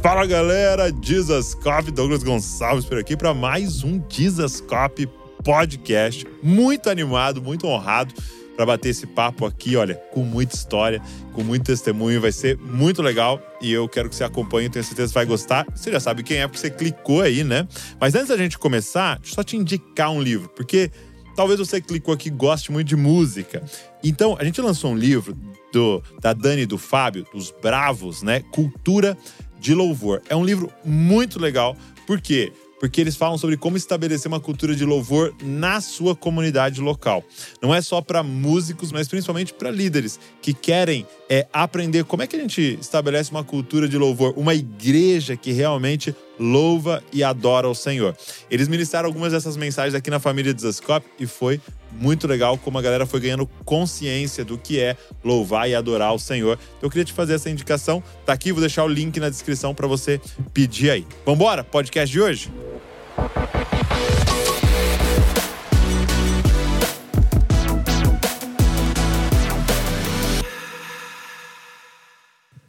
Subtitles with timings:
[0.00, 5.08] Fala galera, Dizascope, Douglas Gonçalves por aqui para mais um Dizascope
[5.42, 6.24] podcast.
[6.40, 8.14] Muito animado, muito honrado
[8.54, 11.02] para bater esse papo aqui, olha, com muita história,
[11.32, 15.08] com muito testemunho, vai ser muito legal e eu quero que você acompanhe, tenho certeza
[15.08, 15.66] que vai gostar.
[15.74, 17.66] Você já sabe quem é porque você clicou aí, né?
[18.00, 20.92] Mas antes da gente começar, deixa eu só te indicar um livro, porque
[21.34, 23.64] talvez você clicou aqui goste muito de música.
[24.02, 25.36] Então, a gente lançou um livro
[25.72, 28.42] do, da Dani e do Fábio, dos Bravos, né?
[28.52, 29.16] Cultura
[29.58, 30.22] de louvor.
[30.28, 31.76] É um livro muito legal,
[32.06, 32.52] por quê?
[32.80, 37.24] Porque eles falam sobre como estabelecer uma cultura de louvor na sua comunidade local.
[37.60, 42.26] Não é só para músicos, mas principalmente para líderes que querem é, aprender como é
[42.26, 47.68] que a gente estabelece uma cultura de louvor, uma igreja que realmente louva e adora
[47.68, 48.16] o Senhor.
[48.50, 51.60] Eles ministraram algumas dessas mensagens aqui na família de Zascope e foi
[51.92, 56.18] muito legal como a galera foi ganhando consciência do que é louvar e adorar o
[56.18, 56.58] Senhor.
[56.76, 58.02] Então eu queria te fazer essa indicação.
[58.24, 60.20] Tá aqui, vou deixar o link na descrição para você
[60.52, 61.06] pedir aí.
[61.24, 61.64] Vambora?
[61.64, 62.52] Podcast de hoje?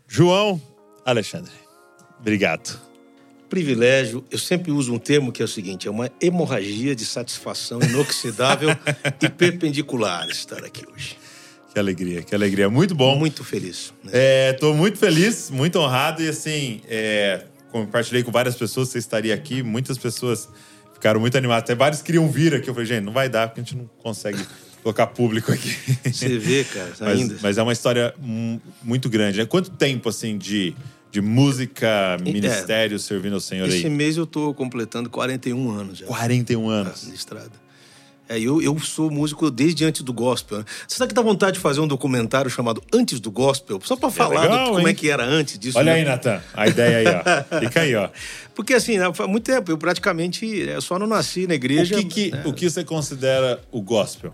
[0.08, 0.62] João
[1.06, 1.54] Alexandre,
[2.20, 2.89] obrigado
[3.50, 7.82] privilégio, eu sempre uso um termo que é o seguinte: é uma hemorragia de satisfação
[7.82, 8.70] inoxidável
[9.22, 11.18] e perpendicular estar aqui hoje.
[11.74, 12.70] Que alegria, que alegria.
[12.70, 13.16] Muito bom.
[13.18, 13.94] Muito feliz.
[14.04, 14.76] Estou né?
[14.76, 19.62] é, muito feliz, muito honrado e assim, é, compartilhei com várias pessoas, você estaria aqui,
[19.62, 20.50] muitas pessoas
[20.94, 22.70] ficaram muito animadas, até vários queriam vir aqui.
[22.70, 24.44] Eu falei, gente, não vai dar porque a gente não consegue
[24.82, 25.76] colocar público aqui.
[26.12, 27.34] Você vê, cara, ainda.
[27.34, 28.16] Mas, mas é uma história
[28.82, 29.38] muito grande.
[29.38, 29.46] Né?
[29.46, 30.76] Quanto tempo, assim, de
[31.12, 33.82] de música, ministério, é, servindo ao Senhor esse aí?
[33.82, 36.06] Esse mês eu estou completando 41 anos já.
[36.06, 37.08] 41 anos?
[37.08, 37.70] Na estrada.
[38.30, 40.60] É, eu, eu sou músico desde antes do gospel.
[40.60, 40.66] Né?
[40.88, 43.82] Você sabe que dá vontade de fazer um documentário chamado Antes do Gospel?
[43.84, 45.80] Só para é falar legal, do, como é que era antes disso.
[45.80, 46.00] Olha né?
[46.00, 47.22] aí, Natan, a ideia aí, ó.
[47.60, 48.08] Fica aí, ó.
[48.54, 51.96] Porque assim, há muito tempo, eu praticamente eu só não nasci na igreja.
[51.96, 52.44] O que, que né?
[52.46, 54.32] o que você considera o gospel?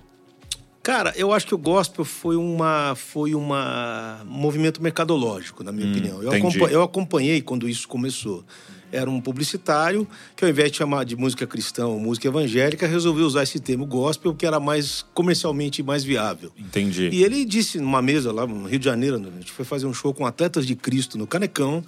[0.85, 5.87] Cara, eu acho que o gospel foi uma foi uma um movimento mercadológico, na minha
[5.87, 6.21] hum, opinião.
[6.21, 8.45] Eu, acompanhei, eu acompanhei quando isso começou.
[8.91, 13.25] Era um publicitário que, ao invés de chamar de música cristã ou música evangélica, resolveu
[13.25, 16.51] usar esse termo gospel, que era mais comercialmente mais viável.
[16.55, 17.09] Entendi.
[17.11, 19.93] E ele disse numa mesa lá no Rio de Janeiro, a gente foi fazer um
[19.93, 21.83] show com atletas de Cristo no Canecão.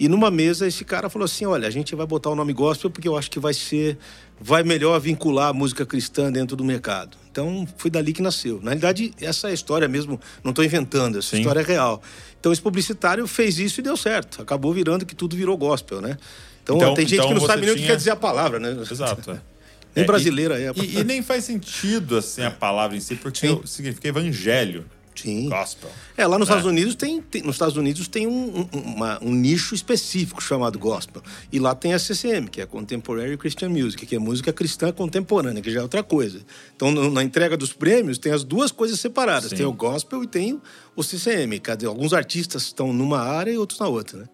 [0.00, 2.90] E numa mesa esse cara falou assim: olha, a gente vai botar o nome gospel
[2.90, 3.98] porque eu acho que vai ser.
[4.40, 7.16] Vai melhor vincular a música cristã dentro do mercado.
[7.30, 8.58] Então foi dali que nasceu.
[8.62, 11.38] Na realidade, essa é a história mesmo, não estou inventando, essa Sim.
[11.38, 12.02] história é real.
[12.40, 14.40] Então esse publicitário fez isso e deu certo.
[14.40, 16.16] Acabou virando que tudo virou gospel, né?
[16.62, 17.74] Então, então tem gente então que não sabe nem tinha...
[17.74, 18.76] o que quer dizer a palavra, né?
[18.90, 19.38] Exato.
[19.92, 19.96] É.
[19.96, 20.72] Nem é, brasileira e, é.
[20.76, 24.84] E, e, nem faz sentido assim a palavra em si, porque significa evangelho.
[25.22, 25.48] Sim.
[25.48, 25.90] Gospel.
[26.16, 26.54] É, lá nos né?
[26.54, 30.78] Estados Unidos tem, tem, nos Estados Unidos tem um, um, uma, um, nicho específico chamado
[30.78, 31.22] gospel.
[31.52, 35.62] E lá tem a CCM, que é Contemporary Christian Music, que é música cristã contemporânea,
[35.62, 36.40] que já é outra coisa.
[36.74, 39.50] Então, no, na entrega dos prêmios, tem as duas coisas separadas.
[39.50, 39.56] Sim.
[39.56, 40.60] Tem o gospel e tem
[40.96, 41.58] o, CCM.
[41.60, 41.86] Cadê?
[41.86, 44.28] Alguns artistas estão numa área e outros na outra, né?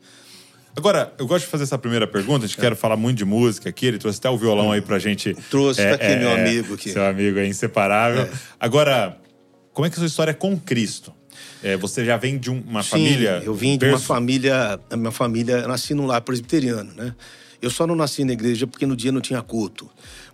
[0.76, 2.44] Agora, eu gosto de fazer essa primeira pergunta.
[2.44, 2.60] A gente é.
[2.60, 3.86] quer falar muito de música aqui.
[3.86, 5.34] Ele trouxe até o violão aí pra gente.
[5.50, 6.74] Trouxe, é, tá aqui, é, meu amigo.
[6.74, 6.90] Aqui.
[6.90, 8.24] Seu amigo é inseparável.
[8.24, 8.30] É.
[8.60, 9.16] Agora,
[9.76, 11.12] como é que é a sua história é com Cristo?
[11.62, 13.42] É, você já vem de uma Sim, família.
[13.44, 14.80] Eu vim de uma família.
[14.88, 17.14] A minha família, eu nasci num lar presbiteriano, né?
[17.60, 19.86] Eu só não nasci na igreja porque no dia não tinha culto.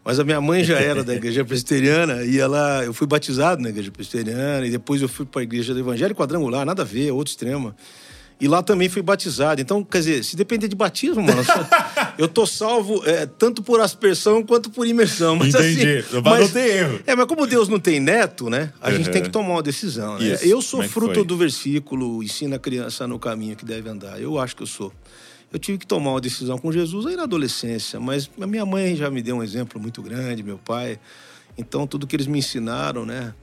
[0.05, 3.71] Mas a minha mãe já era da igreja presbiteriana e ela, eu fui batizado na
[3.71, 7.11] igreja presbiteriana e depois eu fui para a igreja do Evangelho Quadrangular, nada a ver,
[7.11, 7.75] outro extremo.
[8.43, 9.61] E lá também fui batizado.
[9.61, 11.45] Então, quer dizer, se depender de batismo, mano,
[12.19, 15.37] eu tô salvo é, tanto por aspersão quanto por imersão.
[15.37, 15.99] Mas, Entendi.
[15.99, 17.01] Assim, mas, não tem erro.
[17.07, 18.73] É, mas como Deus não tem neto, né?
[18.81, 18.97] A uhum.
[18.97, 20.19] gente tem que tomar uma decisão.
[20.19, 20.37] Né?
[20.43, 24.21] Eu sou é fruto do versículo, ensina a criança no caminho que deve andar.
[24.21, 24.93] Eu acho que eu sou.
[25.53, 28.97] Eu tive que tomar uma decisão com Jesus aí na adolescência, mas a minha mãe
[28.97, 30.99] já me deu um exemplo muito grande, meu pai.
[31.57, 33.35] Então, tudo que eles me ensinaram, né?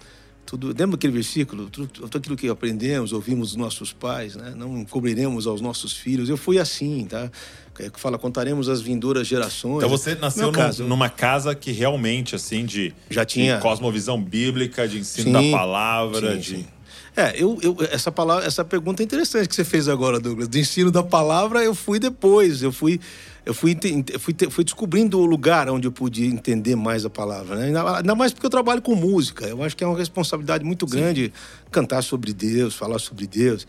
[0.49, 1.69] Tudo, lembra aquele versículo?
[1.69, 4.51] Tudo, tudo aquilo que aprendemos, ouvimos dos nossos pais, né?
[4.57, 6.27] não cobriremos aos nossos filhos.
[6.27, 7.29] Eu fui assim, tá?
[7.77, 9.77] É que fala, contaremos as vindouras gerações.
[9.77, 13.57] Então você nasceu num, numa casa que realmente, assim, de, Já tinha...
[13.57, 16.49] de cosmovisão bíblica, de ensino sim, da palavra, sim, de...
[16.57, 16.67] Sim.
[17.15, 20.47] É, eu, eu, essa, palavra, essa pergunta é interessante que você fez agora, Douglas.
[20.47, 22.63] Do ensino da palavra, eu fui depois.
[22.63, 22.99] Eu fui
[23.45, 23.77] eu fui,
[24.19, 27.55] fui, fui descobrindo o lugar onde eu podia entender mais a palavra.
[27.55, 27.73] Né?
[27.97, 29.45] Ainda mais porque eu trabalho com música.
[29.47, 31.31] Eu acho que é uma responsabilidade muito grande Sim.
[31.71, 33.65] cantar sobre Deus, falar sobre Deus.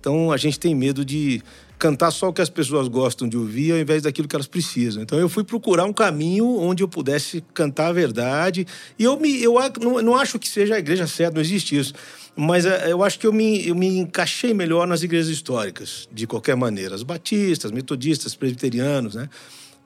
[0.00, 1.40] Então a gente tem medo de
[1.82, 5.02] cantar só o que as pessoas gostam de ouvir ao invés daquilo que elas precisam.
[5.02, 8.64] Então eu fui procurar um caminho onde eu pudesse cantar a verdade.
[8.96, 11.92] E eu, me, eu não, não acho que seja a igreja certa, não existe isso.
[12.36, 16.24] Mas é, eu acho que eu me, eu me encaixei melhor nas igrejas históricas, de
[16.24, 16.94] qualquer maneira.
[16.94, 19.28] As batistas, metodistas, presbiterianos, né?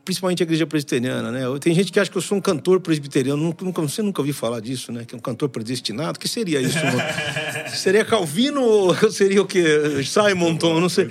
[0.06, 1.40] Principalmente a igreja presbiteriana, né?
[1.60, 4.60] Tem gente que acha que eu sou um cantor presbiteriano, nunca, você nunca ouviu falar
[4.60, 5.04] disso, né?
[5.04, 6.78] Que é um cantor predestinado, que seria isso?
[7.74, 9.64] seria Calvino ou seria o quê?
[10.04, 11.10] Simonton, não sei.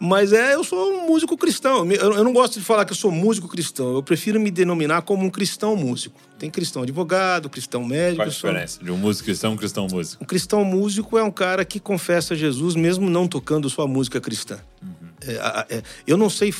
[0.00, 1.86] Mas é, eu sou um músico cristão.
[1.92, 5.24] Eu não gosto de falar que eu sou músico cristão, eu prefiro me denominar como
[5.24, 6.18] um cristão músico.
[6.38, 8.16] Tem cristão advogado, cristão médico.
[8.16, 8.84] Qual a diferença sou...
[8.84, 10.24] de um músico cristão e um cristão músico?
[10.24, 14.58] Um cristão músico é um cara que confessa Jesus mesmo não tocando sua música cristã.
[14.82, 14.99] Uhum.
[15.26, 16.52] É, é, eu não sei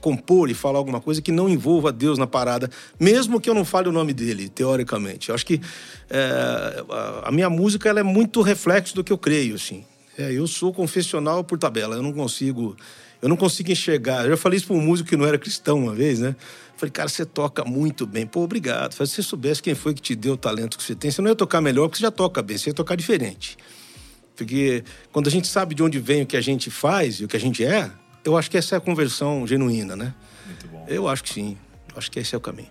[0.00, 3.64] compor e falar alguma coisa que não envolva Deus na parada, mesmo que eu não
[3.64, 5.28] fale o nome dele, teoricamente.
[5.28, 5.60] Eu acho que
[6.08, 6.84] é,
[7.22, 9.84] a minha música ela é muito reflexo do que eu creio, assim.
[10.18, 12.74] É, eu sou confessional por tabela, eu não consigo,
[13.20, 14.24] eu não consigo enxergar.
[14.24, 16.34] Eu já falei isso para um músico que não era cristão uma vez, né?
[16.76, 18.26] Falei, cara, você toca muito bem.
[18.26, 18.92] Pô, obrigado.
[18.92, 21.28] Se você soubesse quem foi que te deu o talento que você tem, você não
[21.28, 23.58] ia tocar melhor, porque você já toca bem, você ia tocar diferente.
[24.34, 27.28] Porque quando a gente sabe de onde vem o que a gente faz e o
[27.28, 27.90] que a gente é,
[28.26, 30.12] eu acho que essa é a conversão genuína, né?
[30.44, 30.84] Muito bom.
[30.88, 31.56] Eu acho que sim.
[31.90, 32.68] Eu acho que esse é o caminho.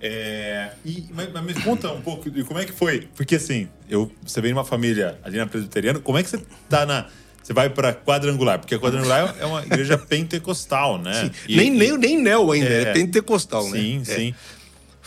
[0.00, 3.08] É, e, mas, mas, me conta um pouco de como é que foi.
[3.16, 6.40] Porque assim, eu, você vem de uma família ali na Presbiteriana, como é que você
[6.68, 7.06] tá na.
[7.42, 11.14] Você vai para quadrangular, porque a quadrangular é uma igreja pentecostal, né?
[11.14, 14.04] Sim, e, nem, e, nem, nem neo ainda, é, é pentecostal, sim, né?
[14.04, 14.34] Sim, sim.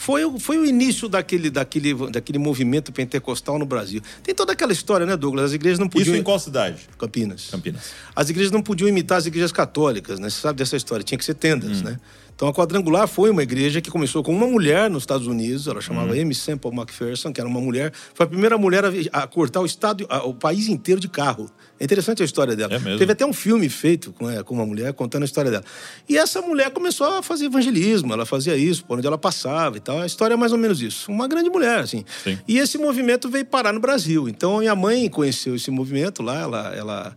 [0.02, 4.02] Foi, foi o início daquele, daquele, daquele movimento pentecostal no Brasil.
[4.24, 5.46] Tem toda aquela história, né, Douglas?
[5.46, 6.16] As igrejas não podiam.
[6.16, 6.90] Isso em qual cidade?
[6.98, 7.50] Campinas.
[7.52, 7.92] Campinas.
[8.16, 10.28] As igrejas não podiam imitar as igrejas católicas, né?
[10.28, 11.04] Você sabe dessa história?
[11.04, 11.84] Tinha que ser tendas, hum.
[11.84, 12.00] né?
[12.36, 15.82] Então a Quadrangular foi uma igreja que começou com uma mulher nos Estados Unidos, ela
[15.82, 16.22] chamava uhum.
[16.22, 20.06] Amy Semple McPherson, que era uma mulher, foi a primeira mulher a, cortar o estado,
[20.10, 21.50] a, o país inteiro de carro.
[21.80, 22.76] É interessante a história dela.
[22.76, 25.64] É Teve até um filme feito com, é, com uma mulher contando a história dela.
[26.08, 29.80] E essa mulher começou a fazer evangelismo, ela fazia isso, por onde ela passava e
[29.80, 30.00] tal.
[30.00, 31.12] A história é mais ou menos isso.
[31.12, 32.06] Uma grande mulher, assim.
[32.24, 32.38] Sim.
[32.48, 34.30] E esse movimento veio parar no Brasil.
[34.30, 37.16] Então a minha mãe conheceu esse movimento lá, ela, ela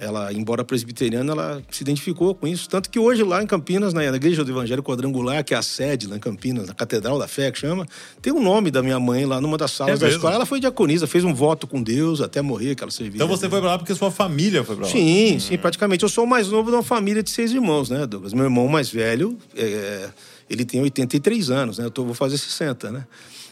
[0.00, 2.66] ela, embora presbiteriana, ela se identificou com isso.
[2.70, 6.06] Tanto que hoje lá em Campinas, na Igreja do Evangelho Quadrangular, que é a sede
[6.06, 7.86] lá em Campinas, na Catedral da Fé, que chama,
[8.22, 10.34] tem o nome da minha mãe lá numa das salas é da escola.
[10.34, 13.16] Ela foi diaconisa, fez um voto com Deus até morrer, que ela servia.
[13.16, 14.90] Então você foi pra lá porque sua família foi pra lá?
[14.90, 16.02] Sim, sim, praticamente.
[16.02, 18.32] Eu sou o mais novo de uma família de seis irmãos, né, Douglas?
[18.32, 20.08] Meu irmão mais velho, é,
[20.48, 21.84] ele tem 83 anos, né?
[21.84, 23.04] Eu tô, vou fazer 60, né?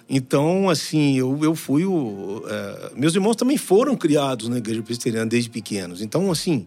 [0.08, 2.42] Então, assim, eu, eu fui o.
[2.48, 6.00] É, meus irmãos também foram criados na igreja presbiteriana desde pequenos.
[6.00, 6.66] Então, assim,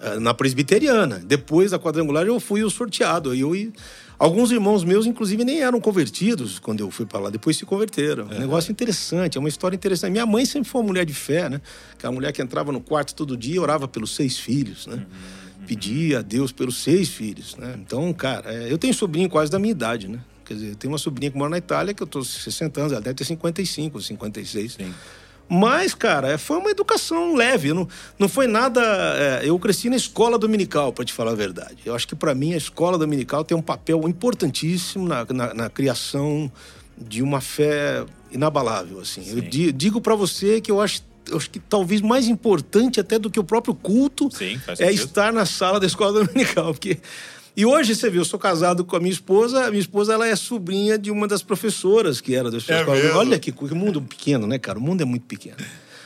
[0.00, 1.20] é, na presbiteriana.
[1.24, 3.34] Depois da quadrangular, eu fui o sorteado.
[3.34, 3.72] Eu, e
[4.16, 7.30] alguns irmãos meus, inclusive, nem eram convertidos quando eu fui para lá.
[7.30, 8.28] Depois se converteram.
[8.30, 10.12] É um negócio interessante, é uma história interessante.
[10.12, 11.60] Minha mãe sempre foi uma mulher de fé, né?
[11.94, 14.94] Aquela mulher que entrava no quarto todo dia e orava pelos seis filhos, né?
[14.94, 17.74] Uhum, Pedia a Deus pelos seis filhos, né?
[17.84, 20.20] Então, cara, é, eu tenho sobrinho quase da minha idade, né?
[20.48, 23.02] Quer dizer, tem uma sobrinha que mora na Itália, que eu tô 60 anos, ela
[23.02, 24.72] deve ter 55, 56.
[24.72, 24.94] Sim.
[25.46, 27.74] Mas, cara, é, foi uma educação leve.
[27.74, 27.86] Não,
[28.18, 28.80] não foi nada.
[28.82, 31.76] É, eu cresci na escola dominical, para te falar a verdade.
[31.84, 35.70] Eu acho que, para mim, a escola dominical tem um papel importantíssimo na, na, na
[35.70, 36.50] criação
[36.96, 39.00] de uma fé inabalável.
[39.00, 39.22] Assim.
[39.22, 39.36] Sim.
[39.36, 43.30] Eu digo para você que eu acho eu acho que talvez mais importante até do
[43.30, 46.98] que o próprio culto Sim, é estar na sala da escola dominical, porque
[47.58, 50.28] e hoje, você viu, eu sou casado com a minha esposa, a minha esposa ela
[50.28, 53.16] é sobrinha de uma das professoras que era da é escola.
[53.16, 54.78] Olha que, que mundo pequeno, né, cara?
[54.78, 55.56] O mundo é muito pequeno.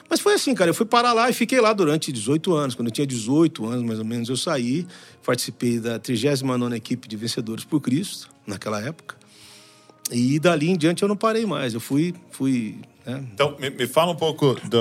[0.09, 0.71] Mas foi assim, cara.
[0.71, 2.75] Eu fui parar lá e fiquei lá durante 18 anos.
[2.75, 4.87] Quando eu tinha 18 anos, mais ou menos, eu saí.
[5.23, 9.17] Participei da 39 equipe de Vencedores por Cristo, naquela época.
[10.11, 11.75] E dali em diante eu não parei mais.
[11.75, 13.13] Eu fui, fui é.
[13.13, 14.79] Então, me, me, fala um pouco do.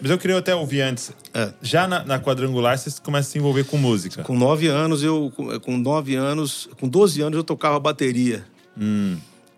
[0.00, 1.12] Mas eu queria até ouvir antes.
[1.32, 1.52] É.
[1.62, 4.22] Já na, na, quadrangular, você começa a se envolver com música.
[4.22, 5.32] Com nove anos, eu.
[5.62, 6.68] Com nove anos.
[6.78, 8.44] Com doze anos, eu tocava bateria.
[8.78, 9.16] Hum.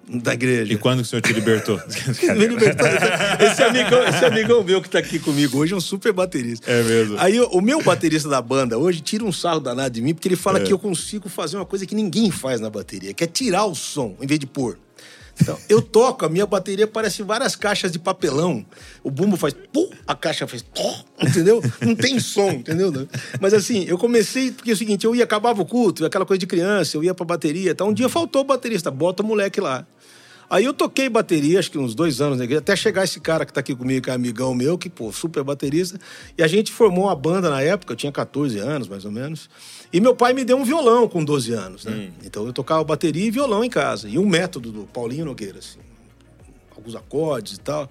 [0.08, 0.72] Da igreja.
[0.72, 1.80] E quando que o senhor te libertou?
[2.36, 2.86] Me libertou.
[3.40, 6.68] Esse amigão, esse amigão meu que tá aqui comigo hoje é um super baterista.
[6.70, 7.16] É mesmo.
[7.18, 10.36] Aí o meu baterista da banda hoje tira um sarro danado de mim, porque ele
[10.36, 10.64] fala é.
[10.64, 13.76] que eu consigo fazer uma coisa que ninguém faz na bateria, que é tirar o
[13.76, 14.76] som em vez de pôr.
[15.42, 18.64] Então, eu toco, a minha bateria parece várias caixas de papelão.
[19.02, 21.60] O bumbo faz pum, a caixa faz pum, entendeu?
[21.80, 22.92] Não tem som, entendeu?
[23.40, 26.38] Mas assim, eu comecei porque é o seguinte, eu ia acabava o culto, aquela coisa
[26.38, 27.84] de criança, eu ia pra bateria, tá?
[27.84, 29.86] Um dia faltou o baterista, bota o moleque lá.
[30.52, 33.46] Aí eu toquei bateria, acho que uns dois anos na igreja, até chegar esse cara
[33.46, 35.98] que tá aqui comigo, que é amigão meu, que, pô, super baterista.
[36.36, 39.48] E a gente formou uma banda na época, eu tinha 14 anos, mais ou menos.
[39.92, 41.92] E meu pai me deu um violão com 12 anos, né?
[41.92, 42.12] Hum.
[42.24, 44.08] Então eu tocava bateria e violão em casa.
[44.08, 45.78] E um método do Paulinho Nogueira, assim.
[46.74, 47.90] Alguns acordes e tal.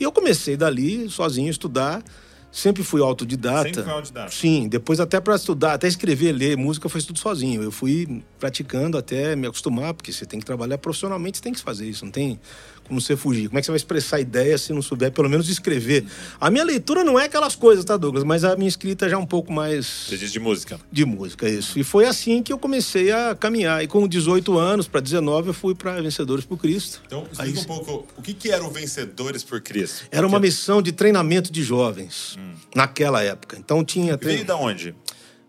[0.00, 2.02] E eu comecei dali, sozinho, a estudar.
[2.50, 3.64] Sempre fui autodidata.
[3.64, 4.30] Sempre foi autodidata.
[4.32, 7.62] Sim, depois até para estudar, até escrever, ler música, foi tudo sozinho.
[7.62, 11.60] Eu fui praticando até me acostumar, porque você tem que trabalhar profissionalmente, você tem que
[11.60, 12.40] fazer isso, não tem
[12.88, 13.48] como você fugir.
[13.48, 16.04] Como é que você vai expressar ideia se não souber pelo menos escrever?
[16.40, 18.24] A minha leitura não é aquelas coisas, tá, Douglas?
[18.24, 19.86] Mas a minha escrita já é um pouco mais.
[20.08, 20.80] Você diz de música?
[20.90, 21.78] De música, isso.
[21.78, 23.84] E foi assim que eu comecei a caminhar.
[23.84, 27.00] E com 18 anos para 19, eu fui para Vencedores por Cristo.
[27.06, 30.06] Então, explica Aí, um pouco o que, que era o Vencedores por Cristo.
[30.10, 32.54] Era uma missão de treinamento de jovens hum.
[32.74, 33.56] naquela época.
[33.58, 34.16] Então tinha.
[34.16, 34.94] Veio da onde?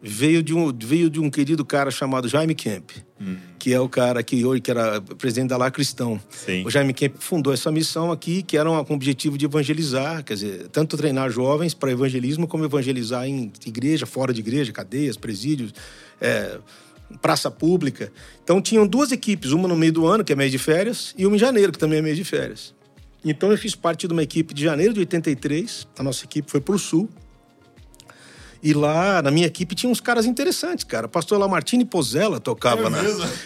[0.01, 3.37] veio de um, veio de um querido cara chamado Jaime Kemp, hum.
[3.57, 6.19] que é o cara que hoje que era presidente da La Cristão.
[6.29, 6.65] Sim.
[6.65, 10.33] O Jaime Kemp fundou essa missão aqui, que era com o objetivo de evangelizar, quer
[10.33, 15.73] dizer, tanto treinar jovens para evangelismo, como evangelizar em igreja, fora de igreja, cadeias, presídios,
[16.21, 16.57] é,
[17.21, 18.11] praça pública.
[18.43, 21.25] Então tinham duas equipes, uma no meio do ano, que é mês de férias, e
[21.25, 22.73] uma em janeiro, que também é mês de férias.
[23.23, 26.61] Então eu fiz parte de uma equipe de janeiro de 83, a nossa equipe foi
[26.61, 27.09] para o sul,
[28.61, 31.05] e lá, na minha equipe, tinha uns caras interessantes, cara.
[31.05, 32.99] O pastor Lamartine Pozella tocava é na.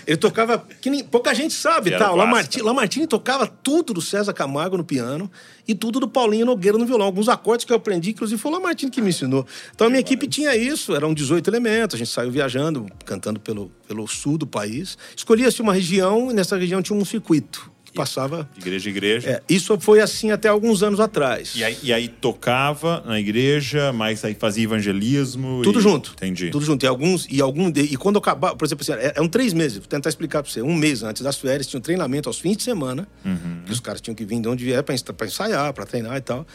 [0.07, 0.65] Ele tocava.
[0.81, 1.03] Que nem...
[1.03, 2.11] Pouca gente sabe, tá?
[2.11, 5.29] O Lamartine, Lamartine tocava tudo do César Camargo no piano
[5.67, 7.05] e tudo do Paulinho Nogueira no violão.
[7.05, 9.45] Alguns acordes que eu aprendi, inclusive foi o Lamartine que me ensinou.
[9.73, 11.95] Então a minha equipe tinha isso, eram 18 elementos.
[11.95, 14.97] A gente saiu viajando, cantando pelo, pelo sul do país.
[15.15, 18.49] Escolhia-se uma região e nessa região tinha um circuito passava.
[18.57, 19.29] igreja em igreja.
[19.29, 21.53] É, isso foi assim até alguns anos atrás.
[21.55, 25.61] E aí, e aí, tocava na igreja, mas aí fazia evangelismo.
[25.63, 25.81] Tudo e...
[25.81, 26.13] junto.
[26.13, 26.49] Entendi.
[26.49, 26.83] Tudo junto.
[26.83, 27.27] E alguns.
[27.29, 27.81] E, algum de...
[27.81, 30.51] e quando acabava, por exemplo, assim, é, é um três meses, vou tentar explicar para
[30.51, 30.61] você.
[30.61, 33.07] Um mês antes das férias, tinha um treinamento aos fins de semana.
[33.25, 33.63] Uhum.
[33.69, 34.95] os caras tinham que vir de onde vier para
[35.25, 36.45] ensaiar, para treinar e tal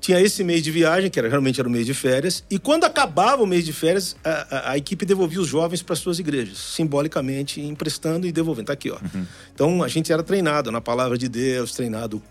[0.00, 2.84] tinha esse mês de viagem, que era, realmente era o mês de férias, e quando
[2.84, 6.58] acabava o mês de férias, a, a, a equipe devolvia os jovens para suas igrejas,
[6.58, 8.66] simbolicamente emprestando e devolvendo.
[8.66, 8.96] Tá aqui, ó.
[8.96, 9.26] Uhum.
[9.54, 12.22] Então a gente era treinado na palavra de Deus, treinado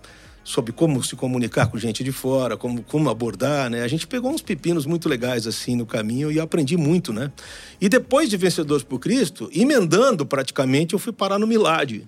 [0.48, 3.84] sobre como se comunicar com gente de fora, como, como abordar, né?
[3.84, 7.34] A gente pegou uns pepinos muito legais assim no caminho e aprendi muito, né?
[7.82, 12.02] E depois de Vencedores por Cristo, emendando praticamente, eu fui parar no Milad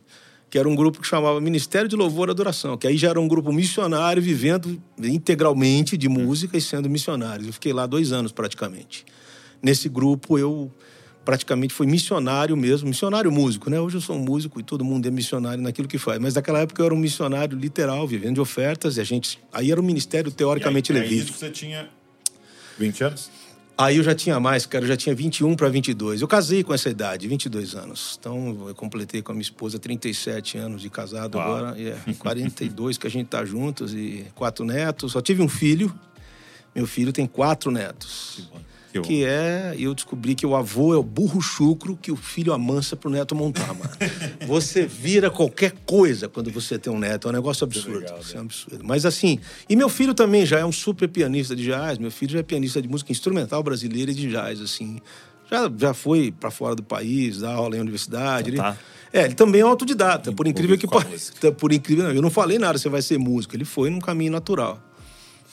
[0.49, 3.19] que era um grupo que chamava Ministério de Louvor e Adoração, que aí já era
[3.19, 7.47] um grupo missionário vivendo integralmente de música e sendo missionários.
[7.47, 9.05] Eu fiquei lá dois anos praticamente.
[9.61, 10.71] Nesse grupo eu
[11.23, 13.79] praticamente fui missionário mesmo, missionário músico, né?
[13.79, 16.17] Hoje eu sou um músico e todo mundo é missionário naquilo que faz.
[16.19, 19.71] Mas naquela época eu era um missionário literal, vivendo de ofertas e a gente aí
[19.71, 21.37] era um ministério teoricamente e aí, levítico.
[21.37, 21.87] Você tinha
[22.79, 23.38] 20 anos?
[23.79, 26.21] Aí eu já tinha mais, cara, eu já tinha 21 para 22.
[26.21, 28.17] Eu casei com essa idade, 22 anos.
[28.19, 31.47] Então eu completei com a minha esposa 37 anos de casado Uau.
[31.47, 35.13] agora, e é 42 que a gente tá juntos e quatro netos.
[35.13, 35.97] Só tive um filho.
[36.75, 38.33] Meu filho tem quatro netos.
[38.35, 38.68] Que bom.
[38.91, 42.53] Que, que é, eu descobri que o avô é o burro chucro que o filho
[42.53, 43.89] amansa pro neto montar, mano.
[44.47, 47.99] você vira qualquer coisa quando você tem um neto, é um negócio absurdo.
[47.99, 48.83] Legal, é um absurdo.
[48.83, 52.33] Mas assim, e meu filho também já é um super pianista de jazz, meu filho
[52.33, 54.99] já é pianista de música instrumental brasileira e de jazz, assim.
[55.51, 58.51] Já, já foi para fora do país, dá aula em universidade.
[58.51, 58.77] Então, tá.
[59.11, 61.33] ele, é, ele também é autodidata, por incrível que pareça.
[61.51, 63.55] Por incrível, não, eu não falei nada, você vai ser músico.
[63.55, 64.79] Ele foi num caminho natural.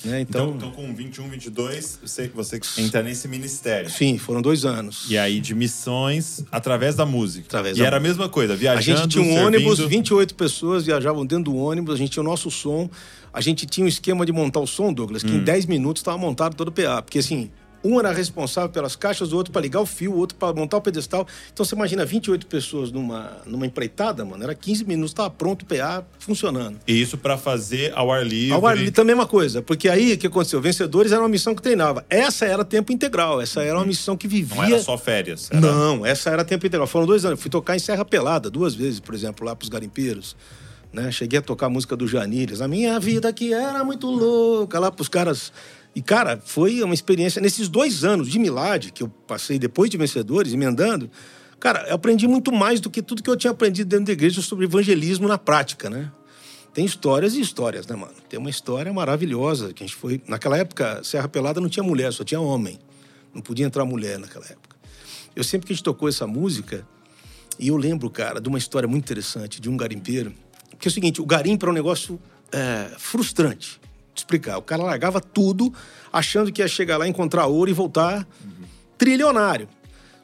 [0.05, 0.21] Né?
[0.21, 3.91] Então, então, então, com 21, 22, eu sei que você entra nesse ministério.
[3.91, 5.07] Sim, foram dois anos.
[5.09, 7.47] E aí, de missões, através da música.
[7.47, 7.87] Através e da...
[7.87, 9.47] era a mesma coisa, viajando, A gente tinha um servindo...
[9.47, 12.89] ônibus, 28 pessoas viajavam dentro do ônibus, a gente tinha o nosso som.
[13.33, 15.37] A gente tinha um esquema de montar o som, Douglas, que hum.
[15.37, 17.03] em 10 minutos estava montado todo o PA.
[17.03, 17.51] Porque assim,
[17.85, 20.77] um era responsável pelas caixas, o outro para ligar o fio, o outro para montar
[20.77, 21.27] o pedestal.
[21.53, 24.43] Então você imagina 28 pessoas numa, numa empreitada, mano.
[24.43, 26.79] Era 15 minutos, estava pronto o PA funcionando.
[26.87, 28.53] E isso para fazer ao ar livre.
[28.53, 30.61] Ao ar livre também é uma coisa, porque aí o que aconteceu?
[30.61, 32.05] Vencedores era uma missão que treinava.
[32.09, 33.87] Essa era tempo integral, essa era uma uhum.
[33.87, 34.57] missão que vivia.
[34.57, 35.49] Não era só férias.
[35.51, 35.61] Era...
[35.61, 36.87] Não, essa era tempo integral.
[36.87, 37.39] Foram dois anos.
[37.39, 40.37] Eu fui tocar em Serra Pelada duas vezes, por exemplo, lá para os garimpeiros.
[40.93, 41.11] Né?
[41.11, 42.61] Cheguei a tocar a música do Janires.
[42.61, 45.53] A minha vida que era muito louca, lá para os caras
[45.97, 47.41] e, cara, foi uma experiência.
[47.41, 51.11] Nesses dois anos de Milad, que eu passei depois de Vencedores, emendando,
[51.59, 54.43] cara, eu aprendi muito mais do que tudo que eu tinha aprendido dentro da igreja
[54.43, 56.13] sobre evangelismo na prática, né?
[56.75, 58.13] Tem histórias e histórias, né, mano?
[58.29, 60.21] Tem uma história maravilhosa que a gente foi.
[60.29, 62.79] Naquela época, Serra Pelada não tinha mulher, só tinha homem.
[63.33, 64.77] Não podia entrar mulher naquela época.
[65.35, 66.87] Eu sempre que a gente tocou essa música,
[67.59, 70.35] e eu lembro, cara, de uma história muito interessante de um garimpeiro.
[70.79, 72.21] Que é o seguinte: o garimpo era um negócio
[72.53, 73.81] é, frustrante
[74.21, 74.59] explicar.
[74.59, 75.73] O cara largava tudo,
[76.13, 78.65] achando que ia chegar lá, encontrar ouro e voltar uhum.
[78.99, 79.69] trilionário.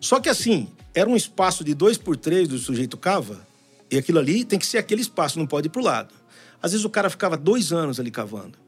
[0.00, 3.46] Só que assim, era um espaço de dois por três do sujeito cava,
[3.90, 6.14] e aquilo ali tem que ser aquele espaço, não pode ir pro lado.
[6.62, 8.58] Às vezes o cara ficava dois anos ali cavando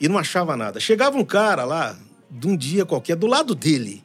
[0.00, 0.78] e não achava nada.
[0.78, 1.98] Chegava um cara lá,
[2.30, 4.02] de um dia qualquer, do lado dele,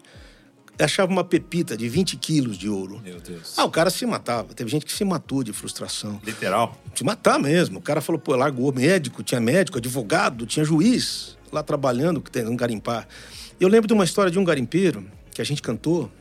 [0.84, 3.01] achava uma pepita de 20 quilos de ouro.
[3.03, 3.53] Meu Deus.
[3.58, 4.53] Ah, o cara se matava.
[4.53, 6.20] Teve gente que se matou de frustração.
[6.24, 6.77] Literal?
[6.94, 7.79] Se matar mesmo.
[7.79, 11.38] O cara falou, pô, largou médico, tinha médico, advogado, tinha juiz.
[11.51, 13.08] lá trabalhando, que tem um garimpar.
[13.60, 16.12] Eu lembro de uma história de um garimpeiro que a gente cantou.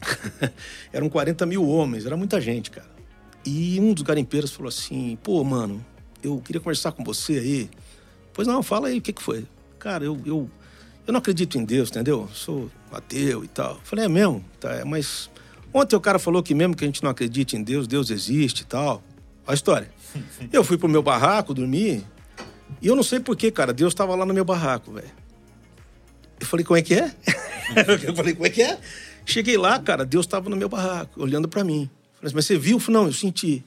[0.92, 2.88] Eram 40 mil homens, era muita gente, cara.
[3.44, 5.84] E um dos garimpeiros falou assim: pô, mano,
[6.22, 7.70] eu queria conversar com você aí.
[8.32, 9.46] Pois não, fala aí, o que, que foi?
[9.78, 10.50] Cara, eu, eu,
[11.06, 12.28] eu não acredito em Deus, entendeu?
[12.32, 13.80] Sou ateu e tal.
[13.84, 14.44] falei, é mesmo?
[14.58, 15.30] Tá, é, mas
[15.72, 18.60] ontem o cara falou que mesmo que a gente não acredite em Deus, Deus existe
[18.60, 19.02] e tal.
[19.46, 19.90] Olha a história.
[20.52, 22.04] Eu fui pro meu barraco dormir
[22.80, 25.10] e eu não sei porquê, cara, Deus estava lá no meu barraco, velho.
[26.38, 27.14] Eu falei, como é que é?
[28.06, 28.78] eu falei, como é que é?
[29.24, 31.90] Cheguei lá, cara, Deus estava no meu barraco, olhando para mim.
[32.18, 32.76] Falei, mas você viu?
[32.76, 33.64] Eu falei, não, eu senti.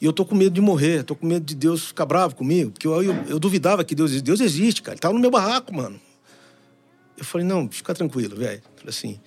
[0.00, 2.70] E eu tô com medo de morrer, tô com medo de Deus ficar bravo comigo,
[2.72, 4.24] porque eu, eu, eu duvidava que Deus existe.
[4.24, 5.98] Deus existe, cara, ele tava no meu barraco, mano.
[7.16, 8.62] Eu falei, não, fica tranquilo, velho.
[8.76, 9.20] Falei assim,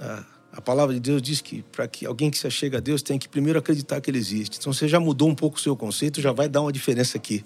[0.00, 3.02] a, a, palavra de Deus diz que para que alguém que se achega a Deus
[3.02, 4.58] tem que primeiro acreditar que ele existe.
[4.58, 7.44] Então você já mudou um pouco o seu conceito, já vai dar uma diferença aqui.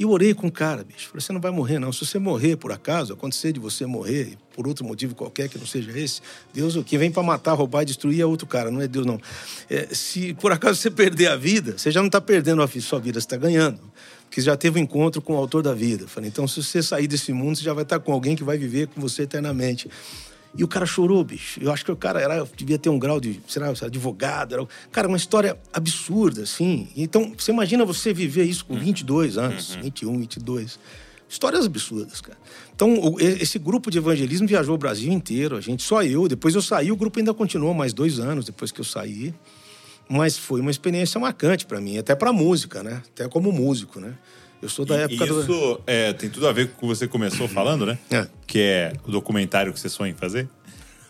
[0.00, 1.08] E eu orei com o cara, bicho.
[1.08, 1.92] Falei, você não vai morrer, não.
[1.92, 5.66] Se você morrer por acaso, acontecer de você morrer, por outro motivo qualquer que não
[5.66, 6.22] seja esse,
[6.54, 9.04] Deus, o que vem para matar, roubar e destruir é outro cara, não é Deus,
[9.04, 9.20] não.
[9.68, 12.98] É, se por acaso você perder a vida, você já não está perdendo a sua
[12.98, 13.78] vida, você está ganhando.
[14.30, 16.06] Porque já teve um encontro com o autor da vida.
[16.06, 18.56] Falei, então se você sair desse mundo, você já vai estar com alguém que vai
[18.56, 19.90] viver com você eternamente.
[20.56, 21.58] E o cara chorou, bicho.
[21.60, 24.54] Eu acho que o cara era, devia ter um grau de, sei lá, advogado.
[24.54, 26.88] Era, cara, uma história absurda, assim.
[26.96, 29.42] Então, você imagina você viver isso com 22 uhum.
[29.42, 29.82] anos, uhum.
[29.82, 30.78] 21, 22.
[31.28, 32.38] Histórias absurdas, cara.
[32.72, 35.56] Então, esse grupo de evangelismo viajou o Brasil inteiro.
[35.56, 36.28] A gente, só eu.
[36.28, 39.34] Depois eu saí, o grupo ainda continuou mais dois anos depois que eu saí.
[40.10, 43.00] Mas foi uma experiência marcante para mim, até para música, né?
[43.14, 44.14] Até como músico, né?
[44.60, 45.40] Eu sou da e, época isso do...
[45.40, 47.96] Isso é, tem tudo a ver com o que você começou falando, né?
[48.10, 48.26] É.
[48.44, 50.48] Que é o documentário que você sonha em fazer.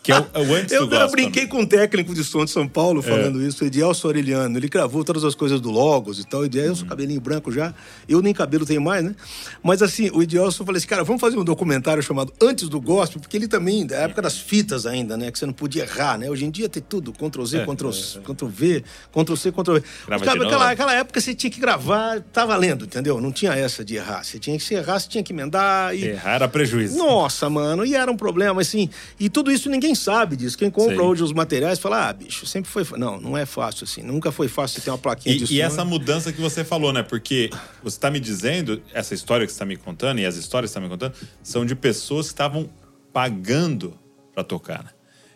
[0.03, 2.43] Que é o, é o antes eu, do eu brinquei com um técnico de som
[2.43, 3.47] de São Paulo falando é.
[3.47, 4.57] isso, o Edielso Aureliano.
[4.57, 6.43] Ele gravou todas as coisas do Logos e tal.
[6.43, 6.89] Edielso, uhum.
[6.89, 7.71] cabelinho branco já.
[8.09, 9.15] Eu nem cabelo tenho mais, né?
[9.61, 13.21] Mas assim, o Edielso falou assim, cara, vamos fazer um documentário chamado Antes do Gospel,
[13.21, 15.29] porque ele também, da época das fitas ainda, né?
[15.29, 16.29] Que você não podia errar, né?
[16.29, 18.21] Hoje em dia tem tudo, Ctrl Z, é, Ctrl, é, é.
[18.21, 19.83] Ctrl V, Ctrl C, Ctrl V.
[20.09, 23.21] Aquela, aquela época você tinha que gravar, tá valendo, entendeu?
[23.21, 24.23] Não tinha essa de errar.
[24.23, 25.95] Você tinha que se errar, você tinha que emendar.
[25.95, 26.05] E...
[26.05, 26.97] Errar era prejuízo.
[26.97, 28.89] Nossa, mano, e era um problema, assim.
[29.19, 30.57] E tudo isso ninguém sabe disso.
[30.57, 32.85] Quem compra hoje os materiais fala, ah, bicho, sempre foi.
[32.97, 34.01] Não, não é fácil assim.
[34.01, 35.53] Nunca foi fácil ter uma plaquinha e, de som.
[35.53, 37.03] E essa mudança que você falou, né?
[37.03, 37.49] Porque
[37.83, 40.73] você está me dizendo, essa história que você está me contando e as histórias que
[40.73, 42.69] você está me contando, são de pessoas que estavam
[43.13, 43.97] pagando
[44.33, 44.89] para tocar, né?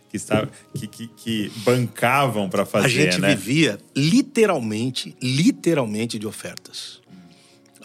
[0.10, 3.36] Que, estava, que, que, que bancavam para fazer, A gente né?
[3.36, 7.02] vivia literalmente, literalmente de ofertas.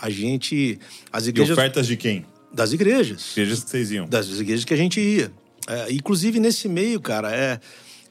[0.01, 0.79] A gente.
[1.13, 1.55] As igrejas.
[1.55, 2.25] De ofertas de quem?
[2.53, 3.33] Das igrejas.
[3.33, 4.07] Igrejas que vocês iam.
[4.07, 5.31] Das igrejas que a gente ia.
[5.71, 7.61] É, inclusive nesse meio, cara, é,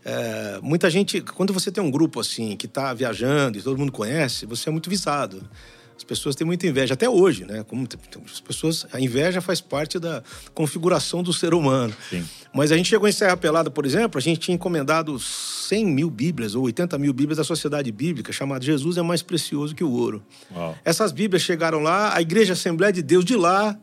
[0.05, 1.19] é, muita gente.
[1.19, 4.71] Quando você tem um grupo assim que está viajando e todo mundo conhece, você é
[4.71, 5.43] muito visado.
[5.97, 7.61] As pessoas têm muita inveja, até hoje, né?
[7.67, 7.85] Como
[8.25, 11.93] as pessoas, a inveja faz parte da configuração do ser humano.
[12.09, 12.23] Sim.
[12.53, 16.09] Mas a gente chegou em Serra Pelada, por exemplo, a gente tinha encomendado 100 mil
[16.09, 19.91] Bíblias ou 80 mil Bíblias da Sociedade Bíblica, chamada Jesus é mais precioso que o
[19.91, 20.23] ouro.
[20.55, 20.77] Uau.
[20.85, 23.77] Essas Bíblias chegaram lá, a Igreja Assembleia de Deus de lá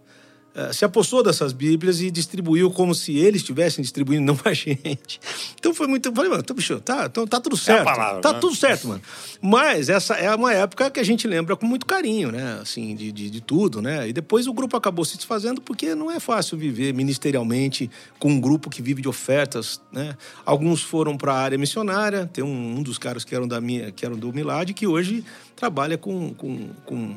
[0.73, 5.21] se apossou dessas Bíblias e distribuiu como se eles estivessem distribuindo, não a gente.
[5.59, 6.13] Então foi muito.
[6.13, 7.83] Falei, mano, bicho, tá, então, tá tudo certo.
[7.83, 8.39] É palavra, tá né?
[8.41, 9.03] tudo certo, mano.
[9.41, 12.59] Mas essa é uma época que a gente lembra com muito carinho, né?
[12.63, 14.09] Assim, de, de, de, tudo, né?
[14.09, 18.41] E depois o grupo acabou se desfazendo porque não é fácil viver ministerialmente com um
[18.41, 20.17] grupo que vive de ofertas, né?
[20.45, 23.93] Alguns foram para a área missionária, tem um, um, dos caras que eram, da minha,
[23.93, 27.17] que eram do Milad que hoje trabalha com, com, com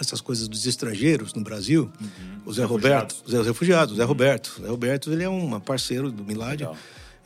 [0.00, 2.40] essas coisas dos estrangeiros no Brasil, uhum.
[2.44, 4.08] o Zé Roberto, Zé, os refugiados, o Zé uhum.
[4.08, 4.56] Roberto.
[4.58, 6.62] O Zé Roberto, ele é um parceiro do Milad.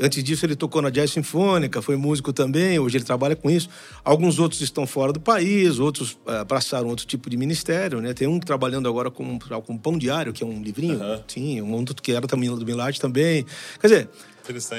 [0.03, 3.69] Antes disso, ele tocou na Jazz Sinfônica, foi músico também, hoje ele trabalha com isso.
[4.03, 8.15] Alguns outros estão fora do país, outros uh, abraçaram outro tipo de ministério, né?
[8.15, 11.23] Tem um trabalhando agora com, com Pão Diário, que é um livrinho, uhum.
[11.29, 13.45] sim, um outro que era também do Milad também.
[13.79, 14.09] Quer dizer,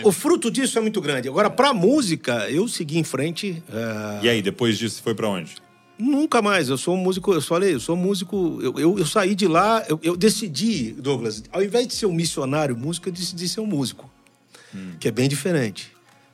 [0.04, 1.30] o fruto disso é muito grande.
[1.30, 3.64] Agora, para música, eu segui em frente.
[3.70, 4.26] Uh...
[4.26, 5.56] E aí, depois disso, foi para onde?
[6.02, 6.68] Nunca mais.
[6.68, 8.60] Eu sou um músico, eu falei, eu sou músico.
[8.60, 12.14] Eu, eu, eu saí de lá, eu, eu, decidi, Douglas, ao invés de ser um
[12.14, 14.10] missionário músico, eu decidi ser um músico.
[14.74, 14.94] Hum.
[15.00, 15.92] Que é bem diferente.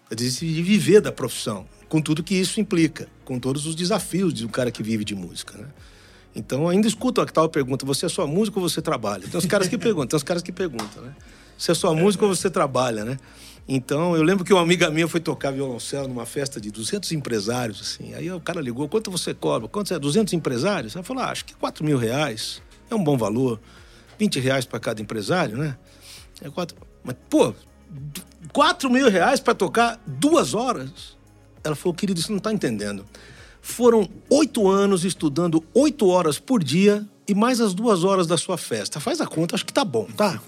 [0.10, 4.46] Eu decidi viver da profissão, com tudo que isso implica, com todos os desafios de
[4.46, 5.68] um cara que vive de música, né?
[6.34, 9.28] Então, ainda escuto a tal pergunta: você é só músico ou você trabalha?
[9.28, 11.14] Tem os caras que perguntam, tem os caras que perguntam, né?
[11.58, 13.18] Você é só músico ou você trabalha, né?
[13.68, 17.82] Então, eu lembro que uma amiga minha foi tocar violoncelo numa festa de 200 empresários,
[17.82, 18.14] assim.
[18.14, 19.68] Aí o cara ligou, quanto você cobra?
[19.68, 20.00] Quanto é?
[20.00, 20.96] 200 empresários?
[20.96, 23.60] Ela falou, ah, acho que 4 mil reais é um bom valor.
[24.18, 25.78] 20 reais para cada empresário, né?
[26.42, 26.78] É quatro...
[27.04, 27.54] Mas, pô,
[28.54, 31.18] 4 mil reais para tocar duas horas?
[31.62, 33.06] Ela falou, querido, você não está entendendo.
[33.62, 38.58] Foram oito anos estudando oito horas por dia e mais as duas horas da sua
[38.58, 39.00] festa.
[39.00, 40.40] Faz a conta, acho que tá bom, tá?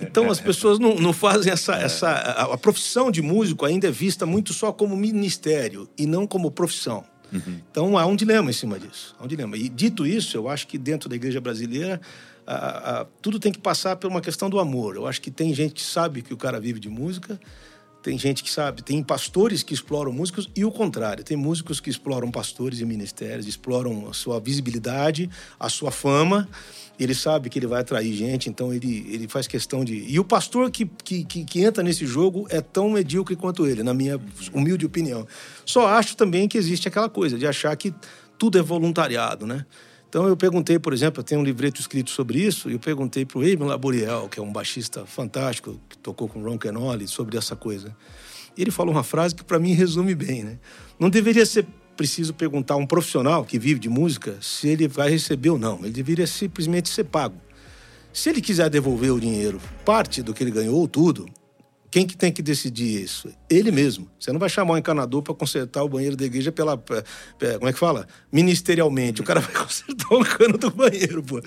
[0.00, 1.76] Então as pessoas não, não fazem essa.
[1.76, 1.84] É.
[1.84, 6.26] essa a, a, profissão de músico ainda é vista muito só como ministério e não
[6.26, 7.04] como profissão.
[7.32, 7.60] Uhum.
[7.70, 9.14] Então há um dilema em cima disso.
[9.18, 9.56] Há um dilema.
[9.56, 12.00] E dito isso, eu acho que dentro da igreja brasileira.
[12.48, 14.94] A, a, tudo tem que passar por uma questão do amor.
[14.94, 17.40] Eu acho que tem gente que sabe que o cara vive de música,
[18.06, 21.24] tem gente que sabe, tem pastores que exploram músicos e o contrário.
[21.24, 26.48] Tem músicos que exploram pastores e ministérios, exploram a sua visibilidade, a sua fama.
[27.00, 30.04] Ele sabe que ele vai atrair gente, então ele, ele faz questão de.
[30.08, 33.82] E o pastor que, que, que, que entra nesse jogo é tão medíocre quanto ele,
[33.82, 34.20] na minha
[34.54, 35.26] humilde opinião.
[35.64, 37.92] Só acho também que existe aquela coisa de achar que
[38.38, 39.66] tudo é voluntariado, né?
[40.08, 43.24] Então eu perguntei, por exemplo, eu tenho um livreto escrito sobre isso, e eu perguntei
[43.24, 47.36] para o Eamon Laboriel, que é um baixista fantástico, que tocou com Ron Kenoli, sobre
[47.36, 47.94] essa coisa.
[48.56, 50.58] E ele falou uma frase que para mim resume bem, né?
[50.98, 51.66] Não deveria ser
[51.96, 55.78] preciso perguntar a um profissional que vive de música se ele vai receber ou não.
[55.80, 57.40] Ele deveria simplesmente ser pago.
[58.12, 61.26] Se ele quiser devolver o dinheiro, parte do que ele ganhou ou tudo,
[61.96, 63.26] quem que tem que decidir isso?
[63.48, 64.06] Ele mesmo.
[64.20, 66.76] Você não vai chamar um encanador para consertar o banheiro da igreja pela.
[66.76, 68.06] Como é que fala?
[68.30, 69.22] Ministerialmente.
[69.22, 71.40] O cara vai consertar o cano do banheiro, pô.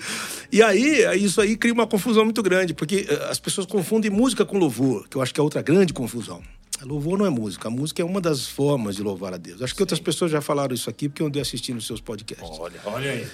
[0.50, 4.44] E aí, isso aí cria uma confusão muito grande, porque eh, as pessoas confundem música
[4.44, 6.42] com louvor, que eu acho que é outra grande confusão.
[6.82, 7.68] Louvor não é música.
[7.68, 9.62] A música é uma das formas de louvar a Deus.
[9.62, 9.84] Acho que Sim.
[9.84, 12.58] outras pessoas já falaram isso aqui, porque eu andei assistindo os seus podcasts.
[12.58, 13.28] Olha, olha aí.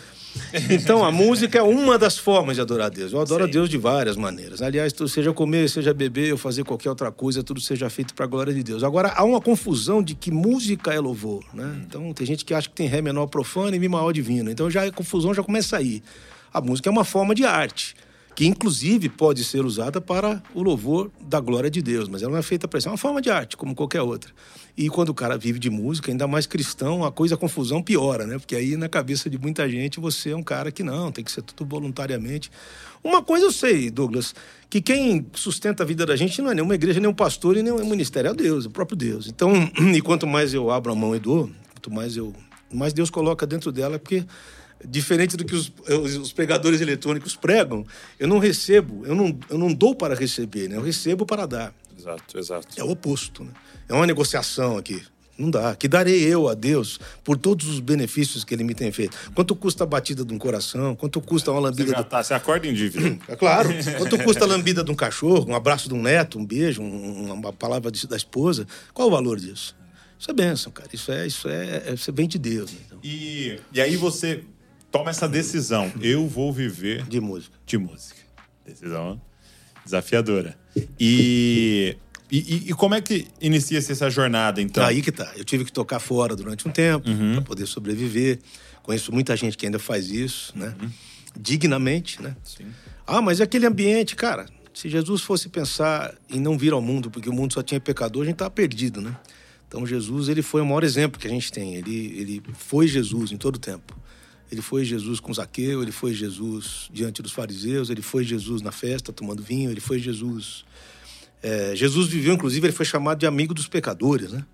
[0.70, 3.12] Então, a música é uma das formas de adorar a Deus.
[3.12, 3.50] Eu adoro Sim.
[3.50, 4.62] a Deus de várias maneiras.
[4.62, 8.28] Aliás, seja comer, seja beber, ou fazer qualquer outra coisa, tudo seja feito para a
[8.28, 8.82] glória de Deus.
[8.82, 11.64] Agora, há uma confusão de que música é louvor, né?
[11.64, 11.82] Hum.
[11.86, 14.50] Então, tem gente que acha que tem ré menor profano e mi maior divino.
[14.50, 16.02] Então, já a confusão já começa aí.
[16.52, 17.94] A música é uma forma de arte
[18.36, 22.38] que inclusive pode ser usada para o louvor da glória de Deus, mas ela não
[22.38, 24.30] é feita para isso, é uma forma de arte, como qualquer outra.
[24.76, 28.26] E quando o cara vive de música, ainda mais cristão, a coisa, a confusão piora,
[28.26, 28.38] né?
[28.38, 31.32] Porque aí na cabeça de muita gente você é um cara que não, tem que
[31.32, 32.50] ser tudo voluntariamente.
[33.02, 34.34] Uma coisa eu sei, Douglas,
[34.68, 37.62] que quem sustenta a vida da gente não é nenhuma igreja, nem um pastor e
[37.62, 39.28] nem um ministério, é Deus, é o próprio Deus.
[39.28, 39.50] Então,
[39.96, 42.34] e quanto mais eu abro a mão e dou, quanto mais eu
[42.70, 44.24] mais Deus coloca dentro dela, porque
[44.84, 47.84] diferente do que os, os, pregadores eletrônicos pregam,
[48.18, 50.76] eu não recebo, eu não, eu não dou para receber, né?
[50.76, 51.74] eu recebo para dar.
[51.98, 52.68] Exato, exato.
[52.80, 53.44] É o oposto.
[53.44, 53.50] Né?
[53.88, 55.02] É uma negociação aqui.
[55.38, 55.76] Não dá.
[55.76, 59.16] Que darei eu a Deus por todos os benefícios que ele me tem feito?
[59.34, 60.96] Quanto custa a batida de um coração?
[60.96, 61.90] Quanto custa uma lambida.
[61.90, 63.18] Você, já tá, você acorda em dívida.
[63.28, 63.68] É claro.
[63.98, 67.32] Quanto custa a lambida de um cachorro, um abraço de um neto, um beijo, um,
[67.32, 68.66] uma palavra da esposa?
[68.94, 69.76] Qual o valor disso?
[70.18, 70.88] Isso é bênção, cara.
[70.92, 72.72] Isso é, isso é, é isso vem de Deus.
[72.72, 72.78] Né?
[72.86, 72.98] Então.
[73.04, 74.42] E, e aí você
[74.98, 75.92] toma essa decisão.
[76.00, 77.56] Eu vou viver de música.
[77.66, 78.20] De música.
[78.64, 79.20] Decisão
[79.86, 80.58] desafiadora.
[80.98, 81.96] E,
[82.30, 84.84] e, e como é que inicia-se essa jornada, então?
[84.84, 85.32] Aí que tá.
[85.36, 87.34] Eu tive que tocar fora durante um tempo uhum.
[87.34, 88.40] para poder sobreviver.
[88.82, 90.74] Conheço muita gente que ainda faz isso, né?
[90.80, 90.90] Uhum.
[91.38, 92.36] Dignamente, né?
[92.44, 92.66] Sim.
[93.06, 94.46] Ah, mas é aquele ambiente, cara.
[94.74, 98.24] Se Jesus fosse pensar em não vir ao mundo, porque o mundo só tinha pecador,
[98.24, 99.16] a gente tava perdido, né?
[99.68, 101.76] Então Jesus, ele foi o maior exemplo que a gente tem.
[101.76, 103.96] Ele, ele foi Jesus em todo o tempo.
[104.50, 108.70] Ele foi Jesus com Zaqueu, ele foi Jesus diante dos fariseus, ele foi Jesus na
[108.70, 110.64] festa tomando vinho, ele foi Jesus.
[111.42, 114.44] É, Jesus viveu, inclusive, ele foi chamado de amigo dos pecadores, né?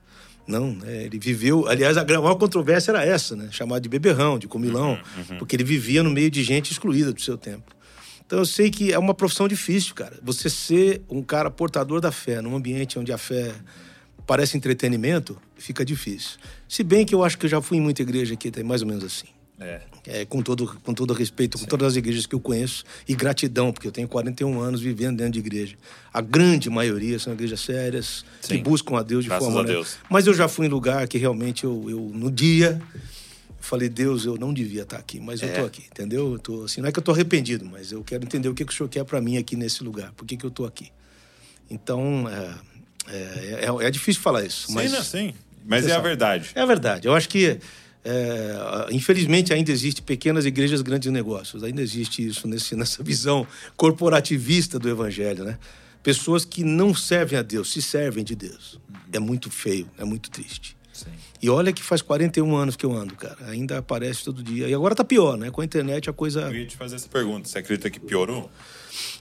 [0.47, 1.05] Não, né?
[1.05, 1.69] ele viveu.
[1.69, 3.49] Aliás, a maior controvérsia era essa, né?
[3.53, 5.39] Chamado de beberrão, de comilão, uhum, uhum.
[5.39, 7.75] porque ele vivia no meio de gente excluída do seu tempo.
[8.27, 10.19] Então eu sei que é uma profissão difícil, cara.
[10.23, 13.55] Você ser um cara portador da fé num ambiente onde a fé
[14.27, 16.39] parece entretenimento, fica difícil.
[16.69, 18.83] Se bem que eu acho que eu já fui em muita igreja aqui, tem mais
[18.83, 19.27] ou menos assim.
[19.63, 19.81] É.
[20.05, 21.65] É, com, todo, com todo respeito, Sim.
[21.65, 25.19] com todas as igrejas que eu conheço, e gratidão, porque eu tenho 41 anos vivendo
[25.19, 25.77] dentro de igreja.
[26.13, 28.57] A grande maioria são igrejas sérias, Sim.
[28.57, 29.61] que buscam a Deus de Graças forma.
[29.61, 29.97] A Deus.
[30.11, 32.83] Mas eu já fui em lugar que realmente eu, eu no dia,
[33.61, 35.47] falei, Deus, eu não devia estar aqui, mas é.
[35.47, 36.33] eu tô aqui, entendeu?
[36.33, 38.65] Eu tô, assim, não é que eu tô arrependido, mas eu quero entender o que,
[38.65, 40.91] que o Senhor quer para mim aqui nesse lugar, por que, que eu tô aqui.
[41.71, 42.55] Então, é,
[43.09, 44.67] é, é, é difícil falar isso.
[44.67, 45.35] Sim, mas, não, sim.
[45.65, 46.51] Mas é a verdade.
[46.55, 47.07] É a verdade.
[47.07, 47.59] Eu acho que
[48.05, 51.63] é, infelizmente, ainda existe pequenas igrejas, grandes negócios.
[51.63, 55.59] Ainda existe isso nesse, nessa visão corporativista do evangelho, né?
[56.03, 58.75] Pessoas que não servem a Deus, se servem de Deus.
[58.75, 59.01] Uhum.
[59.13, 60.77] É muito feio, é muito triste.
[60.93, 61.11] Sim.
[61.41, 63.39] E olha que faz 41 anos que eu ando, cara.
[63.47, 64.69] Ainda aparece todo dia.
[64.69, 65.51] E agora tá pior, né?
[65.51, 66.43] Com a internet a coisa.
[66.43, 67.49] Eu ia te fazer essa pergunta.
[67.49, 68.51] Você acredita que piorou?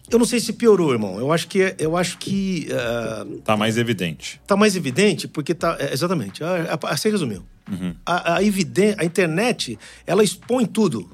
[0.09, 1.19] Eu não sei se piorou, irmão.
[1.19, 3.39] Eu acho que eu acho que uh...
[3.41, 4.41] tá mais evidente.
[4.45, 6.41] Tá mais evidente porque tá é, exatamente.
[6.89, 7.43] Você resumiu.
[7.69, 7.95] Uhum.
[8.05, 11.09] A, a, a internet ela expõe tudo.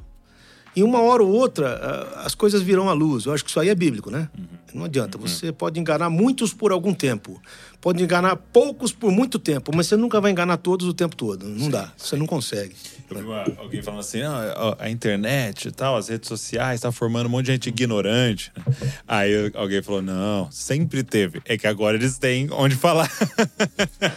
[0.76, 3.26] E uma hora ou outra, as coisas virão à luz.
[3.26, 4.30] Eu acho que isso aí é bíblico, né?
[4.38, 4.46] Uhum.
[4.76, 5.18] Não adianta.
[5.18, 5.26] Uhum.
[5.26, 7.42] Você pode enganar muitos por algum tempo.
[7.80, 11.48] Pode enganar poucos por muito tempo, mas você nunca vai enganar todos o tempo todo.
[11.48, 11.92] Não sim, dá.
[11.96, 12.76] Você não consegue.
[13.10, 16.92] Eu vi uma, alguém falando assim: ah, a internet e tal, as redes sociais, tá
[16.92, 18.52] formando um monte de gente ignorante.
[19.08, 21.42] Aí alguém falou: não, sempre teve.
[21.46, 23.12] É que agora eles têm onde falar.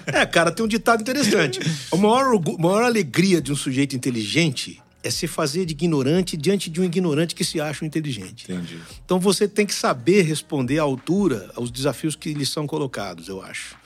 [0.06, 1.60] é, cara, tem um ditado interessante.
[1.92, 6.68] A maior, a maior alegria de um sujeito inteligente é se fazer de ignorante diante
[6.68, 8.44] de um ignorante que se acha um inteligente.
[8.50, 8.78] Entendi.
[9.04, 13.42] Então você tem que saber responder à altura aos desafios que lhe são colocados, eu
[13.42, 13.76] acho.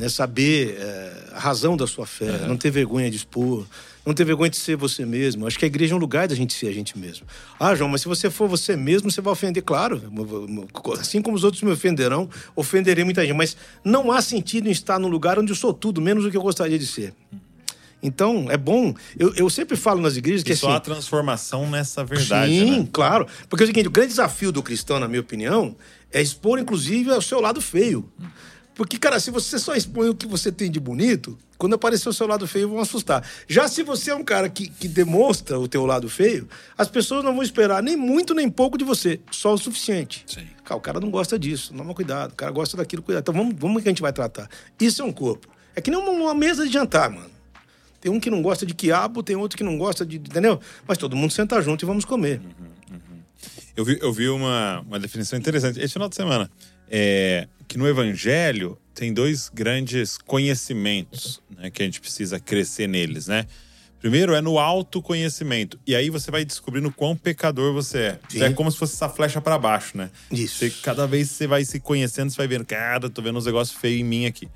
[0.00, 2.48] É saber é, a razão da sua fé, uhum.
[2.48, 3.64] não ter vergonha de expor,
[4.04, 5.46] não ter vergonha de ser você mesmo.
[5.46, 7.24] Acho que a igreja é um lugar da gente ser a gente mesmo.
[7.60, 9.62] Ah, João, mas se você for você mesmo, você vai ofender.
[9.62, 10.02] Claro,
[10.98, 13.36] assim como os outros me ofenderão, ofenderei muita gente.
[13.36, 16.36] Mas não há sentido em estar num lugar onde eu sou tudo, menos do que
[16.36, 17.14] eu gostaria de ser.
[18.04, 18.94] Então, é bom.
[19.18, 22.52] Eu, eu sempre falo nas igrejas que e só assim, a transformação nessa verdade.
[22.52, 22.88] Sim, né?
[22.92, 23.26] claro.
[23.48, 25.74] Porque é o seguinte: o grande desafio do cristão, na minha opinião,
[26.12, 28.06] é expor, inclusive, o seu lado feio.
[28.74, 32.12] Porque, cara, se você só expõe o que você tem de bonito, quando aparecer o
[32.12, 33.26] seu lado feio, vão assustar.
[33.48, 37.24] Já se você é um cara que, que demonstra o teu lado feio, as pessoas
[37.24, 40.24] não vão esperar nem muito nem pouco de você, só o suficiente.
[40.26, 40.46] Sim.
[40.64, 42.32] Cara, o cara não gosta disso, toma cuidado.
[42.32, 43.22] O cara gosta daquilo, cuidado.
[43.22, 44.48] Então vamos, vamos que a gente vai tratar.
[44.78, 45.48] Isso é um corpo.
[45.76, 47.33] É que nem uma, uma mesa de jantar, mano.
[48.04, 50.16] Tem um que não gosta de quiabo, tem outro que não gosta de.
[50.16, 50.60] Entendeu?
[50.86, 52.38] Mas todo mundo senta junto e vamos comer.
[52.38, 53.18] Uhum, uhum.
[53.74, 56.50] Eu vi, eu vi uma, uma definição interessante esse final de semana.
[56.90, 63.26] É, que no Evangelho tem dois grandes conhecimentos né, que a gente precisa crescer neles,
[63.26, 63.46] né?
[64.00, 65.80] Primeiro é no autoconhecimento.
[65.86, 68.18] E aí você vai descobrindo quão pecador você é.
[68.28, 68.42] Sim.
[68.42, 70.10] É como se fosse essa flecha para baixo, né?
[70.30, 70.58] Isso.
[70.58, 73.74] Você, cada vez você vai se conhecendo, você vai vendo, cara, tô vendo uns negócios
[73.74, 74.46] feios em mim aqui.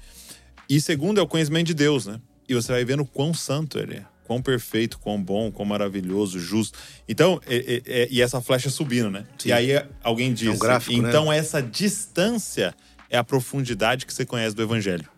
[0.68, 2.20] E segundo é o conhecimento de Deus, né?
[2.48, 6.78] E você vai vendo quão santo ele é, quão perfeito, quão bom, quão maravilhoso, justo.
[7.08, 9.26] Então, é, é, é, e essa flecha subindo, né?
[9.38, 9.48] Sim.
[9.48, 11.08] E aí alguém diz: é um gráfico, né?
[11.08, 11.38] então né?
[11.38, 12.74] essa distância
[13.10, 15.08] é a profundidade que você conhece do evangelho.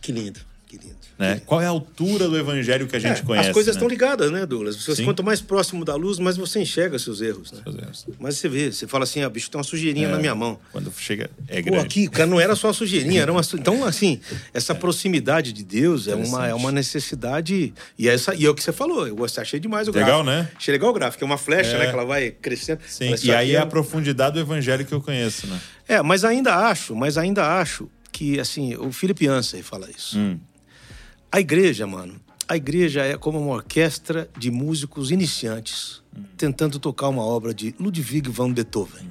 [0.00, 0.40] Que lindo.
[1.20, 1.38] Né?
[1.44, 3.48] Qual é a altura do evangelho que a gente é, conhece?
[3.48, 3.78] As coisas né?
[3.78, 4.82] estão ligadas, né, Douglas?
[4.82, 7.52] Você, quanto mais próximo da luz, mais você enxerga seus erros.
[7.52, 7.60] Né?
[7.62, 8.06] Seus erros.
[8.18, 10.58] Mas você vê, você fala assim, ah, bicho, tem uma sujeirinha é, na minha mão.
[10.72, 11.78] Quando chega, é grande.
[11.78, 13.42] Pô, aqui, cara, não era só uma sujeirinha, era uma.
[13.52, 14.18] Então, assim,
[14.54, 17.74] essa proximidade de Deus é uma, é uma necessidade.
[17.98, 20.26] E, essa, e é o que você falou, eu achei demais o legal, gráfico.
[20.26, 20.50] Legal, né?
[20.56, 22.80] Achei legal o gráfico, é uma flecha, né, que ela vai crescendo.
[22.88, 25.60] Sim, e aí é a profundidade do evangelho que eu conheço, né?
[25.86, 30.18] É, mas ainda acho, mas ainda acho que, assim, o Philip Yancey fala isso.
[30.18, 30.38] Hum.
[31.32, 36.02] A igreja, mano, a igreja é como uma orquestra de músicos iniciantes
[36.36, 39.08] tentando tocar uma obra de Ludwig van Beethoven.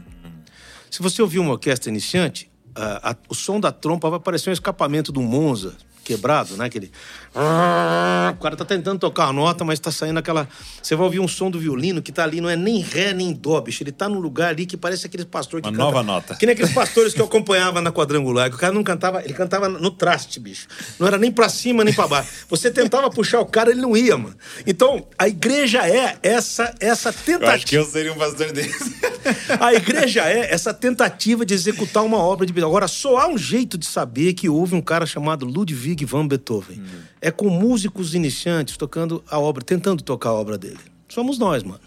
[0.92, 4.54] Se você ouvir uma orquestra iniciante, a, a, o som da trompa vai parecer um
[4.54, 5.78] escapamento do Monza,
[6.10, 6.66] quebrado, né?
[6.66, 6.92] Aquele.
[8.30, 10.48] O cara tá tentando tocar a nota, mas tá saindo aquela.
[10.82, 13.34] Você vai ouvir um som do violino que tá ali, não é nem ré nem
[13.34, 13.84] dó, bicho.
[13.84, 15.84] Ele tá num lugar ali que parece aquele pastor que Uma canta...
[15.84, 16.36] nova nota.
[16.36, 19.34] Que nem aqueles pastores que eu acompanhava na quadrangular, que o cara não cantava, ele
[19.34, 20.68] cantava no traste, bicho.
[21.00, 22.30] Não era nem pra cima nem pra baixo.
[22.50, 24.36] Você tentava puxar o cara, ele não ia, mano.
[24.66, 27.46] Então, a igreja é essa, essa tentativa.
[27.46, 28.96] Eu acho que eu seria um pastor desse.
[29.60, 32.60] a igreja é essa tentativa de executar uma obra de.
[32.60, 36.80] Agora, só há um jeito de saber que houve um cara chamado Ludwig van Beethoven.
[36.80, 37.02] Hum.
[37.22, 40.80] É com músicos iniciantes tocando a obra, tentando tocar a obra dele.
[41.08, 41.82] Somos nós, mano.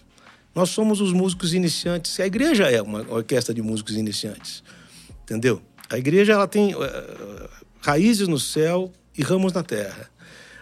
[0.55, 2.19] Nós somos os músicos iniciantes.
[2.21, 4.63] A igreja é uma orquestra de músicos iniciantes.
[5.23, 5.63] Entendeu?
[5.89, 6.81] A igreja ela tem uh,
[7.81, 10.11] raízes no céu e ramos na terra.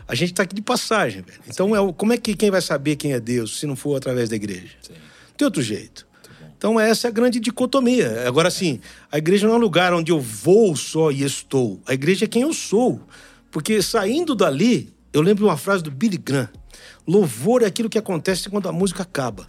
[0.07, 1.41] A gente está aqui de passagem, velho.
[1.49, 4.29] Então, é, como é que quem vai saber quem é Deus se não for através
[4.29, 4.75] da igreja?
[4.83, 4.95] Sim.
[5.37, 6.07] Tem outro jeito.
[6.59, 8.25] Então, essa é a grande dicotomia.
[8.27, 11.81] Agora, sim, a igreja não é um lugar onde eu vou só e estou.
[11.87, 13.01] A igreja é quem eu sou.
[13.51, 16.49] Porque saindo dali, eu lembro uma frase do Billy Graham:
[17.07, 19.47] louvor é aquilo que acontece quando a música acaba.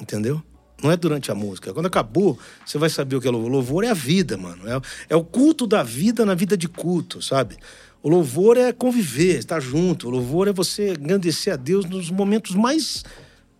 [0.00, 0.42] Entendeu?
[0.82, 1.72] Não é durante a música.
[1.72, 3.50] Quando acabou, você vai saber o que é louvor.
[3.50, 4.68] Louvor é a vida, mano.
[4.68, 7.56] É, é o culto da vida na vida de culto, sabe?
[8.02, 10.06] O louvor é conviver, estar junto.
[10.06, 13.04] O louvor é você engrandecer a Deus nos momentos mais.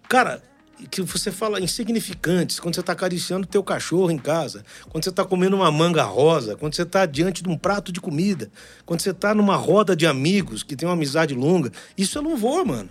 [0.08, 0.42] Cara,
[0.90, 5.24] que você fala insignificantes, quando você está acariciando teu cachorro em casa, quando você está
[5.24, 8.50] comendo uma manga rosa, quando você está diante de um prato de comida,
[8.84, 12.64] quando você está numa roda de amigos que tem uma amizade longa, isso não vou,
[12.64, 12.90] mano.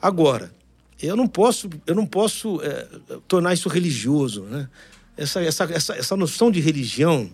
[0.00, 0.52] Agora,
[1.02, 2.86] eu não posso, eu não posso é,
[3.26, 4.68] tornar isso religioso, né?
[5.16, 7.30] Essa, essa, essa, essa noção de religião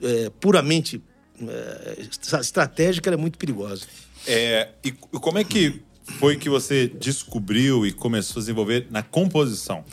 [0.00, 1.02] é, puramente
[1.40, 2.06] é,
[2.40, 3.84] estratégica é muito perigosa.
[4.26, 9.84] É, e como é que foi que você descobriu e começou a desenvolver na composição?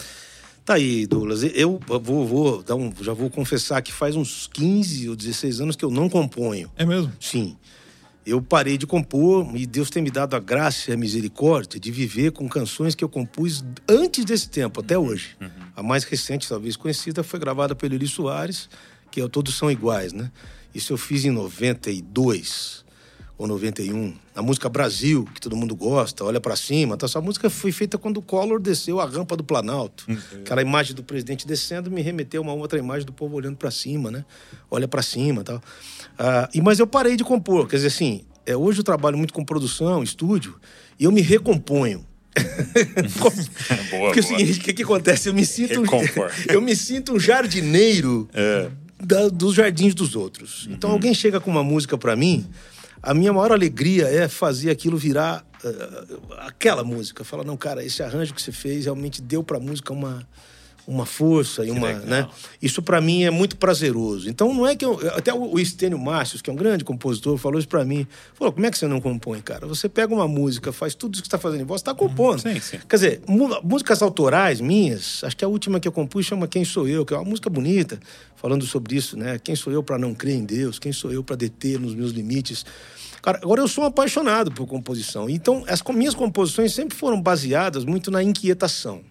[0.64, 1.44] Tá aí, Douglas.
[1.44, 5.76] Eu vou, vou dar um, já vou confessar que faz uns 15 ou 16 anos
[5.76, 6.72] que eu não componho.
[6.78, 7.12] É mesmo?
[7.20, 7.58] Sim.
[8.26, 11.92] eu parei de compor e Deus tem me dado a graça e a misericórdia de
[11.92, 15.08] viver com canções que eu compus antes desse tempo, até uhum.
[15.08, 15.36] hoje.
[15.42, 15.50] Uhum.
[15.76, 18.70] A mais recente, talvez conhecida, foi gravada pelo Eli Soares,
[19.12, 20.32] que é Todos São Iguais, né?
[20.74, 22.83] Isso eu fiz em 92
[23.44, 24.14] ou 91.
[24.36, 26.96] A música Brasil, que todo mundo gosta, olha para cima.
[26.98, 27.06] Tá?
[27.06, 30.06] Essa música foi feita quando o Collor desceu a rampa do Planalto.
[30.08, 30.18] Uhum.
[30.40, 33.70] Aquela imagem do presidente descendo me remeteu a uma outra imagem do povo olhando para
[33.70, 34.26] cima, né?
[34.72, 35.62] Olha para cima tal.
[36.18, 37.68] Ah, e, mas eu parei de compor.
[37.68, 40.56] Quer dizer assim, é, hoje eu trabalho muito com produção, estúdio,
[40.98, 42.06] e eu me recomponho.
[43.92, 45.30] boa, Porque é o seguinte, o que, que acontece?
[45.30, 45.86] Eu me sinto, um,
[46.50, 48.70] eu me sinto um jardineiro é.
[49.04, 50.68] da, dos jardins dos outros.
[50.72, 50.96] Então uhum.
[50.96, 52.48] alguém chega com uma música para mim,
[53.04, 57.26] a minha maior alegria é fazer aquilo virar uh, aquela música.
[57.26, 60.26] Falar, não, cara, esse arranjo que você fez realmente deu para a música uma
[60.86, 62.28] uma força e uma, né?
[62.62, 64.30] Isso para mim é muito prazeroso.
[64.30, 67.60] Então não é que eu, até o Estênio Márcios, que é um grande compositor, falou
[67.60, 68.06] isso para mim.
[68.34, 69.66] Falou: "Como é que você não compõe, cara?
[69.66, 72.42] Você pega uma música, faz tudo isso que está fazendo em voz, está compondo".
[72.42, 72.80] Sim, sim.
[72.88, 73.22] Quer dizer,
[73.64, 77.14] músicas autorais minhas, acho que a última que eu compus chama Quem sou eu, que
[77.14, 78.00] é uma música bonita,
[78.36, 79.40] falando sobre isso, né?
[79.40, 80.80] Quem sou eu para não crer em Deus?
[80.80, 82.66] Quem sou eu para deter nos meus limites?
[83.22, 85.30] Cara, agora eu sou um apaixonado por composição.
[85.30, 89.02] Então, as minhas composições sempre foram baseadas muito na inquietação.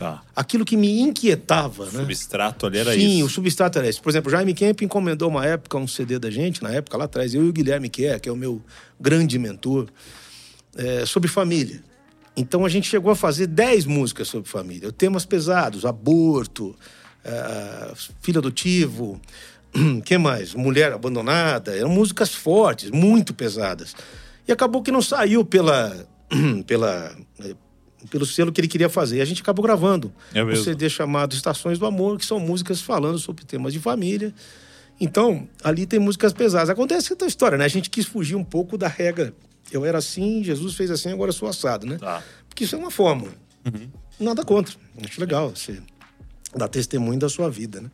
[0.00, 0.22] Tá.
[0.34, 2.00] Aquilo que me inquietava, o né?
[2.00, 3.08] substrato ali era Sim, isso.
[3.10, 4.00] Sim, o substrato era esse.
[4.00, 7.34] Por exemplo, Jaime Kemp encomendou uma época um CD da gente, na época lá atrás,
[7.34, 8.62] eu e o Guilherme Kerr, que é o meu
[8.98, 9.88] grande mentor,
[10.74, 11.84] é, sobre família.
[12.34, 14.90] Então a gente chegou a fazer 10 músicas sobre família.
[14.90, 16.74] Temas pesados, aborto,
[17.22, 19.20] é, filho adotivo,
[20.06, 20.54] que mais?
[20.54, 21.76] Mulher abandonada.
[21.76, 23.94] Eram músicas fortes, muito pesadas.
[24.48, 25.94] E acabou que não saiu pela,
[26.66, 27.14] pela
[28.08, 29.18] pelo selo que ele queria fazer.
[29.18, 32.80] E a gente acabou gravando é um CD chamado Estações do Amor, que são músicas
[32.80, 34.32] falando sobre temas de família.
[35.00, 36.70] Então, ali tem músicas pesadas.
[36.70, 37.64] Acontece essa história, né?
[37.64, 39.32] A gente quis fugir um pouco da regra.
[39.72, 41.96] Eu era assim, Jesus fez assim, agora eu sou assado, né?
[41.98, 42.22] Tá.
[42.48, 43.32] Porque isso é uma fórmula.
[43.64, 43.88] Uhum.
[44.18, 44.74] Nada contra.
[45.02, 45.80] Acho legal você
[46.54, 47.90] dar testemunho da sua vida, né?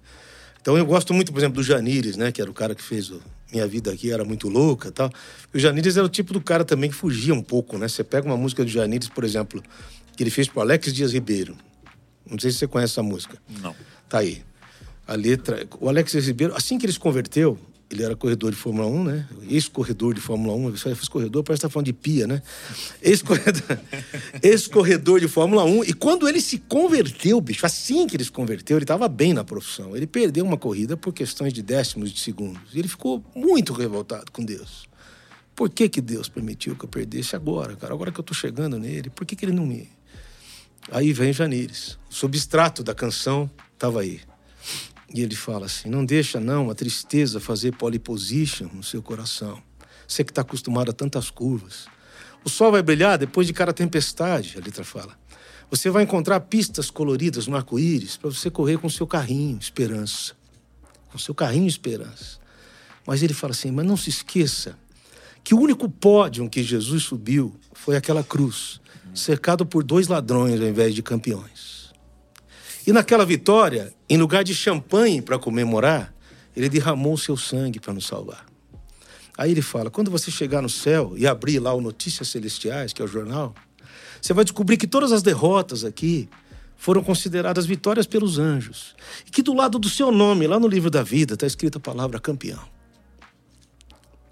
[0.61, 2.33] Então eu gosto muito, por exemplo, do Janires, né?
[2.33, 5.13] Que era o cara que fez o Minha Vida Aqui, era muito louca tal.
[5.55, 7.87] O Janires era o tipo do cara também que fugia um pouco, né?
[7.87, 9.63] Você pega uma música do Janires, por exemplo,
[10.17, 11.57] que ele fez pro Alex Dias Ribeiro.
[12.29, 13.39] Não sei se você conhece essa música.
[13.61, 13.75] Não.
[14.09, 14.43] Tá aí.
[15.07, 15.67] A letra.
[15.79, 19.05] O Alex Dias Ribeiro, assim que ele se converteu, ele era corredor de Fórmula 1,
[19.05, 19.29] né?
[19.49, 20.71] Ex-corredor de Fórmula 1.
[20.73, 22.43] Você fez corredor, parece que tá falando de pia, né?
[23.01, 23.63] Ex-corredor,
[24.43, 25.85] ex-corredor de Fórmula 1.
[25.85, 29.45] E quando ele se converteu, bicho, assim que ele se converteu, ele estava bem na
[29.45, 29.97] profissão.
[29.97, 32.61] Ele perdeu uma corrida por questões de décimos de segundos.
[32.75, 34.89] E ele ficou muito revoltado com Deus.
[35.55, 37.95] Por que, que Deus permitiu que eu perdesse agora, cara?
[37.95, 39.89] Agora que eu tô chegando nele, por que, que ele não me
[40.91, 41.99] Aí vem Janires.
[42.09, 44.21] O substrato da canção estava aí.
[45.13, 49.63] E ele fala assim: não deixa não a tristeza fazer polyposition no seu coração.
[50.07, 51.87] Você que está acostumado a tantas curvas.
[52.45, 55.19] O sol vai brilhar depois de cada tempestade, a letra fala.
[55.69, 60.35] Você vai encontrar pistas coloridas no arco-íris para você correr com seu carrinho, esperança.
[61.11, 62.39] Com seu carrinho, esperança.
[63.05, 64.79] Mas ele fala assim: mas não se esqueça
[65.43, 68.81] que o único pódio que Jesus subiu foi aquela cruz
[69.17, 71.93] cercado por dois ladrões ao invés de campeões.
[72.87, 76.15] E naquela vitória, em lugar de champanhe para comemorar,
[76.55, 78.47] ele derramou o seu sangue para nos salvar.
[79.37, 83.03] Aí ele fala: quando você chegar no céu e abrir lá o Notícias Celestiais, que
[83.03, 83.55] é o jornal,
[84.21, 86.29] você vai descobrir que todas as derrotas aqui
[86.77, 88.95] foram consideradas vitórias pelos anjos.
[89.27, 91.81] E que do lado do seu nome, lá no livro da vida, está escrita a
[91.81, 92.63] palavra campeão.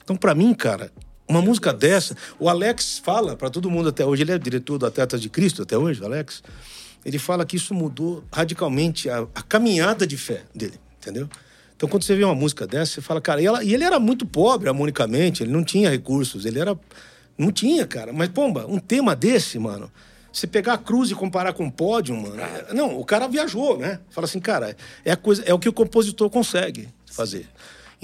[0.02, 0.92] Então, para mim, cara,
[1.28, 4.86] uma música dessa, o Alex fala para todo mundo até hoje, ele é diretor do
[4.86, 6.42] Atletas de Cristo até hoje, o Alex.
[7.04, 11.28] Ele fala que isso mudou radicalmente a, a caminhada de fé dele, entendeu?
[11.76, 13.98] Então, quando você vê uma música dessa, você fala, cara, e, ela, e ele era
[13.98, 16.78] muito pobre harmonicamente, ele não tinha recursos, ele era.
[17.36, 18.12] Não tinha, cara.
[18.12, 19.90] Mas, pomba, um tema desse, mano,
[20.32, 22.36] você pegar a cruz e comparar com o pódio, mano.
[22.72, 23.98] Não, o cara viajou, né?
[24.10, 27.48] Fala assim, cara, é, a coisa, é o que o compositor consegue fazer.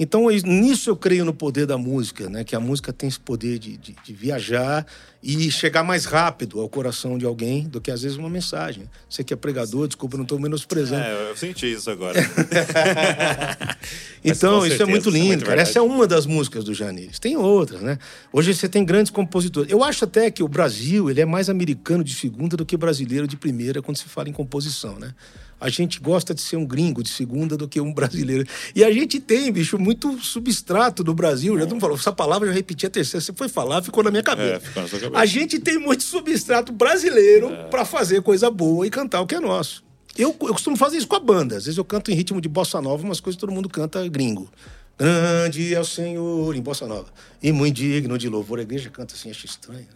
[0.03, 2.43] Então, nisso eu creio no poder da música, né?
[2.43, 4.83] Que a música tem esse poder de, de, de, viajar
[5.21, 8.89] e chegar mais rápido ao coração de alguém do que às vezes uma mensagem.
[9.07, 11.03] Você que é pregador, desculpa, não estou menosprezando.
[11.03, 12.19] É, eu senti isso agora.
[14.25, 15.61] então, isso é muito é lindo, é cara.
[15.61, 17.19] Essa é uma das músicas do Janires.
[17.19, 17.99] Tem outras, né?
[18.33, 19.71] Hoje você tem grandes compositores.
[19.71, 23.27] Eu acho até que o Brasil, ele é mais americano de segunda do que brasileiro
[23.27, 25.13] de primeira quando se fala em composição, né?
[25.61, 28.47] A gente gosta de ser um gringo de segunda do que um brasileiro.
[28.75, 31.57] E a gente tem, bicho, muito substrato do Brasil.
[31.59, 33.23] Já não falou, essa palavra já repeti a terceira.
[33.23, 34.55] Você foi falar, ficou na minha cabeça.
[34.55, 35.21] É, ficou na sua cabeça.
[35.21, 37.63] A gente tem muito substrato brasileiro é.
[37.65, 39.83] para fazer coisa boa e cantar o que é nosso.
[40.17, 41.57] Eu, eu costumo fazer isso com a banda.
[41.57, 44.07] Às vezes eu canto em ritmo de bossa nova, umas coisas que todo mundo canta
[44.09, 44.49] gringo.
[44.97, 47.07] Grande é o Senhor em Bossa Nova.
[47.41, 48.59] E muito digno de louvor.
[48.59, 49.87] A igreja canta assim, acho estranho.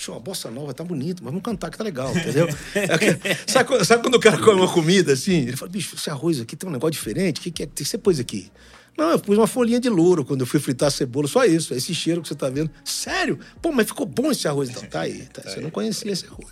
[0.00, 2.48] Bicho, uma bossa nova tá bonito, mas vamos cantar que tá legal, entendeu?
[2.74, 5.42] É sabe, sabe, quando o cara come uma comida assim?
[5.42, 7.84] Ele fala, bicho, esse arroz aqui tem um negócio diferente, o que, que, é, que
[7.84, 8.50] você pôs aqui?
[8.96, 11.74] Não, eu pus uma folhinha de louro quando eu fui fritar a cebola, só isso,
[11.74, 12.70] esse cheiro que você tá vendo.
[12.82, 13.38] Sério?
[13.60, 14.70] Pô, mas ficou bom esse arroz.
[14.70, 16.48] Então, tá aí, tá, você não conhecia esse arroz.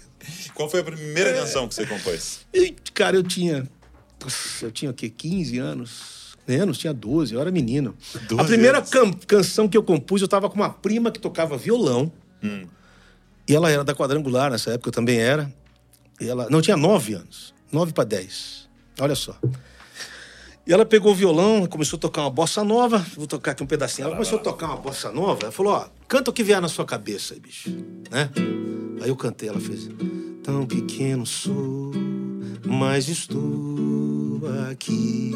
[0.52, 1.40] Qual foi a primeira é...
[1.40, 2.40] canção que você compôs?
[2.52, 3.66] E, cara, eu tinha.
[4.60, 5.08] Eu tinha o quê?
[5.08, 6.36] 15 anos?
[6.46, 7.96] Menos, tinha 12, eu era menino.
[8.28, 11.56] 12 a primeira can canção que eu compus, eu tava com uma prima que tocava
[11.56, 12.12] violão.
[12.42, 12.66] Hum.
[13.48, 15.50] E ela era da quadrangular, nessa época eu também era.
[16.20, 16.48] E ela.
[16.50, 17.54] Não, tinha 9 anos.
[17.72, 18.68] 9 para 10.
[19.00, 19.38] Olha só.
[20.66, 22.98] E ela pegou o violão, começou a tocar uma bossa nova.
[23.16, 24.06] Vou tocar aqui um pedacinho.
[24.06, 25.44] Ela começou a tocar uma bossa nova.
[25.44, 27.70] Ela falou: Ó, canta o que vier na sua cabeça aí, bicho.
[28.10, 28.28] Né?
[29.00, 29.88] Aí eu cantei, ela fez:
[30.42, 31.92] Tão pequeno sou,
[32.66, 35.32] mas estou aqui.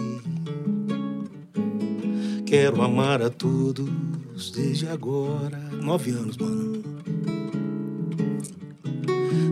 [2.45, 5.57] Quero amar a todos desde agora.
[5.81, 6.83] Nove anos, mano.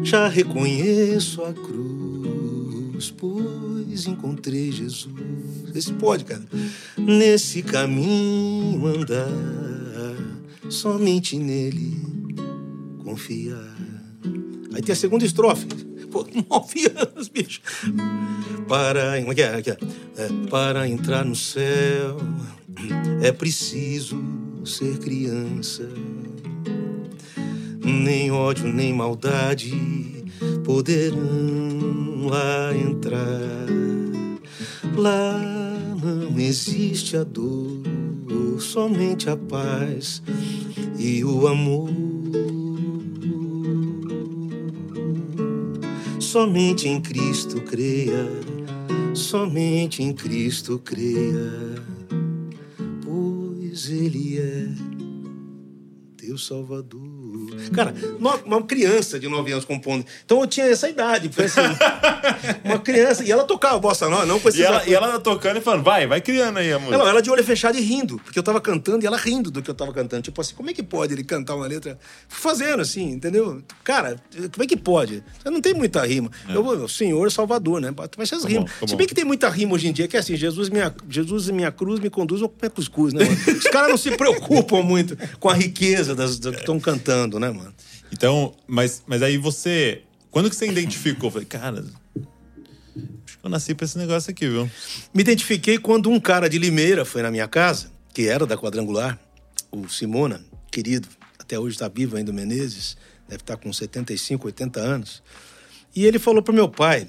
[0.03, 5.15] Já reconheço a cruz, pois encontrei Jesus.
[5.75, 6.43] Esse pode, cara.
[6.97, 9.29] Nesse caminho andar,
[10.69, 11.97] somente nele
[13.05, 13.77] confiar.
[14.73, 15.67] Aí tem a segunda estrofe.
[16.11, 17.61] Pô, nove anos, bicho.
[18.69, 19.77] Para, aqui, é aqui, é?
[20.17, 22.19] é, para entrar no céu
[23.23, 24.23] é preciso
[24.65, 25.89] ser criança.
[27.83, 29.73] Nem ódio, nem maldade
[30.65, 33.67] poderão lá entrar.
[34.97, 35.39] Lá
[36.03, 37.83] não existe a dor,
[38.59, 40.23] somente a paz
[40.99, 41.91] e o amor.
[46.19, 48.29] Somente em Cristo creia,
[49.15, 51.83] somente em Cristo creia,
[53.03, 54.69] pois Ele é
[56.17, 57.20] teu Salvador.
[57.73, 57.95] Cara,
[58.45, 60.05] uma criança de 9 anos compondo.
[60.25, 61.29] Então eu tinha essa idade.
[61.33, 61.61] Foi assim,
[62.65, 63.25] uma criança.
[63.25, 64.63] E ela tocava bossa nova, não precisa.
[64.63, 66.99] E ela, e ela tocando e falando, vai, vai criando aí a música.
[66.99, 69.63] Não, ela de olho fechado e rindo, porque eu tava cantando e ela rindo do
[69.63, 70.23] que eu tava cantando.
[70.23, 73.63] Tipo assim, como é que pode ele cantar uma letra fazendo assim, entendeu?
[73.85, 74.17] Cara,
[74.53, 75.23] como é que pode?
[75.45, 76.31] Não tem muita rima.
[76.49, 76.55] É.
[76.55, 77.93] Eu, Senhor Salvador, né?
[78.17, 78.71] Vai ser as tá rimas.
[78.81, 80.95] Tá Se bem que tem muita rima hoje em dia, que é assim, Jesus, minha,
[81.09, 83.25] Jesus minha cruz me conduz ao comer cuscuz, né?
[83.25, 83.59] Mano?
[83.59, 87.51] Os caras não se preocupam muito com a riqueza das, das que estão cantando, né,
[87.51, 87.75] mano?
[88.13, 90.03] Então, mas, mas aí você.
[90.31, 91.29] Quando que você identificou?
[91.29, 94.71] Eu falei, cara, acho que eu nasci pra esse negócio aqui, viu?
[95.13, 99.19] Me identifiquei quando um cara de Limeira foi na minha casa, que era da quadrangular,
[99.73, 101.09] o Simona, querido,
[101.39, 102.97] até hoje está vivo ainda, Menezes,
[103.29, 105.23] deve estar tá com 75, 80 anos.
[105.95, 107.09] E ele falou pro meu pai: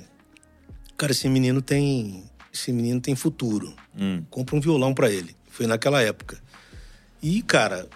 [0.97, 2.23] Cara, esse menino tem.
[2.53, 3.73] Esse menino tem futuro.
[3.97, 4.23] Hum.
[4.29, 5.35] Compra um violão para ele.
[5.49, 6.37] Foi naquela época.
[7.21, 7.87] E, cara,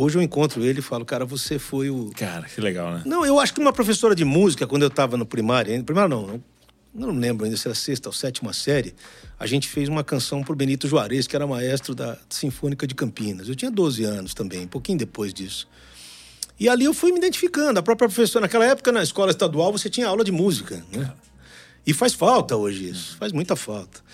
[0.00, 2.12] Hoje eu encontro ele e falo, cara, você foi o.
[2.16, 3.02] Cara, que legal, né?
[3.04, 6.24] Não, eu acho que uma professora de música, quando eu estava no primário, primário não,
[6.24, 6.44] não,
[6.94, 8.94] não lembro ainda se era sexta ou sétima série,
[9.40, 13.48] a gente fez uma canção pro Benito Juarez, que era maestro da Sinfônica de Campinas.
[13.48, 15.68] Eu tinha 12 anos também, um pouquinho depois disso.
[16.60, 17.80] E ali eu fui me identificando.
[17.80, 21.12] A própria professora, naquela época, na escola estadual, você tinha aula de música, né?
[21.84, 24.07] E faz falta hoje isso, faz muita falta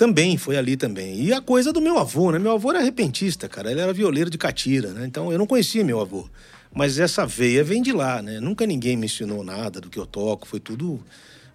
[0.00, 1.20] também foi ali também.
[1.20, 2.38] E a coisa do meu avô, né?
[2.38, 3.70] Meu avô era repentista, cara.
[3.70, 5.04] Ele era violeiro de catira, né?
[5.04, 6.26] Então eu não conhecia meu avô.
[6.74, 8.40] Mas essa veia vem de lá, né?
[8.40, 10.48] Nunca ninguém me ensinou nada do que eu toco.
[10.48, 11.04] Foi tudo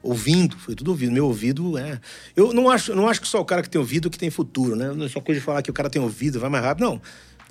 [0.04, 1.12] ouvindo, foi tudo ouvido.
[1.12, 2.00] Meu ouvido é.
[2.36, 4.76] Eu não acho, não acho que só o cara que tem ouvido que tem futuro,
[4.76, 4.92] né?
[4.92, 6.86] Não é só coisa de falar que o cara tem ouvido, vai mais rápido.
[6.86, 7.02] Não.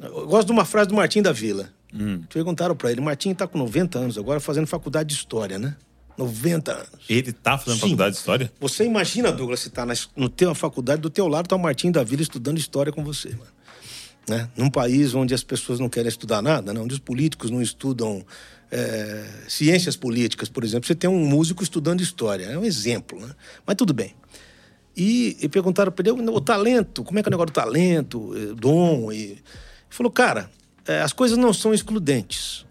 [0.00, 1.70] Eu gosto de uma frase do Martim da Vila.
[1.92, 2.22] Hum.
[2.32, 5.74] Perguntaram para ele: Martim está com 90 anos agora fazendo faculdade de história, né?
[6.16, 6.88] 90 anos.
[7.08, 7.80] Ele tá fazendo Sim.
[7.80, 8.52] faculdade de história?
[8.60, 11.90] Você imagina, Douglas, se tá na, no teu faculdade, do teu lado tá o Martim
[11.90, 13.54] da Vila estudando história com você, mano.
[14.28, 14.48] Né?
[14.56, 16.80] Num país onde as pessoas não querem estudar nada, né?
[16.80, 18.24] onde os políticos não estudam
[18.70, 22.46] é, ciências políticas, por exemplo, você tem um músico estudando história.
[22.46, 23.34] É um exemplo, né?
[23.66, 24.14] Mas tudo bem.
[24.96, 28.32] E, e perguntaram para ele o talento, como é que é o negócio do talento,
[28.36, 29.12] eh, dom.
[29.12, 29.42] E ele
[29.88, 30.50] falou, cara,
[30.86, 32.63] é, as coisas não são excludentes.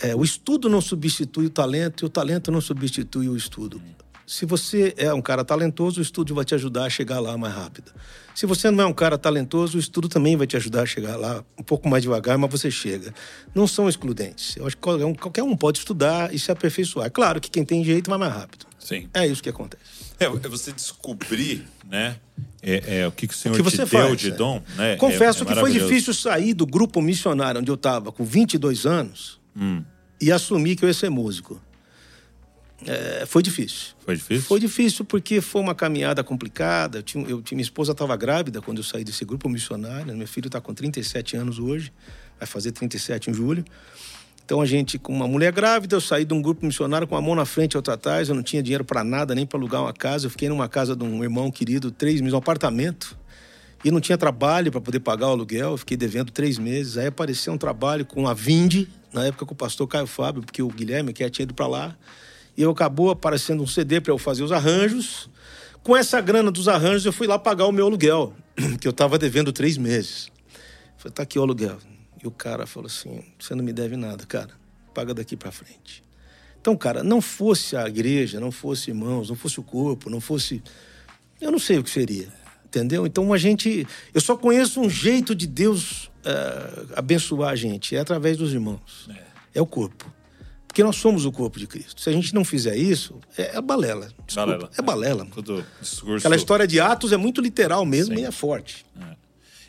[0.00, 3.80] É, o estudo não substitui o talento e o talento não substitui o estudo.
[4.26, 7.54] Se você é um cara talentoso, o estudo vai te ajudar a chegar lá mais
[7.54, 7.90] rápido.
[8.34, 11.16] Se você não é um cara talentoso, o estudo também vai te ajudar a chegar
[11.16, 13.12] lá um pouco mais devagar, mas você chega.
[13.54, 14.54] Não são excludentes.
[14.56, 17.10] Eu acho que qualquer um, qualquer um pode estudar e se aperfeiçoar.
[17.10, 18.66] Claro que quem tem jeito vai mais rápido.
[18.78, 19.08] Sim.
[19.14, 19.82] É isso que acontece.
[20.20, 22.16] É, é você descobrir, né?
[22.62, 24.30] É, é, o que, que o Senhor o que você te faz, deu de é.
[24.32, 24.96] dom, né?
[24.96, 28.84] Confesso é, é que foi difícil sair do grupo missionário onde eu estava com 22
[28.84, 29.82] anos hum.
[30.20, 31.60] e assumir que eu ia ser músico.
[32.86, 33.94] É, foi difícil.
[34.04, 34.44] Foi difícil?
[34.44, 36.98] Foi difícil porque foi uma caminhada complicada.
[36.98, 40.16] Eu tinha, eu, minha esposa estava grávida quando eu saí desse grupo missionário.
[40.16, 41.92] Meu filho está com 37 anos hoje,
[42.38, 43.64] vai fazer 37 em julho.
[44.44, 47.20] Então a gente, com uma mulher grávida, eu saí de um grupo missionário com a
[47.20, 48.28] mão na frente e outra atrás.
[48.28, 50.26] Eu não tinha dinheiro para nada, nem para alugar uma casa.
[50.26, 53.18] Eu fiquei numa casa de um irmão querido, três meses, um apartamento.
[53.84, 55.76] E não tinha trabalho para poder pagar o aluguel.
[55.76, 56.96] Fiquei devendo três meses.
[56.96, 60.62] Aí apareceu um trabalho com a Vinde, na época com o pastor Caio Fábio, porque
[60.62, 61.96] o Guilherme que tinha ido para lá.
[62.56, 65.30] E eu acabou aparecendo um CD para eu fazer os arranjos.
[65.82, 68.34] Com essa grana dos arranjos, eu fui lá pagar o meu aluguel,
[68.80, 70.30] que eu estava devendo três meses.
[70.96, 71.78] Falei, tá aqui o aluguel.
[72.22, 74.50] E o cara falou assim: você não me deve nada, cara.
[74.92, 76.02] Paga daqui para frente.
[76.60, 80.62] Então, cara, não fosse a igreja, não fosse irmãos, não fosse o corpo, não fosse.
[81.40, 82.28] Eu não sei o que seria.
[82.68, 83.06] Entendeu?
[83.06, 83.86] Então a gente.
[84.12, 89.08] Eu só conheço um jeito de Deus uh, abençoar a gente, é através dos irmãos.
[89.54, 89.58] É.
[89.58, 89.62] é.
[89.62, 90.12] o corpo.
[90.66, 92.00] Porque nós somos o corpo de Cristo.
[92.00, 94.10] Se a gente não fizer isso, é, é balela.
[94.26, 94.70] Desculpa, balela.
[94.76, 95.26] É balela.
[95.32, 96.18] Tudo discurso...
[96.18, 98.20] Aquela história de Atos é muito literal mesmo Sim.
[98.20, 98.84] e é forte.
[99.00, 99.28] É.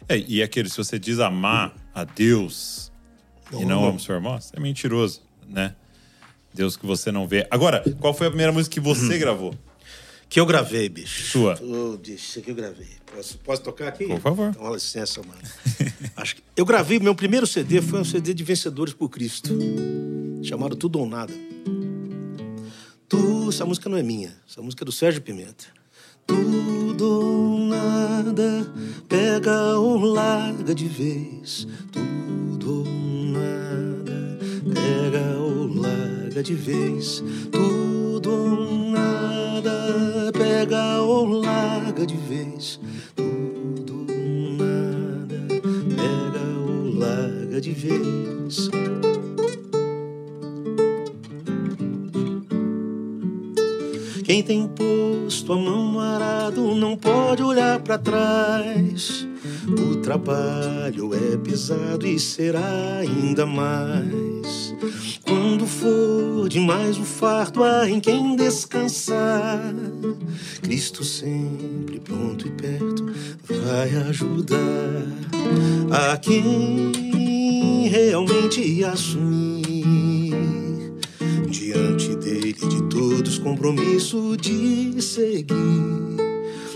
[0.10, 2.92] É, e aquele, se você diz amar a Deus
[3.54, 5.76] e não ama o seu irmão, é mentiroso, né?
[6.54, 7.48] Deus que você não vê.
[7.52, 9.20] Agora, qual foi a primeira música que você hum.
[9.20, 9.56] gravou?
[10.30, 11.32] Que eu gravei, bicho.
[11.32, 11.60] Sua.
[11.60, 12.88] Oh, bicho, isso aqui eu gravei.
[13.16, 14.06] Posso, posso tocar aqui?
[14.06, 14.50] Por favor.
[14.50, 15.42] Então, licença, mano.
[16.16, 16.44] Acho que...
[16.56, 19.58] Eu gravei, meu primeiro CD foi um CD de Vencedores por Cristo.
[20.44, 21.34] Chamado Tudo ou Nada.
[23.08, 23.50] Tu...
[23.50, 24.32] Essa música não é minha.
[24.48, 25.66] Essa música é do Sérgio Pimenta.
[26.28, 28.72] Tudo ou nada,
[29.08, 31.68] pega ou larga de vez.
[31.92, 34.38] Tudo ou nada,
[34.72, 37.24] pega ou larga de vez.
[37.52, 42.80] Tudo ou nada, pega ou larga de vez.
[43.16, 45.48] Tudo ou nada,
[45.96, 48.70] pega ou larga de vez.
[54.24, 59.29] Quem tem posto a mão arado não pode olhar para trás.
[59.68, 64.76] O trabalho é pesado e será ainda mais.
[65.24, 69.74] Quando for demais o fardo, há em quem descansar.
[70.62, 73.06] Cristo sempre pronto e perto
[73.64, 75.06] vai ajudar
[75.92, 80.36] a quem realmente assumir
[81.50, 86.29] diante dele de todos compromisso de seguir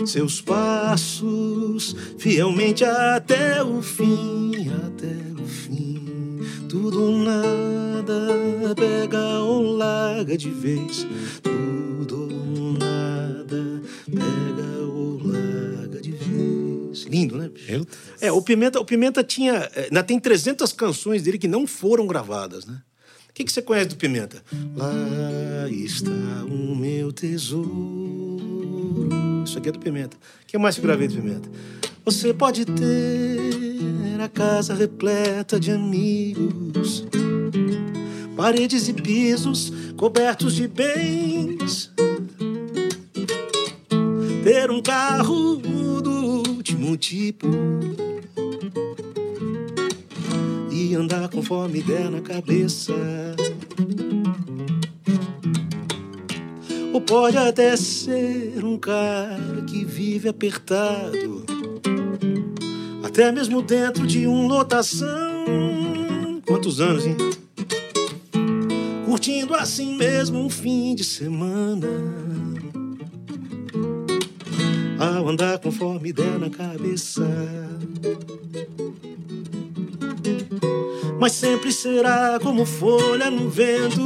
[0.06, 6.40] seus passos fielmente até o fim, até o fim.
[6.68, 11.06] Tudo ou nada, pega ou larga de vez.
[11.42, 17.04] Tudo ou nada, pega ou larga de vez.
[17.04, 17.50] Lindo, né?
[18.20, 19.70] É, o Pimenta, o Pimenta tinha.
[19.76, 22.80] Ainda tem 300 canções dele que não foram gravadas, né?
[23.30, 24.42] O que, que você conhece do Pimenta?
[24.76, 26.10] Lá está
[26.44, 29.23] o meu tesouro.
[29.44, 30.16] Isso aqui é do Pimenta.
[30.16, 31.48] O que mais que gravei do Pimenta?
[32.04, 37.06] Você pode ter a casa repleta de amigos,
[38.36, 41.92] paredes e pisos cobertos de bens,
[44.42, 47.46] ter um carro do último tipo
[50.70, 52.92] e andar conforme der na cabeça.
[56.92, 61.44] Ou pode até ser um cara que vive apertado,
[63.04, 65.08] até mesmo dentro de uma lotação.
[66.44, 67.16] Quantos anos, hein?
[69.06, 71.86] Curtindo assim mesmo um fim de semana.
[74.98, 77.24] Ao andar conforme der na cabeça
[81.24, 84.02] mas sempre será como folha no vento,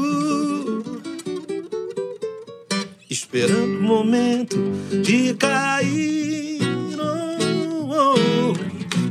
[3.29, 4.57] esperando o momento
[5.03, 6.61] de cair.
[6.99, 8.55] Oh, oh.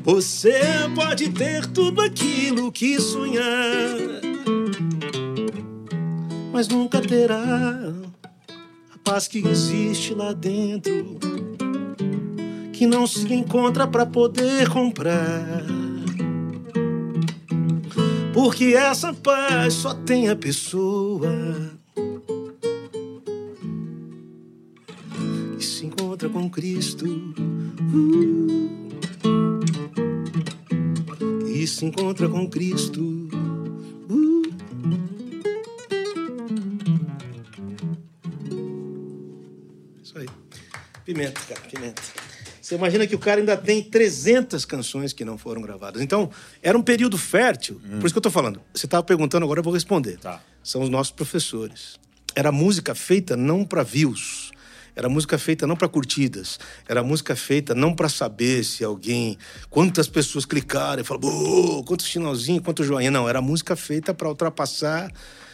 [0.03, 0.59] Você
[0.95, 3.95] pode ter tudo aquilo que sonhar,
[6.51, 7.43] mas nunca terá
[8.91, 11.19] a paz que existe lá dentro,
[12.73, 15.63] que não se encontra para poder comprar.
[18.33, 21.76] Porque essa paz só tem a pessoa
[26.37, 27.05] com Cristo.
[27.07, 28.69] Uh,
[31.45, 33.01] que se encontra com Cristo.
[34.07, 34.43] Uh.
[40.03, 40.27] Isso aí.
[41.03, 42.03] Pimenta, cara, pimenta.
[42.61, 46.03] Você imagina que o cara ainda tem 300 canções que não foram gravadas.
[46.03, 46.29] Então,
[46.61, 47.81] era um período fértil.
[47.83, 47.99] Hum.
[47.99, 48.61] Por isso que eu estou falando.
[48.75, 50.19] Você estava perguntando, agora eu vou responder.
[50.19, 50.39] Tá.
[50.61, 51.97] São os nossos professores.
[52.35, 54.46] era música feita não para views,
[54.97, 59.37] era música feita não para curtidas, era música feita não para saber se alguém,
[59.69, 63.11] quantas pessoas clicaram e falaram, quanto sinalzinho, quanto joinha.
[63.11, 65.11] Não, era música feita para ultrapassar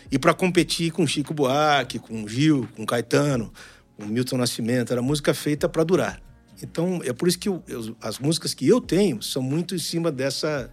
[0.10, 3.52] e para competir com Chico Buarque, com Gil, com Caetano,
[3.98, 4.94] com Milton Nascimento.
[4.94, 6.22] Era música feita para durar.
[6.62, 9.80] Então, é por isso que eu, eu, as músicas que eu tenho são muito em
[9.80, 10.72] cima dessa.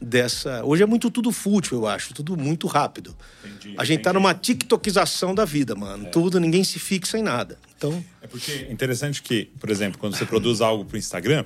[0.00, 3.14] dessa Hoje é muito tudo fútil, eu acho, tudo muito rápido.
[3.44, 4.02] Entendi, a gente tá entendi.
[4.04, 6.06] tá numa tiktokização da vida, mano.
[6.06, 6.08] É.
[6.08, 7.58] Tudo, ninguém se fixa em nada.
[7.76, 8.04] Então.
[8.22, 11.44] É porque é interessante que, por exemplo, quando você produz algo pro Instagram,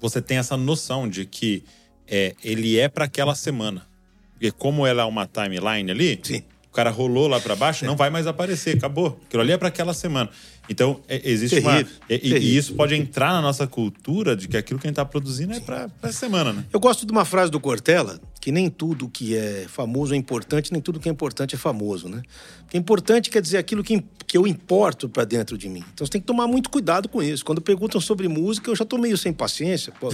[0.00, 1.64] você tem essa noção de que
[2.06, 3.86] é, ele é para aquela semana.
[4.32, 6.42] Porque como ela é uma timeline ali, Sim.
[6.68, 9.20] o cara rolou lá para baixo, não vai mais aparecer, acabou.
[9.26, 10.28] Aquilo ali é para aquela semana.
[10.72, 11.86] Então, é, existe terrível, uma.
[12.08, 15.04] E, e, isso pode entrar na nossa cultura de que aquilo que a gente está
[15.04, 16.64] produzindo é para a semana, né?
[16.72, 20.72] Eu gosto de uma frase do Cortella, que nem tudo que é famoso é importante,
[20.72, 22.22] nem tudo que é importante é famoso, né?
[22.62, 25.84] Porque importante quer dizer aquilo que, que eu importo para dentro de mim.
[25.92, 27.44] Então você tem que tomar muito cuidado com isso.
[27.44, 29.92] Quando perguntam sobre música, eu já tô meio sem paciência.
[30.00, 30.08] Pô,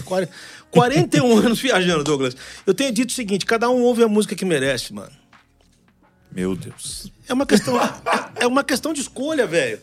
[0.71, 2.37] 41 anos viajando, Douglas.
[2.67, 5.13] Eu tenho dito o seguinte: cada um ouve a música que merece, mano.
[6.33, 7.11] Meu Deus.
[7.29, 7.79] É uma questão,
[8.37, 9.79] é uma questão de escolha, velho.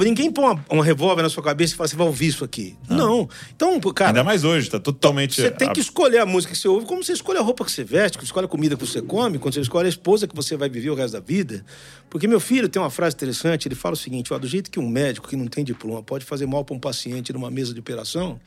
[0.00, 2.76] Ninguém põe uma, um revólver na sua cabeça e fala, você vai ouvir isso aqui.
[2.88, 2.96] Não.
[2.96, 3.28] não.
[3.56, 4.10] Então, cara.
[4.10, 5.40] Ainda mais hoje, tá totalmente.
[5.40, 7.72] Você tem que escolher a música que você ouve, como você escolhe a roupa que
[7.72, 10.28] você veste, que você escolhe a comida que você come, quando você escolhe a esposa
[10.28, 11.64] que você vai viver o resto da vida.
[12.10, 14.78] Porque meu filho tem uma frase interessante, ele fala o seguinte: ó, do jeito que
[14.78, 17.80] um médico que não tem diploma pode fazer mal para um paciente numa mesa de
[17.80, 18.38] operação,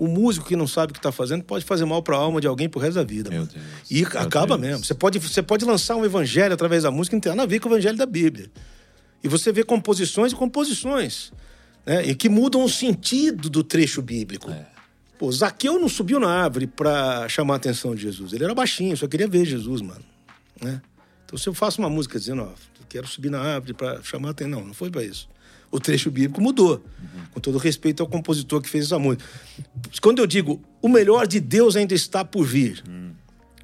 [0.00, 2.40] o músico que não sabe o que está fazendo pode fazer mal para a alma
[2.40, 3.28] de alguém pro resto da vida.
[3.28, 3.62] Meu Deus.
[3.90, 4.60] E Meu acaba Deus.
[4.60, 4.84] mesmo.
[4.86, 7.60] Você pode, você pode lançar um evangelho através da música, não tem nada a ver
[7.60, 8.50] com o evangelho da Bíblia.
[9.22, 11.32] E você vê composições e composições
[11.86, 12.06] né?
[12.06, 14.50] e que mudam o sentido do trecho bíblico.
[14.50, 14.66] É.
[15.18, 18.32] Pô, Zaqueu não subiu na árvore para chamar a atenção de Jesus.
[18.32, 20.04] Ele era baixinho, só queria ver Jesus, mano.
[20.60, 20.80] Né?
[21.24, 22.52] Então, se eu faço uma música dizendo, ó,
[22.88, 25.28] quero subir na árvore para chamar a atenção, não, não foi para isso
[25.70, 26.82] o trecho bíblico mudou.
[27.00, 27.24] Uhum.
[27.32, 29.24] Com todo respeito ao compositor que fez essa música.
[30.00, 33.12] Quando eu digo o melhor de Deus ainda está por vir, uhum.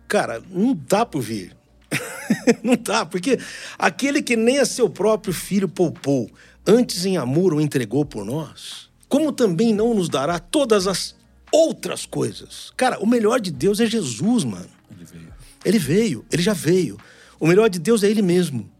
[0.07, 1.57] cara, não dá por vir.
[2.63, 3.39] não dá, porque
[3.79, 6.31] aquele que nem a seu próprio filho poupou,
[6.67, 11.15] antes em amor o entregou por nós, como também não nos dará todas as
[11.53, 12.73] outras coisas?
[12.77, 14.69] Cara, o melhor de Deus é Jesus, mano.
[14.91, 15.33] Ele veio.
[15.65, 16.99] Ele veio, ele já veio.
[17.39, 18.71] O melhor de Deus é ele mesmo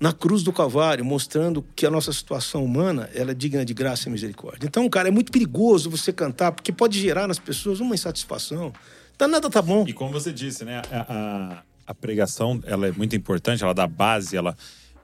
[0.00, 4.08] na cruz do Calvário, mostrando que a nossa situação humana ela é digna de graça
[4.08, 4.66] e misericórdia.
[4.66, 8.72] Então, cara, é muito perigoso você cantar, porque pode gerar nas pessoas uma insatisfação.
[9.16, 9.84] Tá, nada tá bom.
[9.88, 10.82] E como você disse, né?
[10.92, 14.56] A, a, a, pregação ela é muito importante, ela dá base, ela,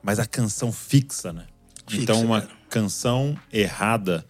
[0.03, 1.47] mas a canção fixa, né?
[1.87, 2.53] Fixa, então, uma cara.
[2.68, 4.24] canção errada,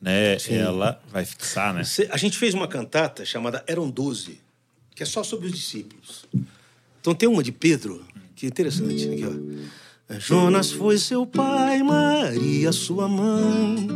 [0.00, 0.38] né?
[0.38, 0.54] Sim.
[0.54, 1.82] Ela vai fixar, né?
[2.10, 4.40] A gente fez uma cantata chamada Eram Doze,
[4.94, 6.26] que é só sobre os discípulos.
[7.00, 8.04] Então tem uma de Pedro,
[8.34, 9.08] que é interessante.
[9.08, 10.18] Aqui, ó.
[10.18, 13.86] Jonas foi seu pai, Maria sua mãe,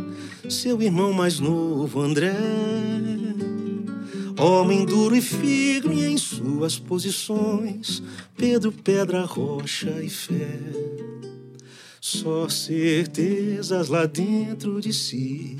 [0.47, 2.33] seu irmão mais novo André.
[4.39, 8.01] Homem duro e firme em suas posições,
[8.35, 10.59] Pedro, pedra, rocha e fé.
[12.01, 15.57] Só certezas lá dentro de si,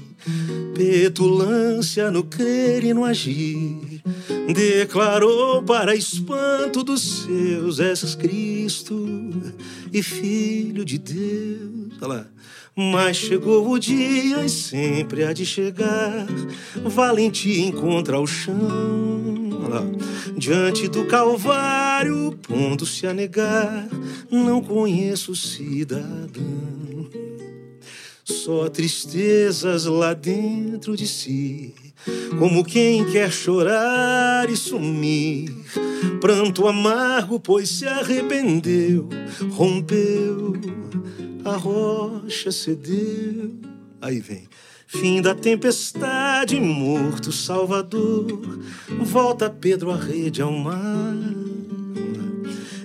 [0.76, 4.02] petulância no crer e no agir.
[4.54, 9.32] Declarou para espanto dos seus: És Cristo
[9.92, 11.94] e Filho de Deus.
[12.02, 12.26] Olha lá.
[12.76, 16.26] Mas chegou o dia e sempre há de chegar.
[16.84, 18.58] Valentia encontra o chão.
[19.70, 19.84] Lá.
[20.36, 23.88] Diante do Calvário, pondo-se a negar.
[24.32, 26.64] Não conheço cidadão.
[28.24, 31.74] Só tristezas lá dentro de si
[32.38, 35.54] como quem quer chorar e sumir.
[36.20, 39.10] Pranto amargo, pois se arrependeu,
[39.52, 40.54] rompeu,
[41.46, 43.54] a rocha cedeu.
[44.02, 44.48] Aí vem.
[44.86, 48.60] Fim da tempestade, morto Salvador,
[49.00, 51.16] volta Pedro a rede ao mar.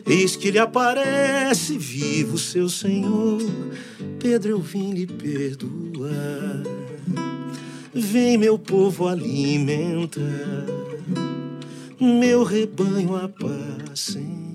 [0.07, 3.43] Eis que lhe aparece vivo seu Senhor,
[4.21, 6.63] Pedro eu vim lhe perdoar.
[7.95, 10.21] Vem, meu povo, alimenta,
[12.01, 14.49] meu rebanho apacenta.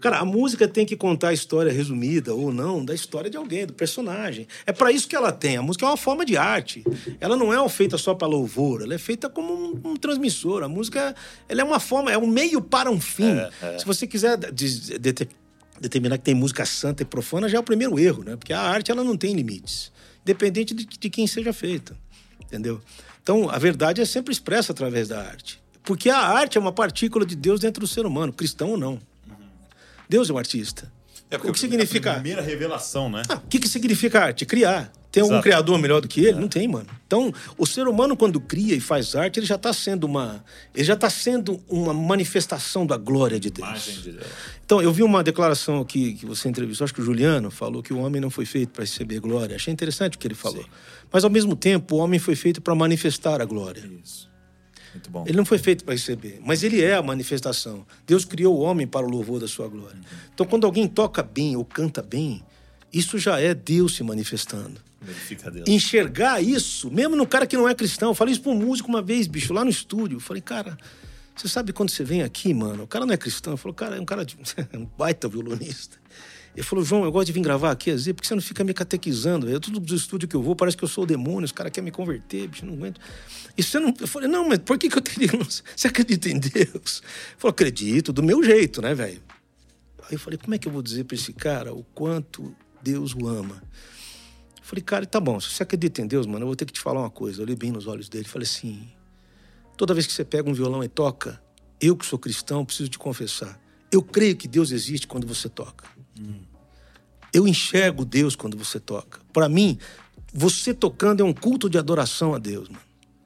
[0.00, 3.66] Cara, a música tem que contar a história resumida ou não da história de alguém,
[3.66, 4.48] do personagem.
[4.66, 5.56] É para isso que ela tem.
[5.56, 6.82] A música é uma forma de arte.
[7.20, 10.64] Ela não é feita só para louvor, ela é feita como um, um, transmissor.
[10.64, 11.14] A música
[11.48, 13.30] ela é uma forma, é um meio para um fim.
[13.30, 13.78] É, é.
[13.78, 15.28] Se você quiser de, de, de,
[15.80, 18.36] determinar que tem música santa e profana, já é o primeiro erro, né?
[18.36, 19.92] Porque a arte ela não tem limites
[20.24, 21.96] dependente de, de quem seja feita.
[22.40, 22.80] Entendeu?
[23.22, 25.62] Então, a verdade é sempre expressa através da arte.
[25.82, 29.00] Porque a arte é uma partícula de Deus dentro do ser humano, cristão ou não.
[30.08, 30.92] Deus é um artista.
[31.30, 32.10] É o que significa?
[32.10, 33.22] A primeira revelação, né?
[33.28, 34.44] Ah, o que, que significa arte?
[34.44, 34.92] Criar.
[35.12, 35.42] Tem algum Exato.
[35.42, 36.38] criador melhor do que ele?
[36.38, 36.40] É.
[36.40, 36.86] Não tem, mano.
[37.06, 40.42] Então, o ser humano, quando cria e faz arte, ele já está sendo uma.
[40.74, 43.84] Ele já está sendo uma manifestação da glória de Deus.
[43.84, 44.24] de Deus.
[44.64, 47.92] Então, eu vi uma declaração aqui que você entrevistou, acho que o Juliano falou que
[47.92, 49.54] o homem não foi feito para receber glória.
[49.54, 50.62] Achei interessante o que ele falou.
[50.62, 50.70] Sim.
[51.12, 53.84] Mas, ao mesmo tempo, o homem foi feito para manifestar a glória.
[54.02, 54.30] Isso.
[54.94, 55.24] Muito bom.
[55.26, 57.86] Ele não foi feito para receber, mas ele é a manifestação.
[58.06, 59.96] Deus criou o homem para o louvor da sua glória.
[59.96, 60.18] Uhum.
[60.32, 62.42] Então, quando alguém toca bem ou canta bem,
[62.90, 64.80] isso já é Deus se manifestando.
[65.50, 65.68] Deus.
[65.68, 68.10] Enxergar isso, mesmo no cara que não é cristão.
[68.10, 70.16] Eu falei isso para um músico uma vez, bicho, lá no estúdio.
[70.16, 70.76] Eu falei, cara,
[71.34, 72.84] você sabe quando você vem aqui, mano?
[72.84, 73.54] O cara não é cristão.
[73.54, 74.36] Eu falei, cara, é um cara de...
[74.74, 75.98] um baita violonista.
[76.54, 78.62] Ele falou, João, eu gosto de vir gravar aqui, às vezes, porque você não fica
[78.62, 79.48] me catequizando.
[79.48, 81.72] Eu, tudo dos estúdios que eu vou, parece que eu sou o demônio, os caras
[81.72, 83.00] querem me converter, bicho, não aguento.
[83.56, 83.94] E você não.
[83.98, 85.30] Eu falei, não, mas por que, que eu teria.
[85.74, 87.02] Você acredita em Deus?
[87.02, 89.22] Ele falou, acredito, do meu jeito, né, velho?
[90.02, 93.14] Aí eu falei, como é que eu vou dizer para esse cara o quanto Deus
[93.14, 93.62] o ama?
[94.62, 96.80] Falei, cara, tá bom, se você acredita em Deus, mano, eu vou ter que te
[96.80, 97.40] falar uma coisa.
[97.40, 98.88] Eu olhei bem nos olhos dele e falei assim:
[99.76, 101.42] toda vez que você pega um violão e toca,
[101.80, 103.60] eu que sou cristão, preciso te confessar.
[103.90, 105.84] Eu creio que Deus existe quando você toca.
[106.18, 106.42] Hum.
[107.32, 109.20] Eu enxergo Deus quando você toca.
[109.32, 109.78] Para mim,
[110.32, 112.84] você tocando é um culto de adoração a Deus, mano.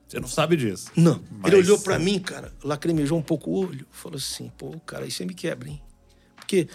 [0.08, 0.90] Você não sabe disso.
[0.96, 1.22] Não.
[1.38, 1.52] Mas...
[1.52, 5.10] Ele olhou para mim, cara, lacrimejou um pouco o olho, falou assim: pô, cara, aí
[5.10, 5.82] você me quebra, hein?
[6.36, 6.68] Porque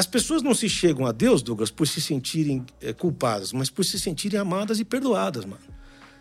[0.00, 3.84] as pessoas não se chegam a Deus, Douglas, por se sentirem é, culpadas, mas por
[3.84, 5.60] se sentirem amadas e perdoadas, mano.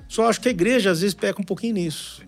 [0.05, 2.21] Só acho que a igreja às vezes peca um pouquinho nisso.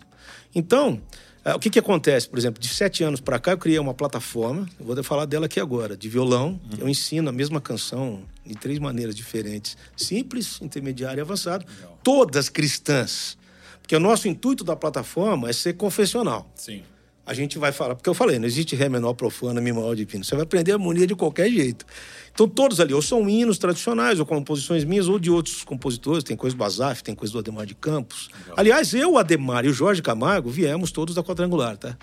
[0.55, 1.01] Então,
[1.43, 2.29] é, o que, que acontece?
[2.29, 5.47] Por exemplo, de sete anos para cá, eu criei uma plataforma, eu vou falar dela
[5.47, 6.57] aqui agora, de violão.
[6.71, 6.79] Uhum.
[6.79, 11.65] Eu ensino a mesma canção de três maneiras diferentes: simples, intermediário e avançado.
[11.67, 11.99] Legal.
[12.01, 13.37] Todas cristãs.
[13.81, 16.49] Porque o nosso intuito da plataforma é ser confessional.
[16.55, 16.81] Sim
[17.25, 20.23] a gente vai falar, porque eu falei, não existe Ré menor profana, Mi maior divino.
[20.23, 21.85] Você vai aprender a harmonia de qualquer jeito.
[22.33, 26.23] Então, todos ali, ou são hinos tradicionais, ou composições minhas, ou de outros compositores.
[26.23, 28.29] Tem coisa do Bazaf, tem coisa do Ademar de Campos.
[28.39, 28.55] Legal.
[28.57, 31.95] Aliás, eu, o Ademar e o Jorge Camargo viemos todos da Quadrangular, tá?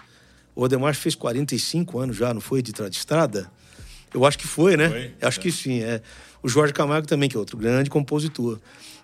[0.55, 3.51] O Ademar fez 45 anos já, não foi, de, de estrada?
[4.12, 4.89] Eu acho que foi, né?
[4.89, 5.14] Foi?
[5.21, 5.43] Acho é.
[5.43, 6.01] que sim, é.
[6.43, 8.59] O Jorge Camargo também, que é outro grande compositor.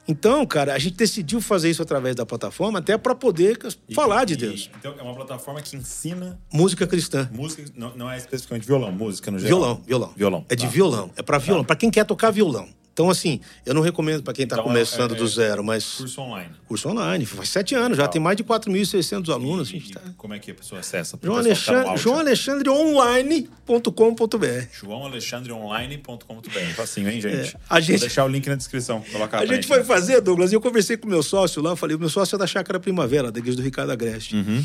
[0.06, 4.24] Então, cara, a gente decidiu fazer isso através da plataforma até para poder e, falar
[4.24, 4.70] de Deus.
[4.72, 6.38] E, então, é uma plataforma que ensina.
[6.52, 7.28] Música cristã.
[7.32, 9.58] Música, não, não é especificamente violão, música no geral.
[9.58, 10.12] Violão, violão.
[10.16, 10.46] Violão.
[10.48, 10.70] É de tá.
[10.70, 11.10] violão.
[11.16, 11.62] É para violão.
[11.62, 11.68] Tá.
[11.68, 12.68] Para quem quer tocar violão.
[12.94, 15.94] Então, assim, eu não recomendo para quem está então, começando é, é, do zero, mas.
[15.94, 16.50] Curso online.
[16.68, 17.26] Curso online.
[17.26, 18.06] Faz sete anos, Legal.
[18.06, 19.72] já tem mais de 4.600 alunos.
[19.72, 20.00] E, tá...
[20.16, 21.18] Como é que a pessoa acessa?
[21.20, 24.46] João Alexandre, João Alexandre online.com.br.
[24.72, 26.74] João Alexandre online.com.br.
[26.76, 27.56] Facinho, hein, gente?
[27.56, 27.98] É, a gente...
[27.98, 29.02] Vou deixar o link na descrição.
[29.10, 31.96] Colocar a gente foi fazer, Douglas, e eu conversei com o meu sócio lá, falei,
[31.96, 34.36] o meu sócio é da Chácara Primavera, da igreja do Ricardo Agreste.
[34.36, 34.64] Uhum.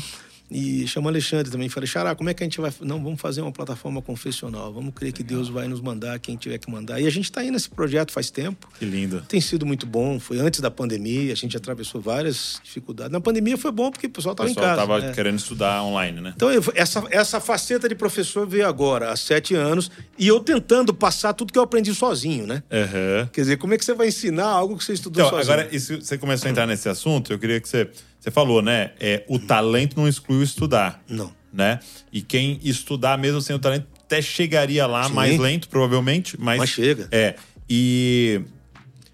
[0.50, 1.68] E chama Alexandre também.
[1.68, 2.72] Falei, Xará, como é que a gente vai.
[2.80, 4.72] Não, vamos fazer uma plataforma confessional.
[4.72, 7.00] Vamos crer que Deus vai nos mandar quem tiver que mandar.
[7.00, 8.68] E a gente está aí nesse projeto faz tempo.
[8.78, 9.22] Que lindo.
[9.28, 10.18] Tem sido muito bom.
[10.18, 13.12] Foi antes da pandemia, a gente atravessou várias dificuldades.
[13.12, 14.66] Na pandemia foi bom porque o pessoal estava em casa.
[14.66, 15.14] O pessoal estava né?
[15.14, 16.32] querendo estudar online, né?
[16.34, 21.32] Então, essa, essa faceta de professor veio agora, há sete anos, e eu tentando passar
[21.32, 22.62] tudo que eu aprendi sozinho, né?
[22.70, 23.26] Uhum.
[23.32, 25.54] Quer dizer, como é que você vai ensinar algo que você estudou então, sozinho?
[25.54, 27.88] Agora, isso, você começou a entrar nesse assunto, eu queria que você
[28.20, 28.92] você falou, né?
[29.00, 31.02] É, o talento não exclui o estudar.
[31.08, 31.32] Não.
[31.52, 31.80] Né?
[32.12, 35.14] E quem estudar mesmo sem o talento até chegaria lá Sim.
[35.14, 36.36] mais lento, provavelmente.
[36.38, 37.08] Mas, mas chega.
[37.10, 37.34] É.
[37.68, 38.42] E.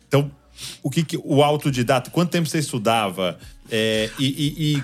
[0.09, 0.31] Então,
[0.83, 2.11] o que, que o autodidata?
[2.11, 3.39] Quanto tempo você estudava?
[3.71, 4.83] É, e, e, e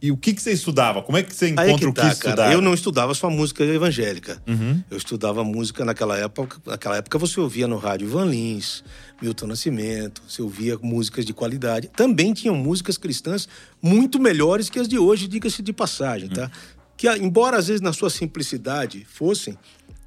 [0.00, 1.02] e o que, que você estudava?
[1.02, 2.36] Como é que você encontra que o que tá, estudar?
[2.36, 4.40] Cara, eu não estudava só música evangélica.
[4.46, 4.82] Uhum.
[4.90, 6.58] Eu estudava música naquela época.
[6.66, 8.84] Naquela época você ouvia no rádio Van Lins,
[9.20, 11.88] Milton Nascimento, você ouvia músicas de qualidade.
[11.88, 13.48] Também tinham músicas cristãs
[13.80, 16.44] muito melhores que as de hoje, diga-se de passagem, tá?
[16.44, 16.50] Uhum.
[16.96, 19.58] Que, embora às vezes na sua simplicidade fossem,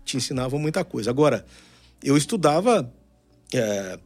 [0.03, 1.09] te ensinavam muita coisa.
[1.09, 1.45] Agora,
[2.03, 2.91] eu estudava.
[3.53, 3.99] É,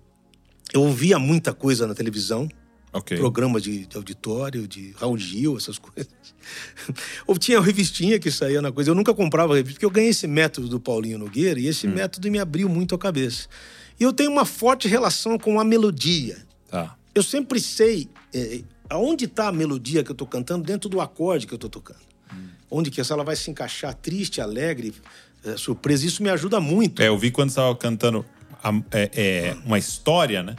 [0.74, 2.50] eu ouvia muita coisa na televisão,
[2.94, 3.18] Okay.
[3.18, 6.14] Programa de, de, auditório, de Raul Gil, essas coisas.
[7.26, 8.92] Ou tinha revistinha que saía na coisa.
[8.92, 11.94] Eu nunca comprava revista, porque eu ganhei esse método do Paulinho Nogueira e esse hum.
[11.96, 13.48] método me abriu muito a cabeça.
[14.04, 16.46] E eu tenho uma forte relação com a melodia.
[16.70, 16.94] Tá.
[17.16, 21.48] Eu sempre sei é, aonde está a melodia que eu estou cantando dentro do acorde
[21.48, 22.02] que eu estou tocando.
[22.34, 22.48] Hum.
[22.70, 24.94] Onde que ela vai se encaixar triste, alegre,
[25.46, 26.06] é, surpresa.
[26.06, 27.02] Isso me ajuda muito.
[27.02, 28.26] É, eu vi quando estava cantando
[28.62, 30.58] a, é, é, uma história, né?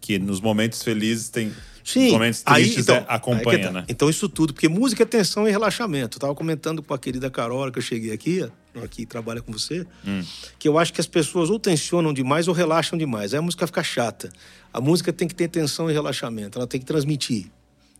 [0.00, 1.52] Que nos momentos felizes tem
[1.84, 2.12] Sim.
[2.12, 3.72] momentos tristes aí, então, acompanha, tá.
[3.72, 3.84] né?
[3.90, 6.16] Então isso tudo, porque música é tensão e relaxamento.
[6.16, 8.48] Eu tava comentando com a querida Carola que eu cheguei aqui,
[8.82, 10.22] aqui trabalha com você, hum.
[10.58, 13.32] que eu acho que as pessoas ou tensionam demais ou relaxam demais.
[13.32, 14.30] Aí a música fica chata.
[14.72, 17.50] A música tem que ter tensão e relaxamento, ela tem que transmitir.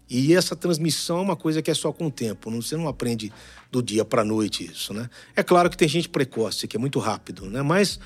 [0.09, 2.51] E essa transmissão é uma coisa que é só com o tempo.
[2.51, 3.33] Você não aprende
[3.73, 5.11] do dia para a noite isso, né?
[5.35, 7.61] É claro que tem gente precoce, que é muito rápido, né?
[7.61, 7.99] Mas,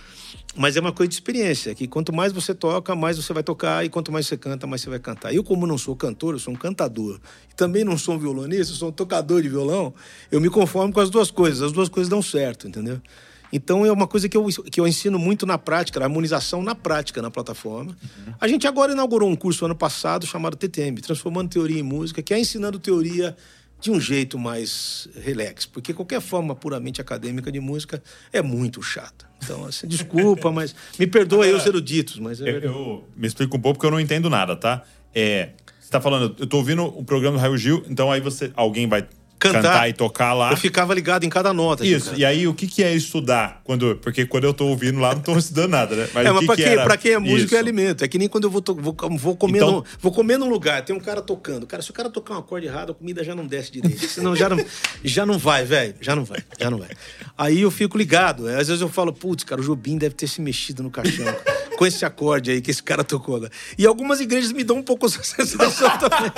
[0.57, 3.85] mas é uma coisa de experiência, que quanto mais você toca, mais você vai tocar,
[3.85, 5.35] e quanto mais você canta, mais você vai cantar.
[5.35, 7.21] Eu, como não sou cantor, eu sou um cantador.
[7.51, 9.93] E também não sou um violonista, eu sou um tocador de violão.
[10.31, 11.61] Eu me conformo com as duas coisas.
[11.61, 13.01] As duas coisas dão certo, entendeu?
[13.53, 16.75] Então é uma coisa que eu, que eu ensino muito na prática, a harmonização na
[16.75, 17.97] prática na plataforma.
[18.03, 18.35] Uhum.
[18.41, 22.33] A gente agora inaugurou um curso ano passado chamado TTM, Transformando Teoria em Música, que
[22.33, 23.37] é ensinando teoria
[23.81, 29.27] de um jeito mais relax, porque qualquer forma puramente acadêmica de música é muito chata.
[29.43, 33.57] Então, assim, desculpa, mas me perdoa aí os eruditos, mas é eu, eu, me explico
[33.57, 34.83] um pouco porque eu não entendo nada, tá?
[35.15, 38.53] É, você tá falando, eu tô ouvindo o programa do Raio Gil, então aí você
[38.55, 39.09] alguém vai
[39.41, 40.51] cantar, cantar, e tocar lá.
[40.51, 41.85] Eu ficava ligado em cada nota.
[41.85, 42.15] Isso.
[42.15, 43.63] E aí, o que, que é estudar?
[43.65, 46.09] Quando, porque quando eu tô ouvindo lá, não tô estudando nada, né?
[46.13, 46.85] Mas é, mas que pra, que quem, era...
[46.85, 47.57] pra quem é músico Isso.
[47.57, 48.05] é alimento.
[48.05, 49.73] É que nem quando eu vou, vou, vou, comer então...
[49.73, 51.67] no, vou comer num lugar, tem um cara tocando.
[51.67, 54.05] Cara, se o cara tocar um acorde errado, a comida já não desce direito.
[54.07, 54.63] Senão já não,
[55.03, 55.95] já não vai, velho.
[56.01, 56.91] Já não vai, já não vai.
[57.39, 58.47] Aí eu fico ligado.
[58.47, 61.25] Às vezes eu falo, putz, cara, o Jobim deve ter se mexido no caixão
[61.81, 63.37] com esse acorde aí que esse cara tocou.
[63.37, 63.51] Agora.
[63.79, 66.31] E algumas igrejas me dão um pouco essa sensação também.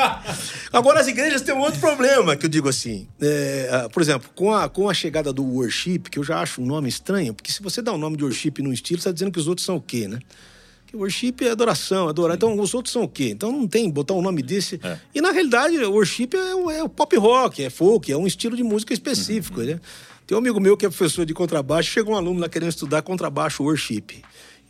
[0.73, 3.09] Agora, as igrejas têm um outro problema, que eu digo assim.
[3.21, 6.65] É, por exemplo, com a, com a chegada do worship, que eu já acho um
[6.65, 9.13] nome estranho, porque se você dá o um nome de worship num estilo, você está
[9.13, 10.21] dizendo que os outros são o quê, né?
[10.87, 12.37] Que worship é adoração, adorar.
[12.37, 13.31] Então, os outros são o quê?
[13.31, 14.79] Então, não tem botar um nome desse.
[14.81, 14.97] É.
[15.13, 18.63] E, na realidade, worship é, é, o pop rock, é folk, é um estilo de
[18.63, 19.67] música específico, uhum.
[19.67, 19.81] né?
[20.25, 23.03] Tem um amigo meu que é professor de contrabaixo, chegou um aluno lá querendo estudar
[23.03, 24.23] contrabaixo worship.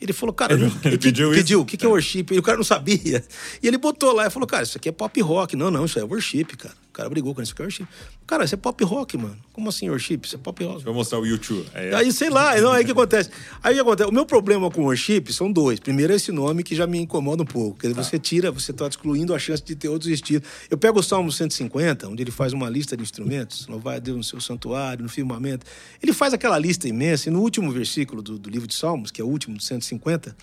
[0.02, 2.26] Ele falou, cara, ele, ele pediu, pediu o que, que é worship?
[2.32, 3.24] E o cara não sabia.
[3.62, 5.54] E ele botou lá e falou, cara, isso aqui é pop rock.
[5.56, 6.81] Não, não, isso é worship, cara.
[6.92, 7.88] O cara brigou com isso aqui é worship.
[8.26, 9.38] Cara, isso é pop rock, mano.
[9.54, 10.20] Como assim worship?
[10.24, 10.84] Isso é pop rock.
[10.84, 11.66] Vou mostrar o YouTube.
[11.72, 13.30] É, Aí, sei lá, não, aí o que acontece?
[13.62, 14.10] Aí o que acontece?
[14.10, 15.80] O meu problema com worship são dois.
[15.80, 17.76] Primeiro é esse nome que já me incomoda um pouco.
[17.76, 18.02] Porque tá.
[18.02, 20.46] você tira, você está excluindo a chance de ter outros estilos.
[20.68, 24.18] Eu pego o Salmo 150, onde ele faz uma lista de instrumentos, louvai a Deus
[24.18, 25.64] no seu santuário, no firmamento.
[26.02, 29.18] Ele faz aquela lista imensa, e no último versículo do, do livro de Salmos, que
[29.18, 30.36] é o último, do 150,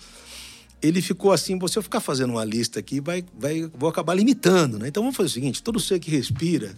[0.82, 4.78] ele ficou assim, se eu ficar fazendo uma lista aqui, vai, vai, vou acabar limitando,
[4.78, 4.88] né?
[4.88, 6.74] Então vamos fazer o seguinte, todo ser que respira,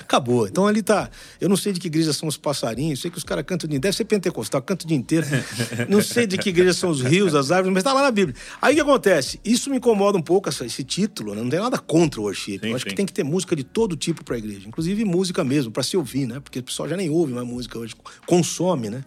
[0.00, 0.46] acabou.
[0.46, 1.10] Então ali tá,
[1.40, 3.78] eu não sei de que igreja são os passarinhos, sei que os caras cantam de
[3.78, 5.26] deve ser pentecostal, cantam o dia inteiro.
[5.88, 8.36] não sei de que igreja são os rios, as árvores, mas tá lá na Bíblia.
[8.60, 9.40] Aí o que acontece?
[9.44, 11.42] Isso me incomoda um pouco, essa, esse título, né?
[11.42, 12.58] não tem nada contra o worship.
[12.58, 12.90] Sim, eu acho sim.
[12.90, 15.82] que tem que ter música de todo tipo para a igreja, inclusive música mesmo, para
[15.82, 16.40] se ouvir, né?
[16.40, 17.94] Porque o pessoal já nem ouve mais música hoje,
[18.26, 19.04] consome, né?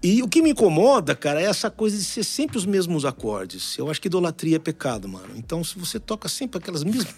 [0.00, 3.76] E o que me incomoda, cara, é essa coisa de ser sempre os mesmos acordes.
[3.76, 5.30] Eu acho que idolatria é pecado, mano.
[5.36, 7.12] Então, se você toca sempre aquelas mesmas,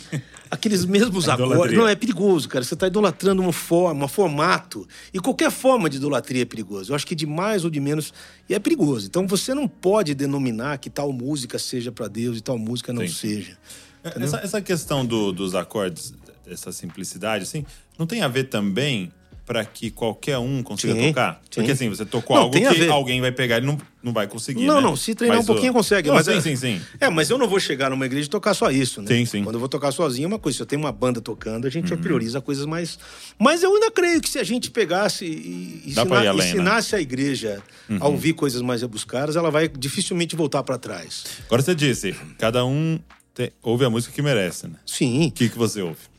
[0.50, 2.64] aqueles mesmos é acordes, não é perigoso, cara.
[2.64, 4.88] Você está idolatrando uma forma, um formato.
[5.12, 6.92] E qualquer forma de idolatria é perigoso.
[6.92, 8.14] Eu acho que de mais ou de menos
[8.48, 9.06] e é perigoso.
[9.06, 13.06] Então, você não pode denominar que tal música seja para Deus e tal música não
[13.06, 13.08] Sim.
[13.08, 13.58] seja.
[14.02, 16.14] Essa, essa, questão do, dos acordes,
[16.46, 17.64] essa simplicidade, assim,
[17.98, 19.12] não tem a ver também
[19.44, 21.34] para que qualquer um consiga sim, tocar?
[21.34, 21.50] Sim.
[21.56, 24.64] Porque assim, você tocou não, algo que alguém vai pegar e não, não vai conseguir.
[24.64, 24.80] Não, né?
[24.80, 25.74] não, se treinar mas um pouquinho o...
[25.74, 26.08] consegue.
[26.08, 26.40] Não, mas sim, é...
[26.40, 26.80] sim, sim.
[27.00, 29.08] É, mas eu não vou chegar numa igreja e tocar só isso, né?
[29.08, 29.42] Sim, sim.
[29.42, 30.56] Quando eu vou tocar sozinho é uma coisa.
[30.56, 32.00] Se eu tenho uma banda tocando, a gente uhum.
[32.00, 32.98] prioriza coisas mais.
[33.38, 36.30] Mas eu ainda creio que se a gente pegasse e ensina...
[36.30, 36.98] além, ensinasse né?
[36.98, 37.98] a igreja uhum.
[38.00, 41.24] a ouvir coisas mais rebuscadas, ela vai dificilmente voltar para trás.
[41.46, 42.98] Agora você disse, cada um
[43.34, 43.52] te...
[43.62, 44.76] ouve a música que merece, né?
[44.86, 45.28] Sim.
[45.28, 46.11] O que, que você ouve?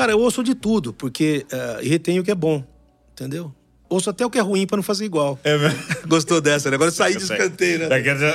[0.00, 2.64] Cara, eu ouço de tudo, porque uh, retenho o que é bom
[3.20, 3.54] entendeu?
[3.88, 5.38] Ouço até o que é ruim para não fazer igual.
[5.42, 5.78] É mesmo?
[6.06, 6.76] Gostou dessa, né?
[6.76, 7.86] Agora saí de escanteio, né?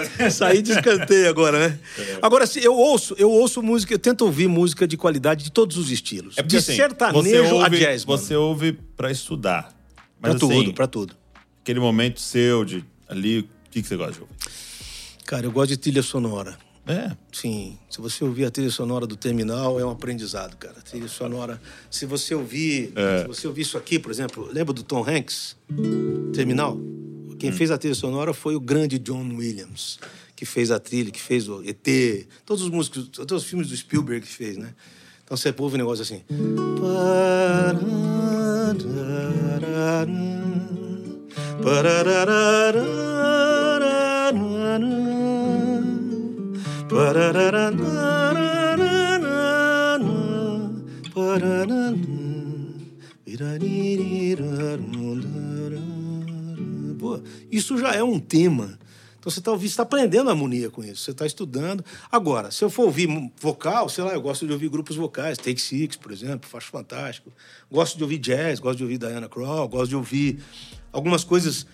[0.29, 1.79] saí de escanteio agora, né?
[1.97, 2.19] É.
[2.21, 5.77] Agora, se eu ouço, eu ouço música, eu tento ouvir música de qualidade de todos
[5.77, 6.37] os estilos.
[6.37, 8.05] É porque, de assim, sertanejo ouve, a jazz.
[8.05, 8.17] Mano.
[8.17, 9.73] Você ouve para estudar.
[10.19, 11.15] Mas, pra assim, tudo, pra tudo.
[11.61, 14.35] Aquele momento seu de ali, o que, que você gosta de ouvir?
[15.25, 16.57] Cara, eu gosto de trilha sonora.
[16.87, 17.11] É.
[17.31, 17.77] Sim.
[17.89, 20.75] Se você ouvir a trilha sonora do terminal, é um aprendizado, cara.
[20.77, 21.59] A trilha sonora.
[21.89, 22.93] Se você ouvir.
[22.95, 23.21] É.
[23.21, 25.55] Se você ouvir isso aqui, por exemplo, lembra do Tom Hanks?
[26.33, 26.77] Terminal?
[27.39, 27.53] Quem hum.
[27.53, 29.99] fez a trilha sonora foi o grande John Williams,
[30.35, 33.75] que fez a trilha, que fez o ET, todos os músicos, todos os filmes do
[33.75, 34.73] Spielberg que fez, né?
[35.23, 36.21] Então você ouve um negócio assim.
[57.51, 58.79] Isso já é um tema.
[59.19, 61.83] Então você está tá aprendendo harmonia com isso, você está estudando.
[62.09, 63.09] Agora, se eu for ouvir
[63.41, 67.29] vocal, sei lá, eu gosto de ouvir grupos vocais, Take Six, por exemplo, acho fantástico.
[67.69, 70.39] Gosto de ouvir jazz, gosto de ouvir Diana Krall, gosto de ouvir
[70.93, 71.67] algumas coisas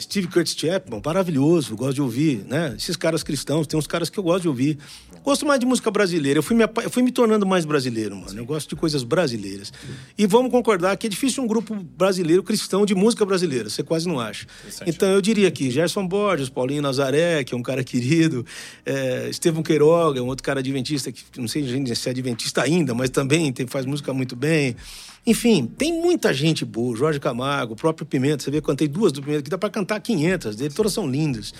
[0.00, 2.74] Steve Curtis Chapman, maravilhoso, gosto de ouvir, né?
[2.76, 4.78] Esses caras cristãos, tem uns caras que eu gosto de ouvir.
[5.24, 6.38] Gosto mais de música brasileira.
[6.38, 8.38] Eu fui me, eu fui me tornando mais brasileiro, mano.
[8.38, 9.72] Eu gosto de coisas brasileiras.
[10.16, 13.68] E vamos concordar que é difícil um grupo brasileiro cristão de música brasileira.
[13.68, 14.46] Você quase não acha.
[14.86, 18.44] Então eu diria aqui, Gerson Borges, Paulinho Nazaré, que é um cara querido,
[18.84, 21.64] é, Estevão Queiroga, um outro cara adventista, que não sei
[21.94, 24.76] se é adventista ainda, mas também tem, faz música muito bem.
[25.24, 26.96] Enfim, tem muita gente boa.
[26.96, 28.42] Jorge Camargo, o próprio Pimenta.
[28.42, 31.08] Você vê, eu cantei duas do Pimenta, que dá para cantar 500 dele, todas são
[31.08, 31.54] lindas.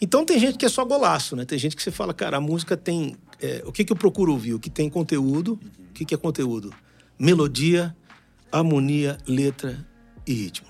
[0.00, 1.44] Então tem gente que é só golaço, né?
[1.44, 3.16] Tem gente que você fala, cara, a música tem.
[3.40, 4.54] É, o que, que eu procuro ouvir?
[4.54, 5.58] O que tem conteúdo.
[5.90, 6.72] O que, que é conteúdo?
[7.18, 7.96] Melodia,
[8.52, 9.86] harmonia, letra
[10.26, 10.66] e ritmo.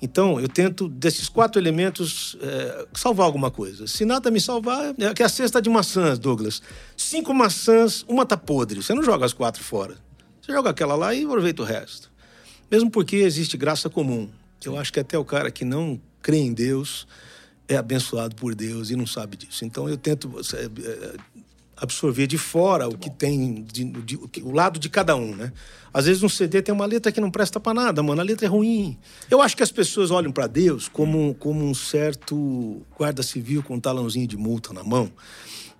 [0.00, 3.86] Então, eu tento, desses quatro elementos, é, salvar alguma coisa.
[3.86, 6.60] Se nada me salvar, é que a cesta de maçãs, Douglas.
[6.96, 8.82] Cinco maçãs, uma tá podre.
[8.82, 9.96] Você não joga as quatro fora.
[10.42, 12.10] Você joga aquela lá e aproveita o resto.
[12.68, 14.28] Mesmo porque existe graça comum.
[14.64, 17.06] Eu acho que até o cara que não crê em Deus,
[17.68, 19.64] é abençoado por Deus e não sabe disso.
[19.64, 21.16] Então eu tento é, é,
[21.76, 25.52] absorver de fora o que tem, de, de, o lado de cada um, né?
[25.92, 28.46] Às vezes um CD tem uma letra que não presta para nada, mano, a letra
[28.46, 28.96] é ruim.
[29.30, 33.74] Eu acho que as pessoas olham para Deus como, como um certo guarda civil com
[33.74, 35.10] um talãozinho de multa na mão.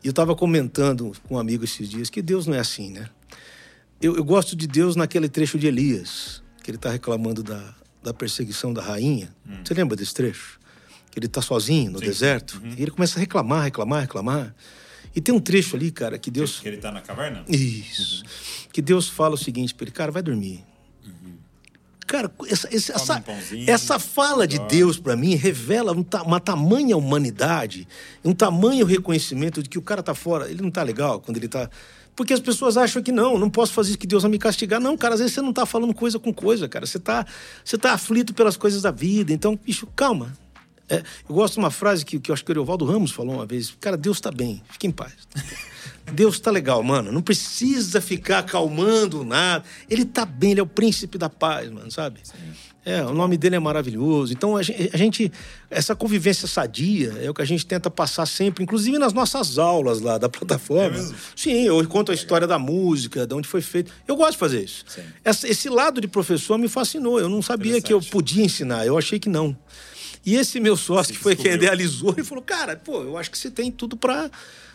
[0.02, 3.08] E eu estava comentando com um amigo esses dias que Deus não é assim, né?
[4.02, 8.12] Eu, eu gosto de Deus naquele trecho de Elias, que ele está reclamando da, da
[8.12, 9.34] perseguição da rainha.
[9.48, 9.58] Hum.
[9.64, 10.60] Você lembra desse trecho?
[11.12, 12.06] que ele está sozinho no Sim.
[12.06, 12.74] deserto, uhum.
[12.76, 14.54] e ele começa a reclamar, reclamar, reclamar.
[15.14, 16.58] E tem um trecho ali, cara, que Deus.
[16.58, 17.44] Que ele está na caverna?
[17.46, 18.22] Isso.
[18.24, 18.68] Uhum.
[18.72, 20.64] Que Deus fala o seguinte para ele, cara, vai dormir.
[21.04, 21.34] Uhum.
[22.06, 26.96] Cara, essa, essa, essa, um essa fala de Deus para mim revela um, uma tamanha
[26.96, 27.86] humanidade,
[28.24, 31.48] um tamanho reconhecimento de que o cara tá fora, ele não tá legal quando ele
[31.48, 31.68] tá.
[32.14, 34.80] Porque as pessoas acham que não, não posso fazer isso que Deus vai me castigar.
[34.80, 36.84] Não, cara, às vezes você não tá falando coisa com coisa, cara.
[36.84, 37.26] Você tá,
[37.64, 39.32] você tá aflito pelas coisas da vida.
[39.32, 40.32] Então, bicho, calma,
[40.88, 43.36] é, eu gosto de uma frase que, que eu acho que o Ariovaldo Ramos falou
[43.36, 43.74] uma vez.
[43.80, 45.14] Cara, Deus está bem, fique em paz.
[46.12, 47.10] Deus está legal, mano.
[47.10, 49.64] Não precisa ficar acalmando nada.
[49.88, 52.20] Ele está bem, ele é o príncipe da paz, mano, sabe?
[52.22, 52.34] Sim.
[52.84, 54.32] É, o nome dele é maravilhoso.
[54.32, 55.30] Então, a gente,
[55.70, 60.00] essa convivência sadia é o que a gente tenta passar sempre, inclusive nas nossas aulas
[60.00, 60.98] lá da plataforma.
[60.98, 63.92] É Sim, eu conto a história da música, de onde foi feito.
[64.06, 64.84] Eu gosto de fazer isso.
[65.24, 67.20] Essa, esse lado de professor me fascinou.
[67.20, 69.56] Eu não sabia que eu podia ensinar, eu achei que não.
[70.24, 73.38] E esse meu sócio, que foi quem idealizou, ele falou: Cara, pô, eu acho que
[73.38, 74.30] você tem tudo para.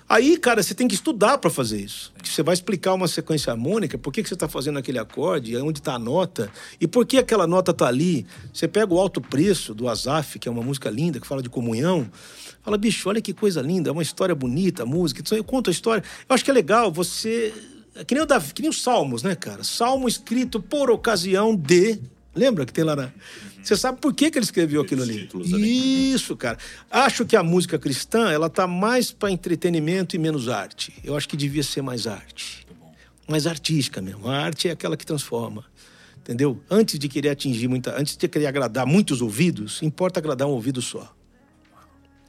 [0.10, 2.14] Aí, cara, você tem que estudar para fazer isso.
[2.24, 5.80] Você vai explicar uma sequência harmônica, por que, que você está fazendo aquele acorde, onde
[5.80, 6.50] está a nota,
[6.80, 8.26] e por que aquela nota está ali.
[8.54, 11.50] Você pega o Alto Preço, do Azaf, que é uma música linda, que fala de
[11.50, 12.10] comunhão.
[12.64, 15.20] Fala, bicho, olha que coisa linda, é uma história bonita, a música.
[15.20, 16.02] Então, eu conto a história.
[16.30, 17.54] Eu acho que é legal você.
[18.06, 19.64] Que nem, o Davi, que nem os Salmos, né, cara?
[19.64, 22.00] Salmo escrito por ocasião de.
[22.38, 23.12] Lembra que tem lá na.
[23.64, 25.28] Você sabe por que, que ele escreveu aquilo ali?
[26.14, 26.58] Isso, cara.
[26.90, 30.94] Acho que a música cristã, ela tá mais para entretenimento e menos arte.
[31.04, 32.66] Eu acho que devia ser mais arte.
[33.28, 34.28] Mais artística mesmo.
[34.30, 35.66] A arte é aquela que transforma.
[36.18, 36.62] Entendeu?
[36.70, 40.82] Antes de querer atingir muita, antes de querer agradar muitos ouvidos, importa agradar um ouvido
[40.82, 41.14] só.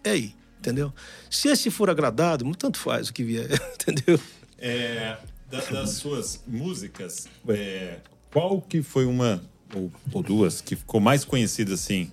[0.03, 0.93] É aí, entendeu?
[1.29, 4.19] Se esse for agradado, tanto faz o que vier, entendeu?
[4.57, 5.19] É,
[5.51, 7.99] das suas músicas, é,
[8.31, 9.43] qual que foi uma
[9.75, 12.11] ou, ou duas, que ficou mais conhecida assim.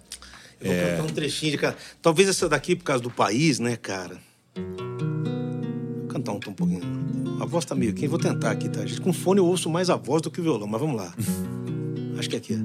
[0.59, 0.91] Eu vou é...
[0.91, 1.77] cantar um trechinho de cara.
[2.01, 4.17] Talvez essa daqui, por causa do país, né, cara?
[4.55, 6.81] Vou cantar um, um pouquinho.
[7.39, 8.81] A voz tá meio aqui, vou tentar aqui, tá?
[9.01, 11.13] Com fone eu ouço mais a voz do que o violão, mas vamos lá.
[12.17, 12.57] Acho que é aqui.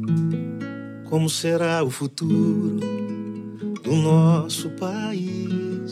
[1.08, 2.78] Como será o futuro
[3.82, 5.90] do nosso país?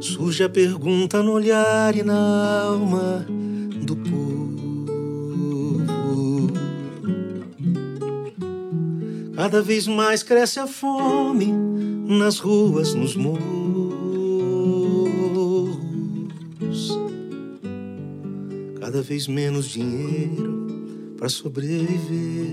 [0.00, 3.37] Surge a pergunta no olhar e na alma
[9.38, 13.38] Cada vez mais cresce a fome nas ruas, nos morros.
[18.80, 22.48] Cada vez menos dinheiro para sobreviver.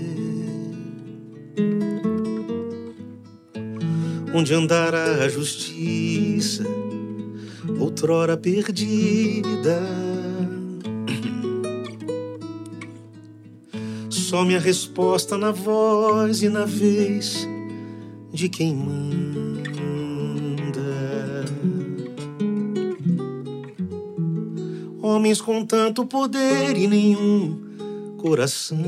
[4.32, 6.62] Onde andará a justiça,
[7.80, 10.15] outrora perdida?
[14.26, 17.46] Some a resposta na voz e na vez
[18.32, 19.62] de quem manda.
[25.00, 27.56] Homens com tanto poder e nenhum
[28.18, 28.82] coração.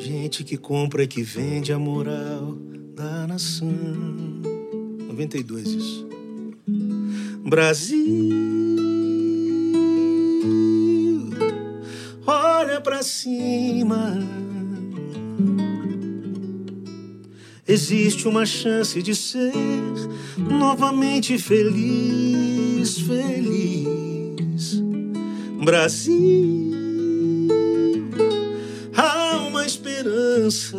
[0.00, 2.56] Gente que compra e que vende a moral
[2.96, 3.72] da nação.
[5.06, 6.08] 92 isso.
[7.44, 8.57] Brasil
[12.78, 14.16] olha para cima.
[17.66, 19.52] Existe uma chance de ser
[20.38, 24.82] novamente feliz, feliz.
[25.64, 26.72] Brasil,
[28.96, 30.78] há uma esperança.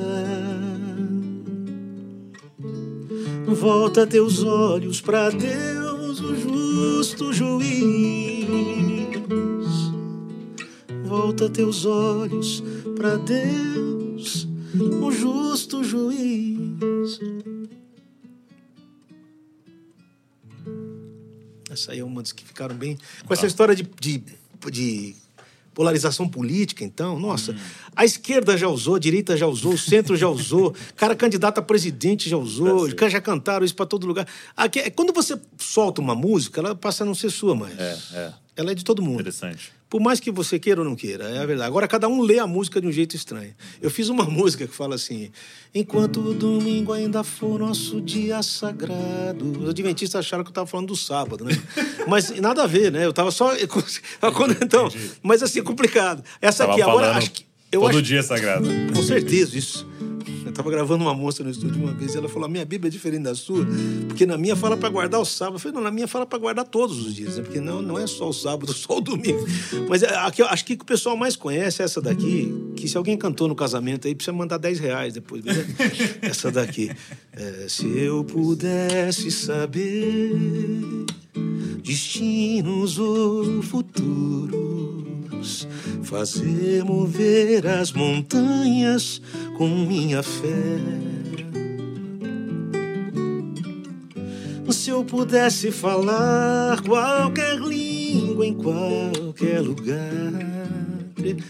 [3.45, 7.48] Volta teus olhos para Deus, o justo juiz.
[11.39, 12.61] Volta teus olhos
[12.97, 14.45] para Deus,
[15.01, 17.17] o justo juiz.
[21.71, 22.97] Essa aí é uma das que ficaram bem.
[23.25, 24.21] Com essa história de, de,
[24.69, 25.15] de
[25.73, 27.57] polarização política, então, nossa, hum.
[27.95, 31.61] a esquerda já usou, a direita já usou, o centro já usou, cara candidato a
[31.61, 34.27] presidente já usou, é, já cantaram isso para todo lugar.
[34.57, 37.79] Aqui, é, quando você solta uma música, ela passa a não ser sua mais.
[37.79, 38.33] É, é.
[38.59, 39.21] Ela é de todo mundo.
[39.21, 39.71] Interessante.
[39.89, 41.69] Por mais que você queira ou não queira, é a verdade.
[41.69, 43.55] Agora, cada um lê a música de um jeito estranho.
[43.81, 45.31] Eu fiz uma música que fala assim:
[45.73, 49.63] Enquanto o domingo ainda for nosso dia sagrado.
[49.63, 51.53] Os adventistas acharam que eu estava falando do sábado, né?
[52.05, 53.05] Mas nada a ver, né?
[53.05, 53.53] Eu estava só.
[54.61, 54.89] Então,
[55.21, 56.23] mas assim, complicado.
[56.41, 57.15] Essa aqui, agora.
[57.15, 58.01] Acho que, eu todo acho...
[58.01, 58.67] dia sagrado.
[58.93, 59.87] Com certeza, isso.
[60.43, 62.89] Eu estava gravando uma moça no estúdio uma vez e ela falou: a minha Bíblia
[62.89, 63.65] é diferente da sua,
[64.07, 65.55] porque na minha fala para guardar o sábado.
[65.55, 67.43] Eu falei: não, na minha fala para guardar todos os dias, né?
[67.43, 69.45] porque não, não é só o sábado, só o domingo.
[69.87, 73.17] Mas é, aqui, acho que o pessoal mais conhece é essa daqui, que se alguém
[73.17, 75.43] cantou no casamento aí, precisa mandar 10 reais depois.
[75.43, 75.53] Né?
[76.21, 76.91] essa daqui.
[77.33, 80.35] É, se eu pudesse saber
[81.83, 83.61] destinos ou
[86.03, 89.21] fazer mover as montanhas
[89.57, 91.09] com minha fé.
[94.89, 99.99] Se eu pudesse falar qualquer língua em qualquer lugar.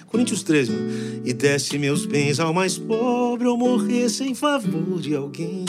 [0.08, 5.64] Coríntios 13, e desse meus bens ao mais pobre ou morresse em favor de alguém.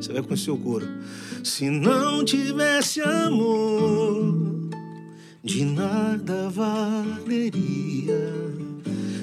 [0.00, 0.86] Você vai conhecer o coro.
[1.42, 4.70] Se não tivesse amor,
[5.46, 7.86] de nada valeria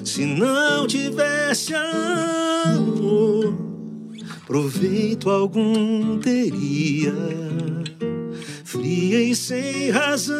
[0.02, 3.54] se não tivesse amor,
[4.46, 7.12] proveito algum teria.
[8.64, 10.34] Fria e sem razão,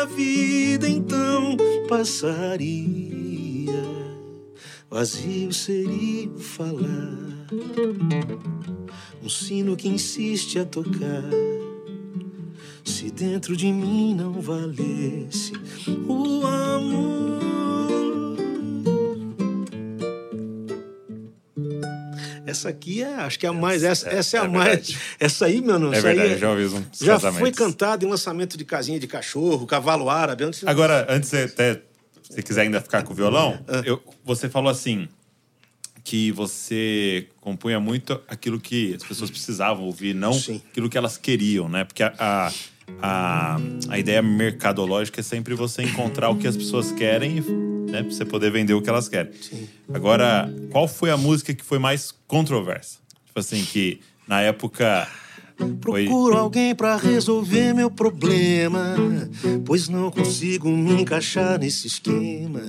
[0.00, 1.56] a vida então
[1.88, 2.80] passaria.
[4.90, 7.46] Vazio seria falar,
[9.22, 11.69] um sino que insiste a tocar.
[12.90, 15.52] Se dentro de mim não valesse
[16.08, 17.40] o amor.
[22.44, 23.84] Essa aqui é, acho que é a mais.
[23.84, 24.96] Essa, é, essa é, é a mais.
[25.20, 28.58] Essa aí, meu não É verdade, é, já ouvi um Já foi cantada em lançamento
[28.58, 30.42] de casinha de cachorro, cavalo árabe.
[30.42, 30.66] Antes...
[30.66, 31.80] Agora, antes de até,
[32.28, 33.82] se quiser ainda ficar com o violão, ah.
[33.86, 35.08] eu, você falou assim
[36.02, 40.60] que você compunha muito aquilo que as pessoas precisavam ouvir, não Sim.
[40.70, 41.84] aquilo que elas queriam, né?
[41.84, 42.52] Porque a, a,
[43.00, 47.42] a, a ideia mercadológica é sempre você encontrar o que as pessoas querem
[47.90, 48.02] né?
[48.02, 49.32] Pra você poder vender o que elas querem.
[49.40, 49.68] Sim.
[49.92, 52.98] Agora, qual foi a música que foi mais controversa?
[53.26, 55.08] Tipo assim, que na época
[55.80, 58.96] Procuro alguém para resolver meu problema,
[59.64, 62.60] pois não consigo me encaixar nesse esquema.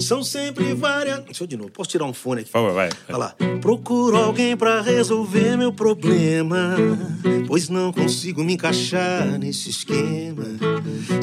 [0.00, 1.20] São sempre várias.
[1.24, 2.50] Deixa eu de novo, posso tirar um fone aqui?
[2.52, 2.90] Vai.
[3.08, 3.34] Vai lá.
[3.60, 6.76] Procuro alguém para resolver meu problema,
[7.46, 10.44] pois não consigo me encaixar nesse esquema.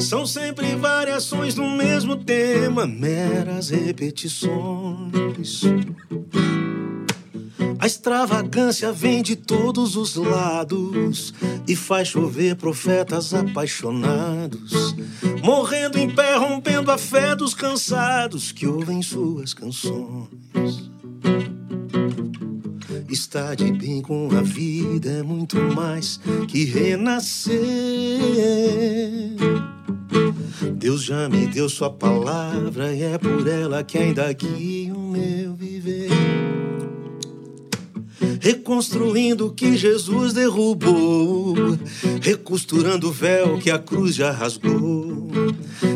[0.00, 5.62] São sempre variações do mesmo tema, meras repetições.
[7.80, 11.32] A extravagância vem de todos os lados
[11.66, 14.96] e faz chover profetas apaixonados,
[15.44, 20.90] morrendo em pé, rompendo a fé dos cansados que ouvem suas canções.
[23.08, 27.58] Estar de bem com a vida é muito mais que renascer.
[30.74, 34.77] Deus já me deu sua palavra e é por ela que ainda guio
[38.48, 41.54] reconstruindo o que Jesus derrubou,
[42.22, 45.28] recosturando o véu que a cruz já rasgou,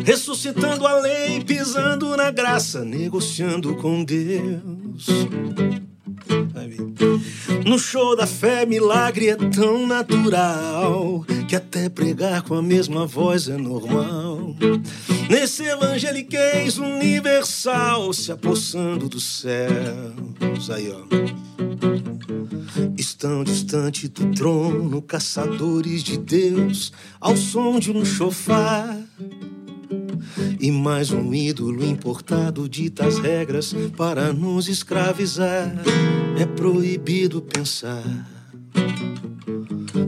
[0.04, 5.06] ressuscitando a lei, pisando na graça, negociando com Deus.
[7.64, 13.48] No show da fé, milagre é tão natural que até pregar com a mesma voz
[13.48, 14.54] é normal.
[15.30, 20.68] Nesse evangeliquez universal, se apossando dos céus.
[20.68, 21.51] Aí, ó.
[23.22, 28.98] Estão distante do trono, caçadores de Deus, ao som de um chofar.
[30.58, 35.72] E mais um ídolo importado dita as regras para nos escravizar.
[36.36, 38.02] É proibido pensar.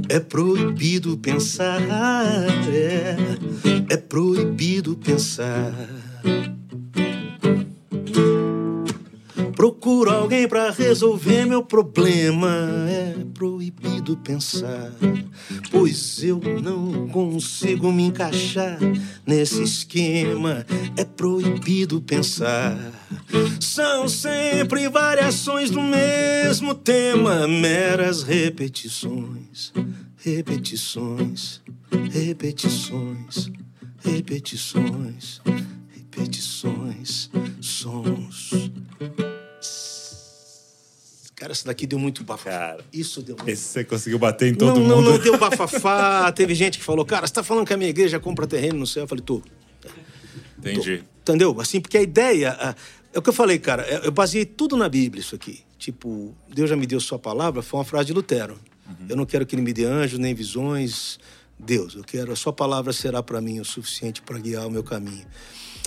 [0.09, 1.81] É proibido pensar.
[2.69, 3.17] É,
[3.91, 5.73] é proibido pensar.
[9.65, 12.87] Procuro alguém para resolver meu problema.
[12.87, 14.93] É proibido pensar,
[15.71, 18.79] pois eu não consigo me encaixar
[19.27, 20.67] nesse esquema.
[20.99, 22.77] É proibido pensar.
[23.59, 29.73] São sempre variações do mesmo tema, meras repetições,
[30.19, 31.63] repetições,
[32.13, 33.51] repetições,
[34.05, 35.41] repetições,
[35.97, 37.31] repetições,
[37.63, 38.51] sons.
[41.37, 42.51] Cara, essa daqui deu muito bafafá.
[42.51, 43.49] Cara, isso deu muito.
[43.49, 45.03] Esse você conseguiu bater em todo não, mundo.
[45.03, 46.31] Não, não deu bafafá.
[46.33, 48.87] Teve gente que falou, cara, você tá falando que a minha igreja compra terreno no
[48.87, 49.05] céu?
[49.05, 49.43] Eu falei, tô.
[50.59, 50.99] Entendi.
[51.25, 51.33] Tô.
[51.33, 51.61] Entendeu?
[51.61, 52.77] Assim, porque a ideia.
[53.13, 53.83] É o que eu falei, cara.
[54.05, 55.61] Eu baseei tudo na Bíblia, isso aqui.
[55.79, 58.59] Tipo, Deus já me deu sua palavra, foi uma frase de Lutero.
[58.87, 59.07] Uhum.
[59.09, 61.19] Eu não quero que ele me dê anjos nem visões.
[61.59, 64.83] Deus, eu quero, a sua palavra será para mim o suficiente para guiar o meu
[64.83, 65.25] caminho.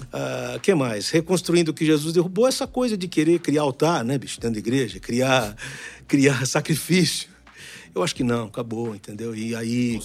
[0.05, 1.09] Uh, que mais?
[1.09, 4.59] Reconstruindo o que Jesus derrubou, essa coisa de querer criar altar, né, bicho, dentro da
[4.59, 5.55] igreja, criar,
[6.07, 7.29] criar sacrifício.
[7.93, 9.35] Eu acho que não, acabou, entendeu?
[9.35, 9.99] E aí.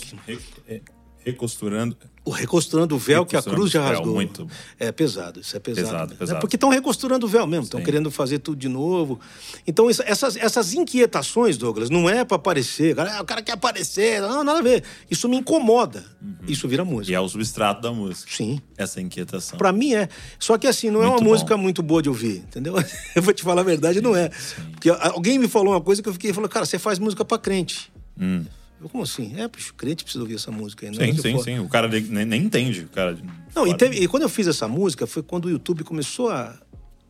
[1.25, 1.97] Recosturando.
[2.25, 4.15] O recosturando o véu que a cruz já rasgou.
[4.15, 4.47] Muito...
[4.79, 5.87] É pesado, isso é pesado.
[5.87, 6.39] pesado, pesado.
[6.39, 9.19] É porque estão recosturando o véu mesmo, estão querendo fazer tudo de novo.
[9.67, 12.97] Então, essas, essas inquietações, Douglas, não é para aparecer.
[13.21, 14.85] O cara quer aparecer, não, nada a ver.
[15.11, 16.05] Isso me incomoda.
[16.21, 16.37] Uhum.
[16.47, 17.11] Isso vira música.
[17.11, 18.31] E é o substrato da música.
[18.33, 18.61] Sim.
[18.77, 19.59] Essa inquietação.
[19.59, 20.09] Para mim é.
[20.39, 21.31] Só que assim, não muito é uma bom.
[21.31, 22.75] música muito boa de ouvir, entendeu?
[23.17, 24.31] Eu vou te falar a verdade, não é.
[24.31, 24.63] Sim.
[24.71, 27.39] Porque alguém me falou uma coisa que eu fiquei falou, cara, você faz música para
[27.39, 27.93] crente.
[28.19, 28.45] Hum.
[28.89, 29.41] Como assim?
[29.41, 30.95] É, puxa, o crente precisa ouvir essa música aí.
[30.95, 31.59] Sim, sim, sim.
[31.59, 32.83] O cara nem, nem entende.
[32.83, 33.17] O cara
[33.55, 36.59] não, e, teve, e, quando eu fiz essa música foi quando o YouTube começou a,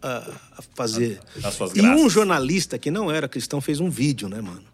[0.01, 0.17] a,
[0.59, 1.21] a fazer.
[1.43, 2.01] As suas graças.
[2.01, 4.72] E um jornalista que não era cristão fez um vídeo, né, mano?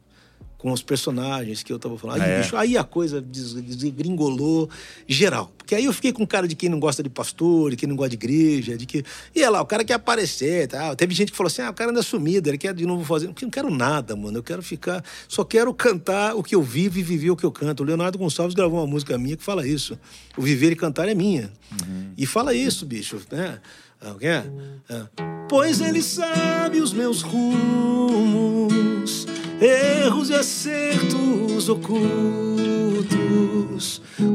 [0.58, 2.20] Com os personagens que eu tava falando.
[2.20, 2.40] Aí, é.
[2.40, 4.68] bicho, aí a coisa desgringolou
[5.06, 5.52] geral.
[5.56, 7.94] Porque aí eu fiquei com cara de quem não gosta de pastor, de quem não
[7.94, 9.04] gosta de igreja, de que.
[9.34, 10.96] E é lá, o cara quer aparecer tal.
[10.96, 13.26] Teve gente que falou assim: ah, o cara anda sumido, ele quer de novo fazer.
[13.26, 14.38] Eu não quero nada, mano.
[14.38, 15.04] Eu quero ficar.
[15.28, 17.82] Só quero cantar o que eu vivo e viver o que eu canto.
[17.82, 19.98] O Leonardo Gonçalves gravou uma música minha que fala isso.
[20.36, 21.52] O viver e cantar é minha.
[21.70, 22.12] Uhum.
[22.16, 23.60] E fala isso, bicho, né?
[24.00, 24.30] Alguém?
[24.30, 24.44] É?
[24.90, 25.02] é.
[25.48, 29.26] Pois ele sabe os meus rumos
[29.60, 32.08] erros e acertos ocultos.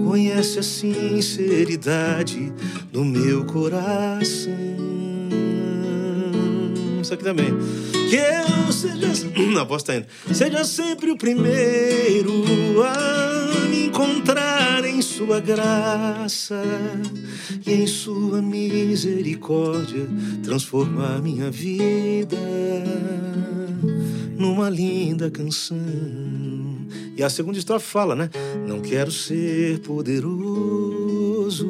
[0.06, 2.54] Conhece a sinceridade
[2.92, 5.13] do meu coração.
[7.04, 7.54] Isso aqui também.
[8.10, 9.30] Que eu seja.
[9.60, 10.08] A voz tá indo.
[10.34, 16.64] Seja sempre o primeiro a me encontrar em Sua graça
[17.68, 20.08] e em Sua misericórdia
[20.44, 22.38] transformar minha vida
[24.38, 26.63] numa linda canção.
[27.16, 28.30] E a segunda estrofe fala, né?
[28.68, 31.68] Não quero ser poderoso,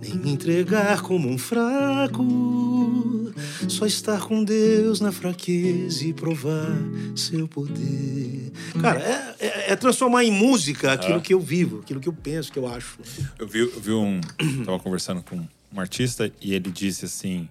[0.00, 3.32] nem me entregar como um fraco,
[3.68, 6.76] só estar com Deus na fraqueza e provar
[7.14, 8.52] seu poder.
[8.80, 11.20] Cara, é, é, é transformar em música aquilo ah.
[11.20, 12.98] que eu vivo, aquilo que eu penso, que eu acho.
[13.38, 14.20] Eu vi, eu vi um.
[14.64, 15.36] Tava conversando com
[15.72, 17.48] um artista e ele disse assim.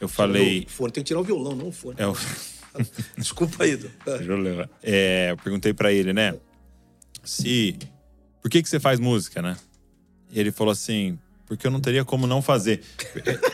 [0.00, 0.66] Eu falei.
[0.68, 1.96] Fone, tem que tirar o violão, não o fone.
[1.98, 2.14] É o...
[3.16, 3.78] Desculpa aí.
[4.82, 6.34] É, eu perguntei para ele, né?
[7.24, 7.78] Se.
[8.40, 9.56] Por que, que você faz música, né?
[10.30, 11.18] E ele falou assim:
[11.48, 12.82] porque eu não teria como não fazer.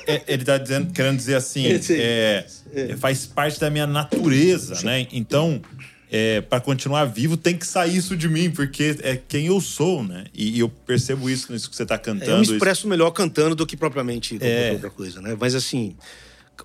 [0.06, 4.84] É, é, ele tá dizendo, querendo dizer assim, é, é, faz parte da minha natureza,
[4.84, 5.06] né?
[5.12, 5.62] Então,
[6.10, 10.02] é, para continuar vivo, tem que sair isso de mim, porque é quem eu sou,
[10.02, 10.24] né?
[10.34, 12.32] E, e eu percebo isso nisso que você tá cantando.
[12.32, 12.88] eu me expresso isso...
[12.88, 15.36] melhor cantando do que propriamente qualquer outra coisa, né?
[15.38, 15.96] Mas assim,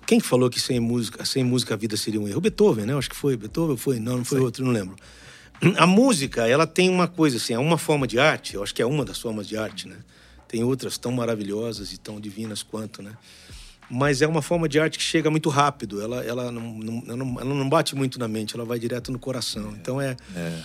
[0.06, 2.40] quem falou que sem música, sem música a vida seria um erro?
[2.40, 2.96] Beethoven, né?
[2.96, 3.36] Acho que foi.
[3.36, 3.98] Beethoven foi?
[3.98, 4.96] Não, não foi outro, não lembro.
[5.76, 8.80] A música, ela tem uma coisa assim, é uma forma de arte, eu acho que
[8.80, 9.96] é uma das formas de arte, né?
[10.48, 13.12] Tem outras tão maravilhosas e tão divinas quanto, né?
[13.90, 17.44] Mas é uma forma de arte que chega muito rápido, ela, ela, não, não, ela,
[17.44, 19.70] não, bate muito na mente, ela vai direto no coração.
[19.70, 20.62] É, então é, é.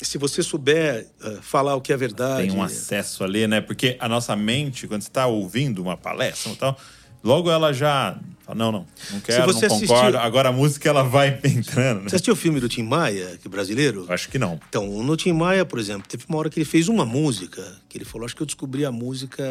[0.00, 2.48] Se você souber uh, falar o que é verdade.
[2.48, 3.60] Tem um acesso ali, né?
[3.60, 6.78] Porque a nossa mente, quando você está ouvindo uma palestra e tal,
[7.22, 8.18] logo ela já
[8.54, 9.74] não, não, não quero, não concordo.
[9.74, 10.20] Assistiu...
[10.20, 12.02] Agora a música ela vai entrando.
[12.02, 12.08] Né?
[12.08, 14.06] Você assistiu o filme do Tim Maia, que é brasileiro?
[14.08, 14.60] Acho que não.
[14.68, 17.98] Então, no Tim Maia, por exemplo, teve uma hora que ele fez uma música, que
[17.98, 19.44] ele falou, acho que eu descobri a música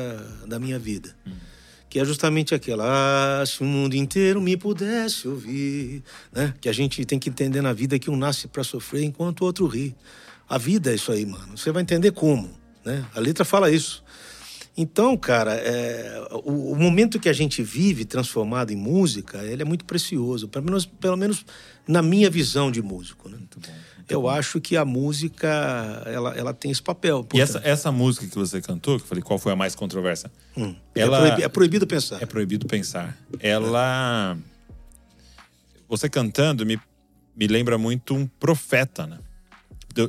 [0.45, 1.15] da minha vida.
[1.25, 1.31] Hum.
[1.89, 6.53] Que é justamente aquela, ah, se o mundo inteiro me pudesse ouvir, né?
[6.61, 9.45] Que a gente tem que entender na vida que um nasce para sofrer enquanto o
[9.45, 9.93] outro ri.
[10.47, 11.57] A vida é isso aí, mano.
[11.57, 12.49] Você vai entender como,
[12.85, 13.05] né?
[13.13, 14.03] A letra fala isso.
[14.75, 19.65] Então, cara, é, o, o, momento que a gente vive transformado em música, ele é
[19.65, 21.45] muito precioso, pelo menos, pelo menos
[21.85, 23.27] na minha visão de músico.
[23.27, 23.37] Né?
[23.37, 24.29] Muito bom, muito eu bom.
[24.29, 25.49] acho que a música
[26.05, 27.27] ela, ela tem esse papel.
[27.33, 30.31] E essa, essa música que você cantou, que eu falei qual foi a mais controversa?
[30.55, 32.23] Hum, é ela, é, proibido, é proibido pensar.
[32.23, 33.17] É proibido pensar.
[33.39, 34.37] Ela.
[35.89, 36.79] Você cantando me,
[37.35, 39.19] me lembra muito um profeta, né?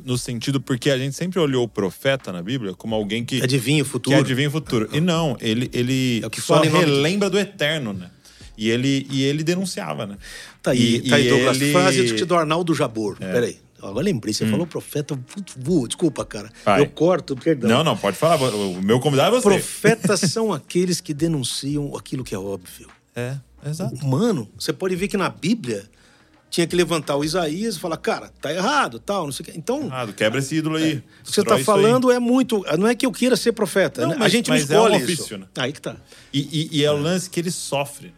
[0.05, 3.83] No sentido porque a gente sempre olhou o profeta na Bíblia como alguém que adivinha
[3.83, 4.15] o futuro.
[4.15, 4.89] Que adivinha o futuro.
[4.91, 8.09] E não, ele ele é que só relembra do eterno, né?
[8.57, 10.17] E ele e ele denunciava, né?
[10.61, 11.71] Tá aí, e, tá aí, Douglas, ele...
[11.71, 13.17] frase do Arnaldo Jabor.
[13.19, 13.31] É.
[13.31, 13.57] Peraí.
[13.81, 14.51] Agora lembrei, você hum.
[14.51, 15.19] falou profeta.
[15.87, 16.49] desculpa, cara.
[16.63, 16.79] Vai.
[16.79, 17.69] Eu corto, perdão.
[17.69, 18.41] Não, não, pode falar.
[18.41, 19.49] O meu convidado é você.
[19.49, 22.87] Profetas são aqueles que denunciam aquilo que é óbvio.
[23.13, 23.35] É,
[23.65, 24.05] exato.
[24.05, 25.83] Mano, você pode ver que na Bíblia
[26.53, 29.53] tinha que levantar o Isaías e falar, cara, tá errado, tal, não sei o quê.
[29.55, 29.85] Então.
[29.85, 30.97] Errado, quebra esse ídolo aí.
[30.97, 32.63] É, você está falando é muito.
[32.77, 34.03] Não é que eu queira ser profeta.
[34.03, 34.15] Não, né?
[34.19, 35.37] mas, a gente mas não escolhe é um ofício, isso.
[35.39, 35.47] Né?
[35.57, 35.95] Aí que tá.
[36.31, 38.09] E, e, e é o lance que ele sofre.
[38.09, 38.13] Né?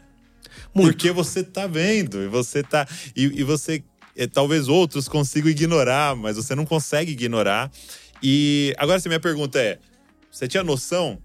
[0.74, 0.91] Muito.
[0.91, 2.86] Porque você tá vendo, e você tá.
[3.16, 3.82] E, e você.
[4.18, 7.72] É, talvez outros consigam ignorar, mas você não consegue ignorar.
[8.22, 9.80] E agora, se minha pergunta é:
[10.30, 11.20] você tinha noção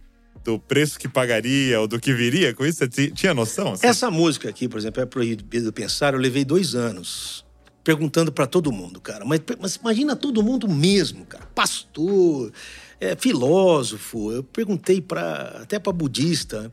[0.44, 2.78] do preço que pagaria ou do que viria com isso?
[2.78, 3.72] Você tinha noção?
[3.72, 3.86] Assim?
[3.86, 7.44] Essa música aqui, por exemplo, é Proibido Pensar, eu levei dois anos
[7.82, 9.24] perguntando para todo mundo, cara.
[9.24, 11.46] Mas, mas, imagina todo mundo mesmo, cara.
[11.54, 12.52] Pastor,
[13.00, 14.32] é, filósofo.
[14.32, 16.70] Eu perguntei para até para budista.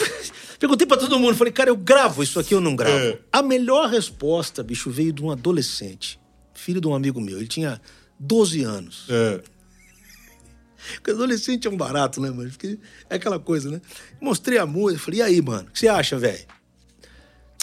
[0.58, 1.36] perguntei para todo mundo.
[1.36, 2.96] Falei, cara, eu gravo isso aqui ou não gravo?
[2.98, 3.18] É.
[3.32, 6.20] A melhor resposta, bicho, veio de um adolescente,
[6.52, 7.38] filho de um amigo meu.
[7.38, 7.80] Ele tinha
[8.18, 9.06] 12 anos.
[9.08, 9.40] É.
[10.94, 12.50] Porque adolescente é um barato, né, mano?
[12.50, 12.78] Porque
[13.08, 13.80] é aquela coisa, né?
[14.20, 15.68] Mostrei a música, falei, e aí, mano?
[15.68, 16.44] O que você acha, velho?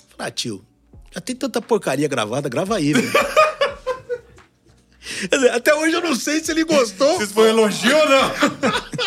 [0.10, 0.66] Falei, ah, tio,
[1.12, 3.12] já tem tanta porcaria gravada, grava aí, velho.
[5.54, 7.20] Até hoje eu não sei se ele gostou.
[7.20, 8.32] Se foi elogio ou não.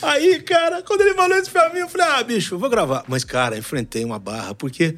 [0.00, 3.04] Aí, cara, quando ele falou isso pra mim, eu falei, ah, bicho, vou gravar.
[3.08, 4.96] Mas, cara, enfrentei uma barra, porque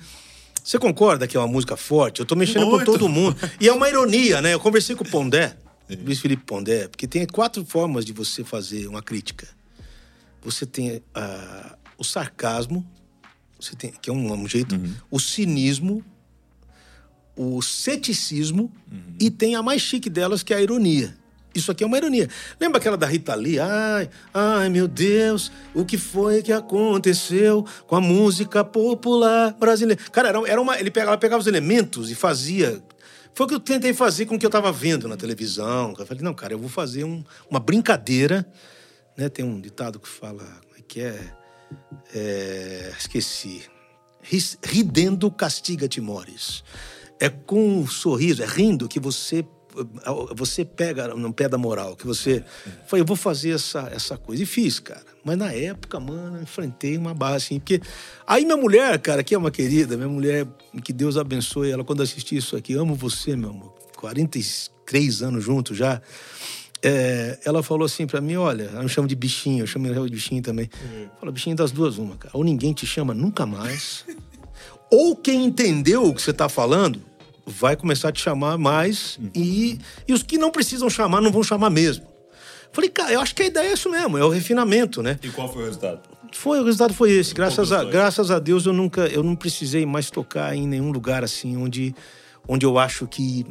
[0.62, 2.20] você concorda que é uma música forte?
[2.20, 2.84] Eu tô mexendo Muito.
[2.84, 3.36] com todo mundo.
[3.59, 4.55] E é uma ironia, né?
[4.55, 5.56] Eu conversei com o Pondé,
[5.96, 9.48] Luiz Felipe Pondé, porque tem quatro formas de você fazer uma crítica.
[10.42, 12.86] Você tem uh, o sarcasmo,
[13.58, 14.94] você tem, que é um, um jeito, uhum.
[15.10, 16.04] o cinismo,
[17.36, 19.14] o ceticismo uhum.
[19.18, 21.16] e tem a mais chique delas, que é a ironia.
[21.54, 22.28] Isso aqui é uma ironia.
[22.60, 23.58] Lembra aquela da Rita Lee?
[23.58, 30.00] Ai, ai, meu Deus, o que foi que aconteceu com a música popular brasileira?
[30.12, 32.80] Cara, era, era uma, ele pegava, ela pegava os elementos e fazia
[33.35, 35.94] foi o que eu tentei fazer com o que eu estava vendo na televisão.
[35.98, 38.47] Eu falei, não, cara, eu vou fazer um, uma brincadeira.
[39.16, 39.28] Né?
[39.28, 41.35] Tem um ditado que fala, como é que é?
[42.15, 43.62] é esqueci.
[44.62, 46.62] Ridendo castiga timores.
[47.19, 49.44] É com um sorriso, é rindo que você
[50.34, 52.44] você pega no pé da moral, que você.
[52.86, 54.42] Foi, eu vou fazer essa, essa coisa.
[54.42, 55.05] E fiz, cara.
[55.24, 57.59] Mas na época, mano, enfrentei uma base assim.
[57.59, 57.80] Porque.
[58.26, 60.47] Aí minha mulher, cara, que é uma querida, minha mulher,
[60.82, 63.74] que Deus abençoe ela quando assistir isso aqui, amo você, meu amor.
[63.97, 66.01] 43 anos juntos já.
[66.82, 70.06] É, ela falou assim para mim: olha, ela me chama de bichinho, eu chamo ela
[70.09, 70.68] de bichinho também.
[70.82, 71.09] Uhum.
[71.18, 72.36] Fala, bichinho das duas, uma, cara.
[72.36, 74.05] Ou ninguém te chama nunca mais.
[74.90, 77.10] ou quem entendeu o que você tá falando
[77.51, 81.43] vai começar a te chamar mais e, e os que não precisam chamar não vão
[81.43, 82.06] chamar mesmo.
[82.72, 85.18] Falei, cara, eu acho que a ideia é isso mesmo, é o refinamento, né?
[85.22, 86.01] E qual foi o resultado?
[86.32, 87.35] Foi, o resultado foi esse.
[87.35, 91.24] Graças a, graças a Deus eu nunca, eu não precisei mais tocar em nenhum lugar
[91.24, 91.94] assim onde,
[92.47, 93.44] onde eu acho que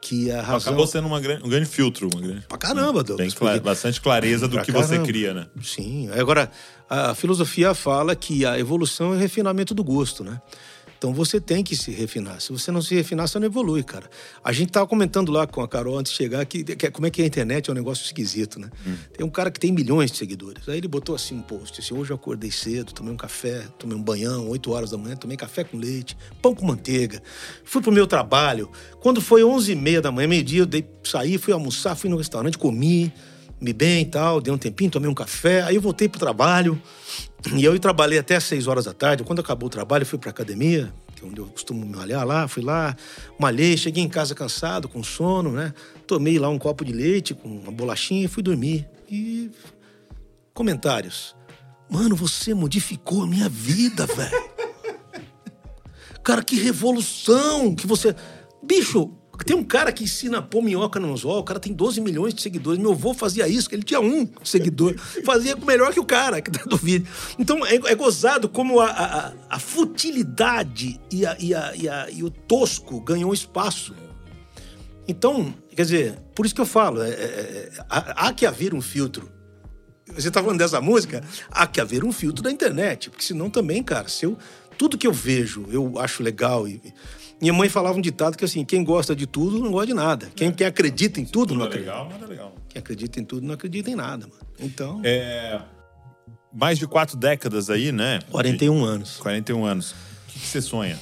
[0.00, 0.72] que a razão...
[0.72, 2.08] Acabou sendo uma grande, um grande filtro.
[2.12, 2.46] Uma grande...
[2.46, 3.34] Pra caramba, Douglas.
[3.34, 3.60] Tem porque...
[3.60, 4.86] bastante clareza do que caramba.
[4.86, 5.46] você cria, né?
[5.62, 6.08] Sim.
[6.12, 6.50] Agora,
[6.88, 10.40] a filosofia fala que a evolução é o refinamento do gosto, né?
[10.98, 12.40] Então você tem que se refinar.
[12.40, 14.10] Se você não se refinar, você não evolui, cara.
[14.42, 17.10] A gente tava comentando lá com a Carol antes de chegar que, que como é
[17.10, 18.68] que a internet é um negócio esquisito, né?
[18.84, 18.96] Hum.
[19.16, 20.68] Tem um cara que tem milhões de seguidores.
[20.68, 23.96] Aí ele botou assim um post, assim, hoje eu acordei cedo, tomei um café, tomei
[23.96, 27.22] um banhão, 8 horas da manhã, tomei café com leite, pão com manteiga.
[27.62, 28.68] Fui pro meu trabalho.
[29.00, 32.16] Quando foi 11 e meia da manhã, meio-dia, eu dei, saí, fui almoçar, fui no
[32.16, 33.12] restaurante, comi,
[33.60, 36.80] me bem e tal, dei um tempinho, tomei um café, aí eu voltei pro trabalho.
[37.54, 39.22] E eu trabalhei até seis horas da tarde.
[39.22, 42.48] Quando acabou o trabalho, fui pra academia, que é onde eu costumo malhar lá.
[42.48, 42.96] Fui lá,
[43.38, 45.72] malhei, cheguei em casa cansado, com sono, né?
[46.06, 48.88] Tomei lá um copo de leite com uma bolachinha e fui dormir.
[49.10, 49.50] E.
[50.52, 51.36] Comentários.
[51.88, 54.48] Mano, você modificou a minha vida, velho.
[56.22, 58.14] Cara, que revolução que você.
[58.62, 62.00] Bicho, tem um cara que ensina a pôr minhoca no anzol, o cara tem 12
[62.00, 62.80] milhões de seguidores.
[62.80, 64.96] Meu avô fazia isso, ele tinha um seguidor.
[65.24, 67.06] Fazia melhor que o cara que tá do vídeo.
[67.38, 72.24] Então é, é gozado como a, a, a futilidade e, a, e, a, e, e
[72.24, 73.94] o tosco ganhou espaço.
[75.06, 78.74] Então, quer dizer, por isso que eu falo, é, é, é há, há que haver
[78.74, 79.30] um filtro
[80.14, 81.22] Você tá falando dessa música?
[81.50, 84.36] Há que haver um filtro da internet, porque senão também, cara, se eu,
[84.76, 86.82] tudo que eu vejo, eu acho legal e
[87.40, 90.30] minha mãe falava um ditado que assim, quem gosta de tudo não gosta de nada.
[90.34, 91.92] Quem, quem acredita em tudo, tudo não é acredita.
[91.92, 92.54] legal, nada legal.
[92.68, 94.40] Quem acredita em tudo não acredita em nada, mano.
[94.58, 95.00] Então.
[95.04, 95.60] É.
[96.52, 98.20] Mais de quatro décadas aí, né?
[98.30, 98.84] 41 de...
[98.84, 99.16] anos.
[99.18, 99.90] 41 anos.
[99.90, 99.94] O
[100.28, 100.98] que, que você sonha?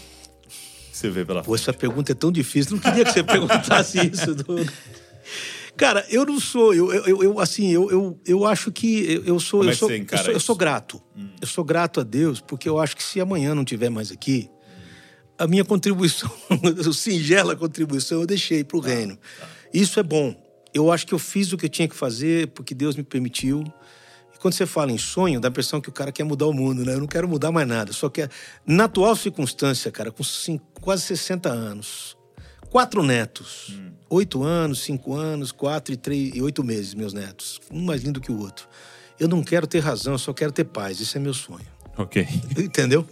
[0.97, 2.73] que você vê pela Pô, essa pergunta é tão difícil.
[2.73, 4.35] Não queria que você perguntasse isso.
[5.77, 6.73] Cara, eu não sou.
[6.73, 9.61] Eu, eu, eu assim, eu, eu, eu acho que eu sou.
[9.61, 11.03] Como eu, é sou, eu sou, eu sou grato.
[11.15, 11.29] Hum.
[11.41, 14.49] Eu sou grato a Deus, porque eu acho que se amanhã não tiver mais aqui,
[15.39, 16.31] a minha contribuição,
[16.89, 19.17] a singela contribuição, eu deixei para o tá, reino.
[19.17, 19.49] Tá.
[19.73, 20.35] Isso é bom.
[20.73, 23.65] Eu acho que eu fiz o que eu tinha que fazer porque Deus me permitiu.
[24.35, 26.53] E quando você fala em sonho, dá a impressão que o cara quer mudar o
[26.53, 26.95] mundo, né?
[26.95, 27.93] Eu não quero mudar mais nada.
[27.93, 28.29] Só que,
[28.67, 32.17] na atual circunstância, cara, com cinco, quase 60 anos,
[32.69, 33.93] quatro netos, hum.
[34.11, 38.21] oito anos, cinco anos, quatro e três e oito meses, meus netos, um mais lindo
[38.21, 38.69] que o outro.
[39.19, 41.01] Eu não quero ter razão, eu só quero ter paz.
[41.01, 41.76] Esse é meu sonho.
[41.99, 42.27] Ok.
[42.59, 43.07] Entendeu?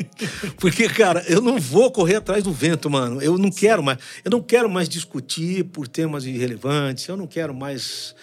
[0.59, 3.21] Porque, cara, eu não vou correr atrás do vento, mano.
[3.23, 3.99] Eu não quero mais.
[4.25, 7.07] Eu não quero mais discutir por temas irrelevantes.
[7.09, 8.15] Eu não quero mais.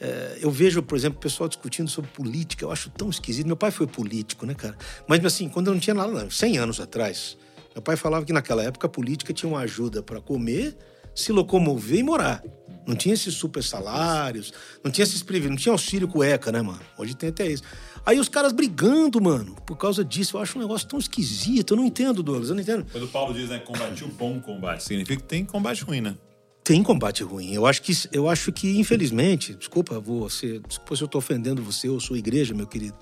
[0.00, 2.64] É, eu vejo, por exemplo, o pessoal discutindo sobre política.
[2.64, 3.46] Eu acho tão esquisito.
[3.46, 4.76] Meu pai foi político, né, cara?
[5.08, 7.36] Mas, assim, quando eu não tinha nada, não, 100 anos atrás,
[7.74, 10.76] meu pai falava que naquela época a política tinha uma ajuda para comer,
[11.12, 12.42] se locomover e morar.
[12.86, 16.80] Não tinha esses super salários, não tinha esses privilégios, não tinha auxílio cueca, né, mano?
[16.98, 17.62] Hoje tem até isso.
[18.06, 20.36] Aí os caras brigando, mano, por causa disso.
[20.36, 21.72] Eu acho um negócio tão esquisito.
[21.72, 22.86] Eu não entendo, Douglas, eu não entendo.
[22.90, 26.14] Quando o Paulo diz, né, combate o bom combate, significa que tem combate ruim, né?
[26.62, 27.52] Tem combate ruim.
[27.52, 31.88] Eu acho que, eu acho que infelizmente, desculpa você, desculpa se eu tô ofendendo você,
[31.88, 32.96] eu sou igreja, meu querido.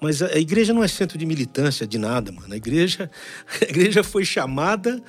[0.00, 2.52] Mas a, igreja não é centro de militância de nada, mano.
[2.52, 3.10] A igreja,
[3.60, 5.02] a igreja foi chamada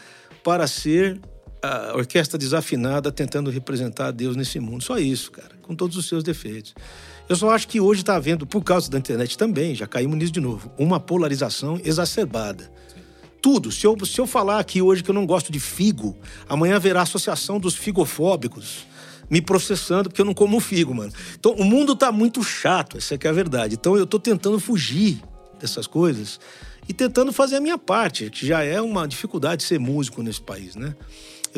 [0.43, 1.19] para ser
[1.61, 4.83] a orquestra desafinada tentando representar Deus nesse mundo.
[4.83, 6.73] Só isso, cara, com todos os seus defeitos.
[7.29, 10.31] Eu só acho que hoje está havendo, por causa da internet também, já caímos nisso
[10.31, 12.71] de novo, uma polarização exacerbada.
[13.39, 13.71] Tudo.
[13.71, 16.17] Se eu, se eu falar aqui hoje que eu não gosto de figo,
[16.49, 18.89] amanhã haverá associação dos figofóbicos
[19.29, 21.13] me processando porque eu não como figo, mano.
[21.39, 23.75] Então o mundo tá muito chato, essa é a verdade.
[23.75, 25.21] Então eu tô tentando fugir
[25.59, 26.39] dessas coisas
[26.87, 30.75] e tentando fazer a minha parte, que já é uma dificuldade ser músico nesse país,
[30.75, 30.95] né?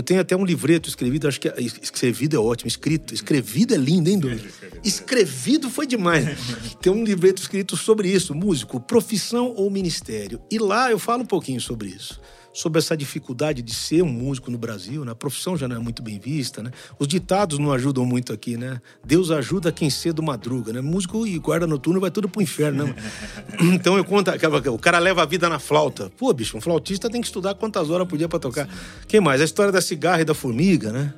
[0.01, 3.13] Eu tenho até um livreto escrevido, acho que é, escrevido é ótimo, escrito.
[3.13, 4.51] Escrevido é lindo, hein, Douglas?
[4.83, 6.25] Escrevido foi demais.
[6.81, 10.41] Tem um livreto escrito sobre isso, músico, profissão ou ministério.
[10.49, 12.19] E lá eu falo um pouquinho sobre isso
[12.53, 15.11] sobre essa dificuldade de ser um músico no Brasil, né?
[15.11, 16.71] A profissão já não é muito bem vista, né?
[16.99, 18.81] Os ditados não ajudam muito aqui, né?
[19.05, 20.81] Deus ajuda quem cedo madruga, né?
[20.81, 22.95] Músico e guarda noturno vai tudo pro inferno, né?
[23.73, 24.31] então eu conto,
[24.73, 26.11] o cara leva a vida na flauta.
[26.17, 28.67] Pô, bicho, um flautista tem que estudar quantas horas por dia pra tocar.
[28.67, 28.73] Sim.
[29.07, 29.41] Quem mais?
[29.41, 31.13] A história da cigarra e da formiga, né?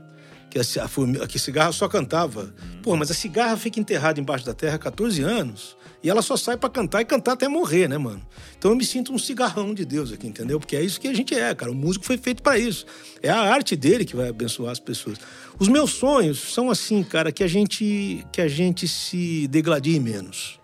[0.49, 2.53] Que a, formiga, que a cigarra só cantava.
[2.83, 5.75] Pô, mas a cigarra fica enterrada embaixo da terra há 14 anos.
[6.03, 8.21] E ela só sai para cantar e cantar até morrer, né, mano?
[8.59, 10.59] Então eu me sinto um cigarrão de Deus aqui, entendeu?
[10.59, 11.71] Porque é isso que a gente é, cara.
[11.71, 12.85] O músico foi feito para isso.
[13.21, 15.17] É a arte dele que vai abençoar as pessoas.
[15.57, 20.59] Os meus sonhos são assim, cara, que a gente que a gente se degladie menos.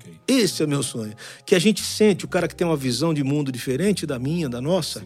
[0.00, 0.14] Okay.
[0.26, 1.14] Esse é o meu sonho.
[1.46, 4.48] Que a gente sente o cara que tem uma visão de mundo diferente da minha,
[4.48, 5.00] da nossa,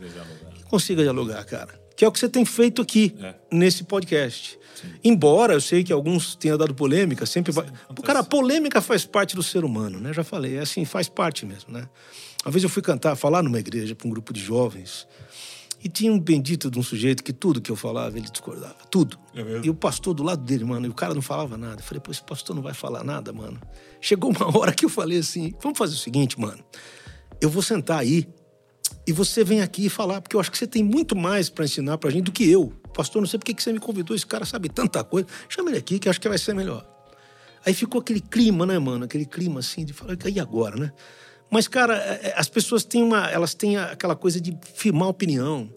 [0.55, 1.84] que consiga dialogar, cara.
[1.97, 3.35] Que é o que você tem feito aqui é.
[3.53, 4.59] nesse podcast.
[5.03, 7.67] Embora eu sei que alguns tenham dado polêmica, sempre vai.
[7.67, 10.13] Sim, cara, a polêmica faz parte do ser humano, né?
[10.13, 11.89] Já falei, é assim, faz parte mesmo, né?
[12.45, 15.07] Uma vez eu fui cantar, falar numa igreja para um grupo de jovens.
[15.83, 18.77] E tinha um bendito de um sujeito que tudo que eu falava, ele discordava.
[18.91, 19.19] Tudo.
[19.35, 21.81] É e o pastor do lado dele, mano, e o cara não falava nada.
[21.81, 23.61] Eu falei, pô, esse pastor não vai falar nada, mano.
[24.01, 26.65] Chegou uma hora que eu falei assim: vamos fazer o seguinte, mano.
[27.41, 28.27] Eu vou sentar aí
[29.07, 31.99] e você vem aqui falar, porque eu acho que você tem muito mais para ensinar
[31.99, 32.73] pra gente do que eu.
[32.95, 35.27] Pastor, não sei por que você me convidou, esse cara sabe tanta coisa.
[35.49, 36.87] Chama ele aqui que acho que vai ser melhor.
[37.67, 39.05] Aí ficou aquele clima, né, mano?
[39.05, 40.93] Aquele clima assim de falar, e agora, né?
[41.51, 43.31] Mas, cara, é, é, as pessoas têm uma.
[43.31, 45.71] Elas têm aquela coisa de firmar opinião.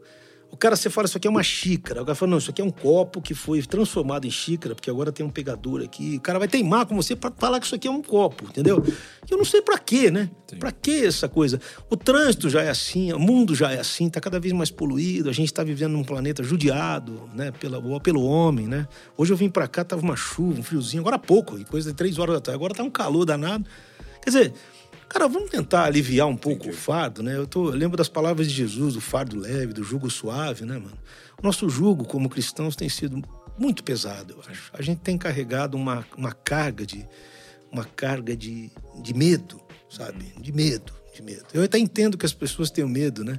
[0.49, 2.01] O cara, você fala, isso aqui é uma xícara.
[2.01, 4.89] O cara fala, não, isso aqui é um copo que foi transformado em xícara, porque
[4.89, 6.15] agora tem um pegador aqui.
[6.15, 8.83] O cara vai teimar com você para falar que isso aqui é um copo, entendeu?
[9.29, 10.29] E eu não sei para quê, né?
[10.57, 11.59] Para que essa coisa?
[11.89, 15.29] O trânsito já é assim, o mundo já é assim, tá cada vez mais poluído.
[15.29, 17.51] A gente tá vivendo num planeta judiado, né?
[17.51, 18.87] Pela, pelo homem, né?
[19.17, 21.95] Hoje eu vim para cá, tava uma chuva, um friozinho, agora há pouco, coisa de
[21.95, 22.55] três horas da tarde.
[22.55, 23.65] Agora tá um calor danado.
[24.21, 24.53] Quer dizer,
[25.09, 26.77] Cara, vamos tentar aliviar um pouco Entendi.
[26.77, 27.35] o fardo, né?
[27.35, 30.77] Eu, tô, eu lembro das palavras de Jesus, do fardo leve, do jugo suave, né,
[30.77, 30.97] mano?
[31.41, 33.23] O nosso jugo como cristãos tem sido
[33.57, 34.69] muito pesado, eu acho.
[34.73, 37.07] A gente tem carregado uma, uma carga de
[37.71, 38.71] uma carga de,
[39.01, 39.59] de medo,
[39.89, 40.33] sabe?
[40.39, 41.45] De medo, de medo.
[41.53, 43.37] Eu até entendo que as pessoas tenham medo, né?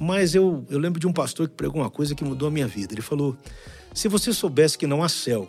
[0.00, 2.68] Mas eu, eu lembro de um pastor que pregou uma coisa que mudou a minha
[2.68, 2.94] vida.
[2.94, 3.36] Ele falou:
[3.92, 5.48] se você soubesse que não há céu,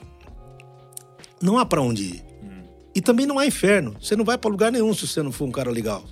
[1.41, 2.28] não há para onde ir.
[2.99, 3.95] E também não há inferno.
[4.01, 6.03] Você não vai para lugar nenhum se você não for um cara legal.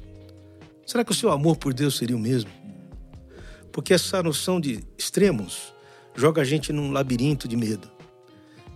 [0.85, 2.49] Será que o seu amor por Deus seria o mesmo?
[3.73, 5.73] Porque essa noção de extremos
[6.15, 7.91] joga a gente num labirinto de medo.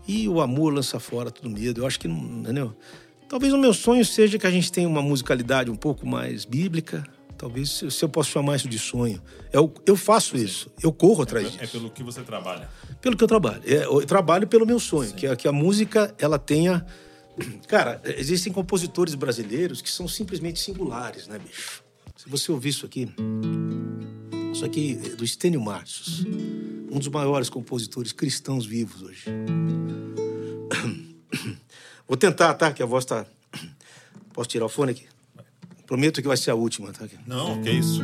[0.06, 1.80] E o amor lança fora todo medo.
[1.80, 2.76] Eu acho que não, entendeu?
[3.30, 7.06] Talvez o meu sonho seja que a gente tenha uma musicalidade um pouco mais bíblica.
[7.38, 9.22] Talvez se eu posso chamar isso de sonho.
[9.54, 11.64] Eu, eu faço isso, eu corro atrás é, disso.
[11.64, 12.68] É pelo que você trabalha.
[13.00, 13.62] Pelo que eu trabalho.
[13.66, 16.86] É, eu trabalho pelo meu sonho, que, que a música ela tenha.
[17.68, 21.84] Cara, existem compositores brasileiros que são simplesmente singulares, né, bicho?
[22.16, 23.10] Se você ouvir isso aqui,
[24.53, 26.26] isso aqui é do Estênio Marços,
[26.91, 29.26] um dos maiores compositores cristãos vivos hoje.
[32.08, 32.72] Vou tentar, tá?
[32.72, 33.26] Que a voz tá.
[34.34, 35.06] Posso tirar o fone aqui?
[35.88, 37.08] Prometo que vai ser a última, tá?
[37.26, 38.02] Não, que isso.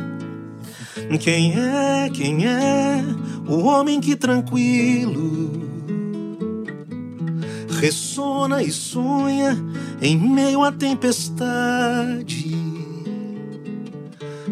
[1.22, 3.02] Quem é, quem é
[3.48, 5.77] o homem que tranquilo
[7.78, 9.56] ressona e sonha
[10.02, 12.56] em meio à tempestade?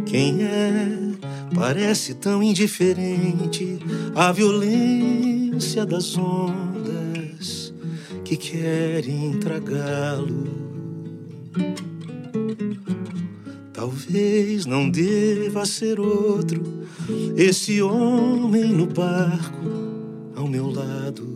[0.06, 1.06] Quem é
[1.54, 3.78] parece tão indiferente
[4.14, 7.74] à violência das ondas
[8.24, 10.66] que querem tragá-lo.
[13.72, 16.86] Talvez não deva ser outro
[17.36, 19.66] esse homem no barco
[20.34, 21.35] ao meu lado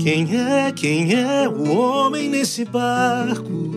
[0.00, 3.70] Quem é, quem é o homem nesse barco?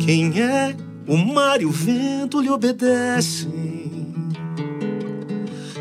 [0.00, 0.74] Quem é
[1.06, 3.52] o mar e o vento lhe obedecem?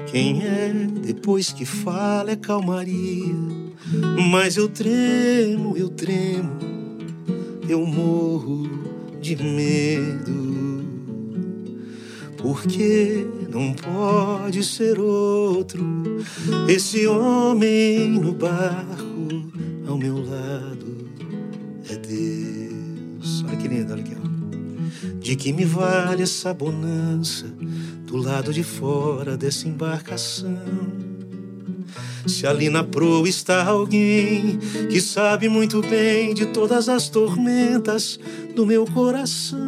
[0.05, 0.71] Quem é,
[1.01, 3.33] depois que fala, é calmaria?
[4.29, 6.68] Mas eu tremo, eu tremo,
[7.69, 8.67] eu morro
[9.21, 10.83] de medo.
[12.35, 15.83] Porque não pode ser outro.
[16.67, 19.03] Esse homem no barco
[19.87, 21.09] ao meu lado
[21.89, 23.43] é Deus.
[23.47, 24.15] Olha que lindo, olha aqui.
[24.15, 25.19] Ó.
[25.19, 27.45] De que me vale essa bonança
[28.05, 31.08] do lado de fora dessa embarcação?
[32.29, 38.19] Se ali na proa está alguém que sabe muito bem de todas as tormentas
[38.55, 39.59] do meu coração.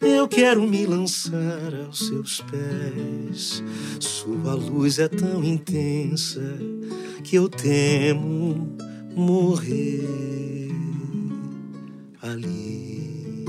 [0.00, 3.62] Eu quero me lançar aos seus pés.
[4.00, 6.40] Sua luz é tão intensa
[7.22, 8.76] que eu temo
[9.14, 10.70] morrer
[12.22, 13.44] ali.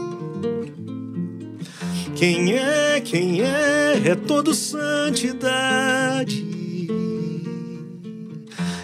[2.16, 6.48] Quem é, quem é, é todo santidade.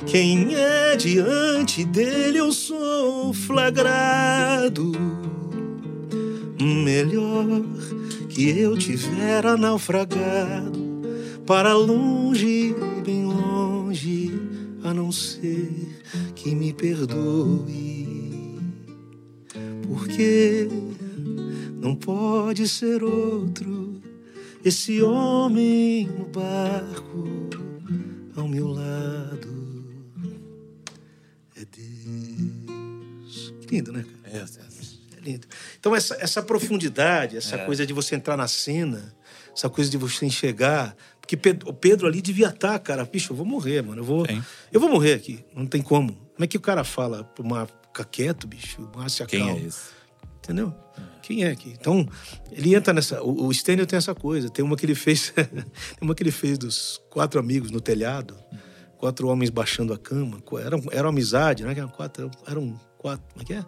[0.05, 4.91] Quem é diante dele eu sou flagrado
[6.59, 7.45] Melhor
[8.29, 10.85] que eu tivera naufragado
[11.45, 12.75] para longe,
[13.05, 14.31] bem longe,
[14.83, 15.69] a não ser
[16.33, 18.59] que me perdoe.
[19.87, 20.67] Porque
[21.79, 24.01] não pode ser outro
[24.63, 27.29] esse homem no barco
[28.35, 29.64] ao meu lado.
[33.75, 34.37] Lindo, né, cara?
[34.37, 35.47] É, é lindo.
[35.79, 37.65] Então, essa, essa profundidade, essa é.
[37.65, 39.13] coisa de você entrar na cena,
[39.55, 40.95] essa coisa de você enxergar.
[41.19, 44.01] Porque Pedro, o Pedro ali devia estar, tá, cara, bicho, eu vou morrer, mano.
[44.01, 44.25] Eu vou,
[44.71, 45.43] eu vou morrer aqui.
[45.55, 46.13] Não tem como.
[46.13, 47.67] Como é que o cara fala pra uma.
[47.87, 48.89] Fica quieto, bicho.
[48.95, 49.95] Márcia Quem é esse?
[50.43, 50.75] Entendeu?
[50.97, 51.01] É.
[51.21, 51.73] Quem é aqui?
[51.79, 52.07] Então,
[52.51, 53.23] ele entra nessa.
[53.23, 54.49] O, o Stênio tem essa coisa.
[54.49, 55.31] Tem uma que ele fez.
[55.33, 55.65] tem
[56.01, 58.37] uma que ele fez dos quatro amigos no telhado.
[58.97, 60.43] Quatro homens baixando a cama.
[60.59, 61.73] Era, era uma amizade, né?
[61.95, 62.29] Quatro.
[62.45, 63.23] Eram quatro.
[63.33, 63.65] Como é que é?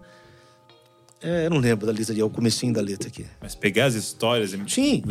[1.22, 3.26] É, eu não lembro da letra ali, é o comecinho da letra aqui.
[3.40, 5.04] Mas pegar as histórias e Sim,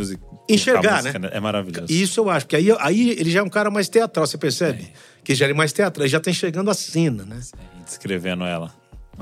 [0.48, 1.30] enxergar, música, né?
[1.32, 1.92] É maravilhoso.
[1.92, 4.82] Isso eu acho, porque aí, aí ele já é um cara mais teatral, você percebe?
[4.82, 4.92] É.
[5.22, 7.40] Que já é mais teatral, ele já tá enxergando a cena, né?
[7.84, 8.74] descrevendo ela.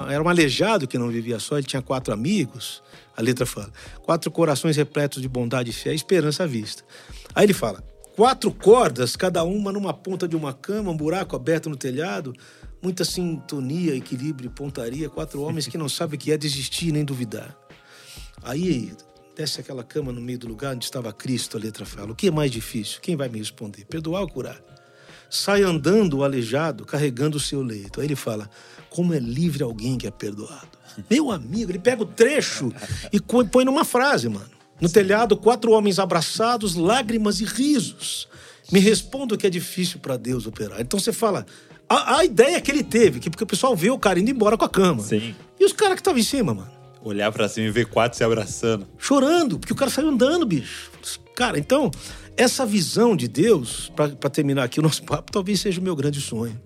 [0.09, 2.83] Era um aleijado que não vivia só, ele tinha quatro amigos.
[3.17, 3.71] A letra fala:
[4.03, 6.83] quatro corações repletos de bondade, fé e esperança à vista.
[7.35, 7.83] Aí ele fala:
[8.17, 12.35] quatro cordas, cada uma numa ponta de uma cama, um buraco aberto no telhado,
[12.85, 17.57] muita sintonia, equilíbrio, pontaria, quatro homens que não sabem o que é desistir nem duvidar.
[18.43, 18.93] Aí
[19.35, 22.13] desce aquela cama no meio do lugar onde estava Cristo, a letra fala.
[22.13, 23.01] O que é mais difícil?
[23.01, 23.87] Quem vai me responder?
[23.87, 24.61] Perdoar ou curar?
[25.31, 28.01] Sai andando o aleijado, carregando o seu leito.
[28.01, 28.51] Aí ele fala:
[28.91, 30.79] Como é livre alguém que é perdoado?
[31.11, 32.71] Meu amigo, ele pega o trecho
[33.11, 33.19] e
[33.51, 34.51] põe numa frase, mano.
[34.79, 38.29] No telhado, quatro homens abraçados, lágrimas e risos.
[38.71, 40.81] Me responda o que é difícil para Deus operar.
[40.81, 41.47] Então você fala,
[41.89, 44.57] A, a, ideia que ele teve, que porque o pessoal vê o cara indo embora
[44.57, 45.03] com a cama.
[45.03, 45.35] Sim.
[45.59, 46.71] E os caras que estavam em cima, mano?
[47.03, 48.87] Olhar para cima e ver quatro se abraçando.
[48.99, 50.91] Chorando, porque o cara saiu andando, bicho.
[51.37, 51.91] Cara, então,
[52.37, 56.21] essa visão de Deus, para terminar aqui o nosso papo, talvez seja o meu grande
[56.21, 56.59] sonho.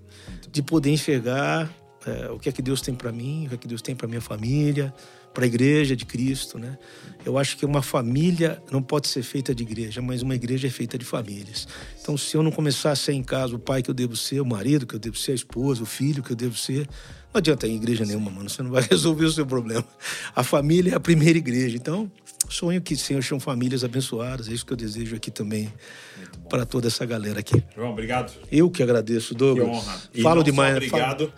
[0.50, 1.68] De poder enxergar
[2.06, 3.94] é, o que é que Deus tem para mim, o que é que Deus tem
[3.94, 4.94] para minha família,
[5.38, 6.76] para a igreja de Cristo, né?
[7.24, 10.70] Eu acho que uma família não pode ser feita de igreja, mas uma igreja é
[10.70, 11.68] feita de famílias.
[12.02, 14.40] Então, se eu não começar a ser em casa o pai que eu devo ser,
[14.40, 16.88] o marido que eu devo ser, a esposa, o filho que eu devo ser,
[17.32, 18.50] não adianta ir em igreja nenhuma, mano.
[18.50, 19.84] Você não vai resolver o seu problema.
[20.34, 21.76] A família é a primeira igreja.
[21.76, 22.10] Então,
[22.48, 24.48] sonho que Senhor sejam famílias abençoadas.
[24.48, 25.72] É isso que eu desejo aqui também
[26.50, 27.62] para toda essa galera aqui.
[27.76, 28.32] João, obrigado.
[28.50, 29.68] Eu que agradeço, Douglas.
[29.68, 30.02] Que honra.
[30.14, 30.74] E Falo demais.
[30.74, 31.32] Obrigado falo...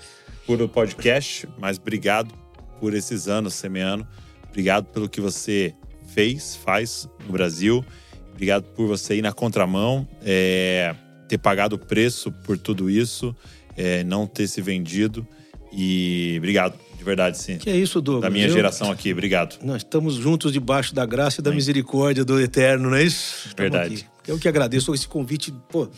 [0.46, 2.40] por o podcast, mas obrigado
[2.80, 4.06] por esses anos semeando.
[4.48, 5.74] Obrigado pelo que você
[6.08, 7.84] fez, faz no Brasil.
[8.32, 10.94] Obrigado por você ir na contramão, é,
[11.28, 13.36] ter pagado o preço por tudo isso,
[13.76, 15.26] é, não ter se vendido.
[15.72, 17.58] E obrigado, de verdade, sim.
[17.58, 18.22] Que é isso, Douglas.
[18.22, 18.52] Da minha Eu...
[18.52, 19.58] geração aqui, obrigado.
[19.62, 21.56] Nós estamos juntos debaixo da graça e da sim.
[21.56, 23.50] misericórdia do Eterno, não é isso?
[23.56, 24.08] Verdade.
[24.26, 25.52] Eu que agradeço esse convite.
[25.68, 25.88] Pô,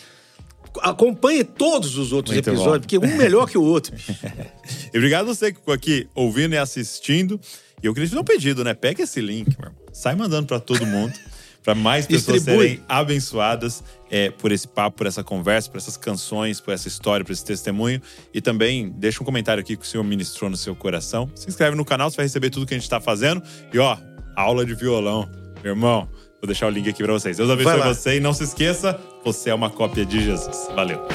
[0.81, 2.81] acompanhe todos os outros Muito episódios, bom.
[2.81, 3.95] porque um melhor que o outro.
[4.93, 7.41] e obrigado a você que ficou aqui ouvindo e assistindo.
[7.83, 8.75] E eu queria te dar um pedido, né?
[8.75, 9.75] Pega esse link, mano.
[9.93, 11.13] sai mandando para todo mundo.
[11.63, 12.69] para mais pessoas Distribui.
[12.69, 17.25] serem abençoadas é, por esse papo, por essa conversa, por essas canções, por essa história,
[17.25, 18.01] por esse testemunho.
[18.35, 21.31] E também deixa um comentário aqui que o Senhor ministrou no seu coração.
[21.35, 23.43] Se inscreve no canal, você vai receber tudo que a gente está fazendo.
[23.73, 23.97] E ó,
[24.37, 25.31] aula de violão,
[25.63, 26.09] meu irmão.
[26.43, 27.37] Vou deixar o link aqui para vocês.
[27.37, 30.69] Deus abençoe você e não se esqueça, você é uma cópia de Jesus.
[30.75, 31.07] Valeu.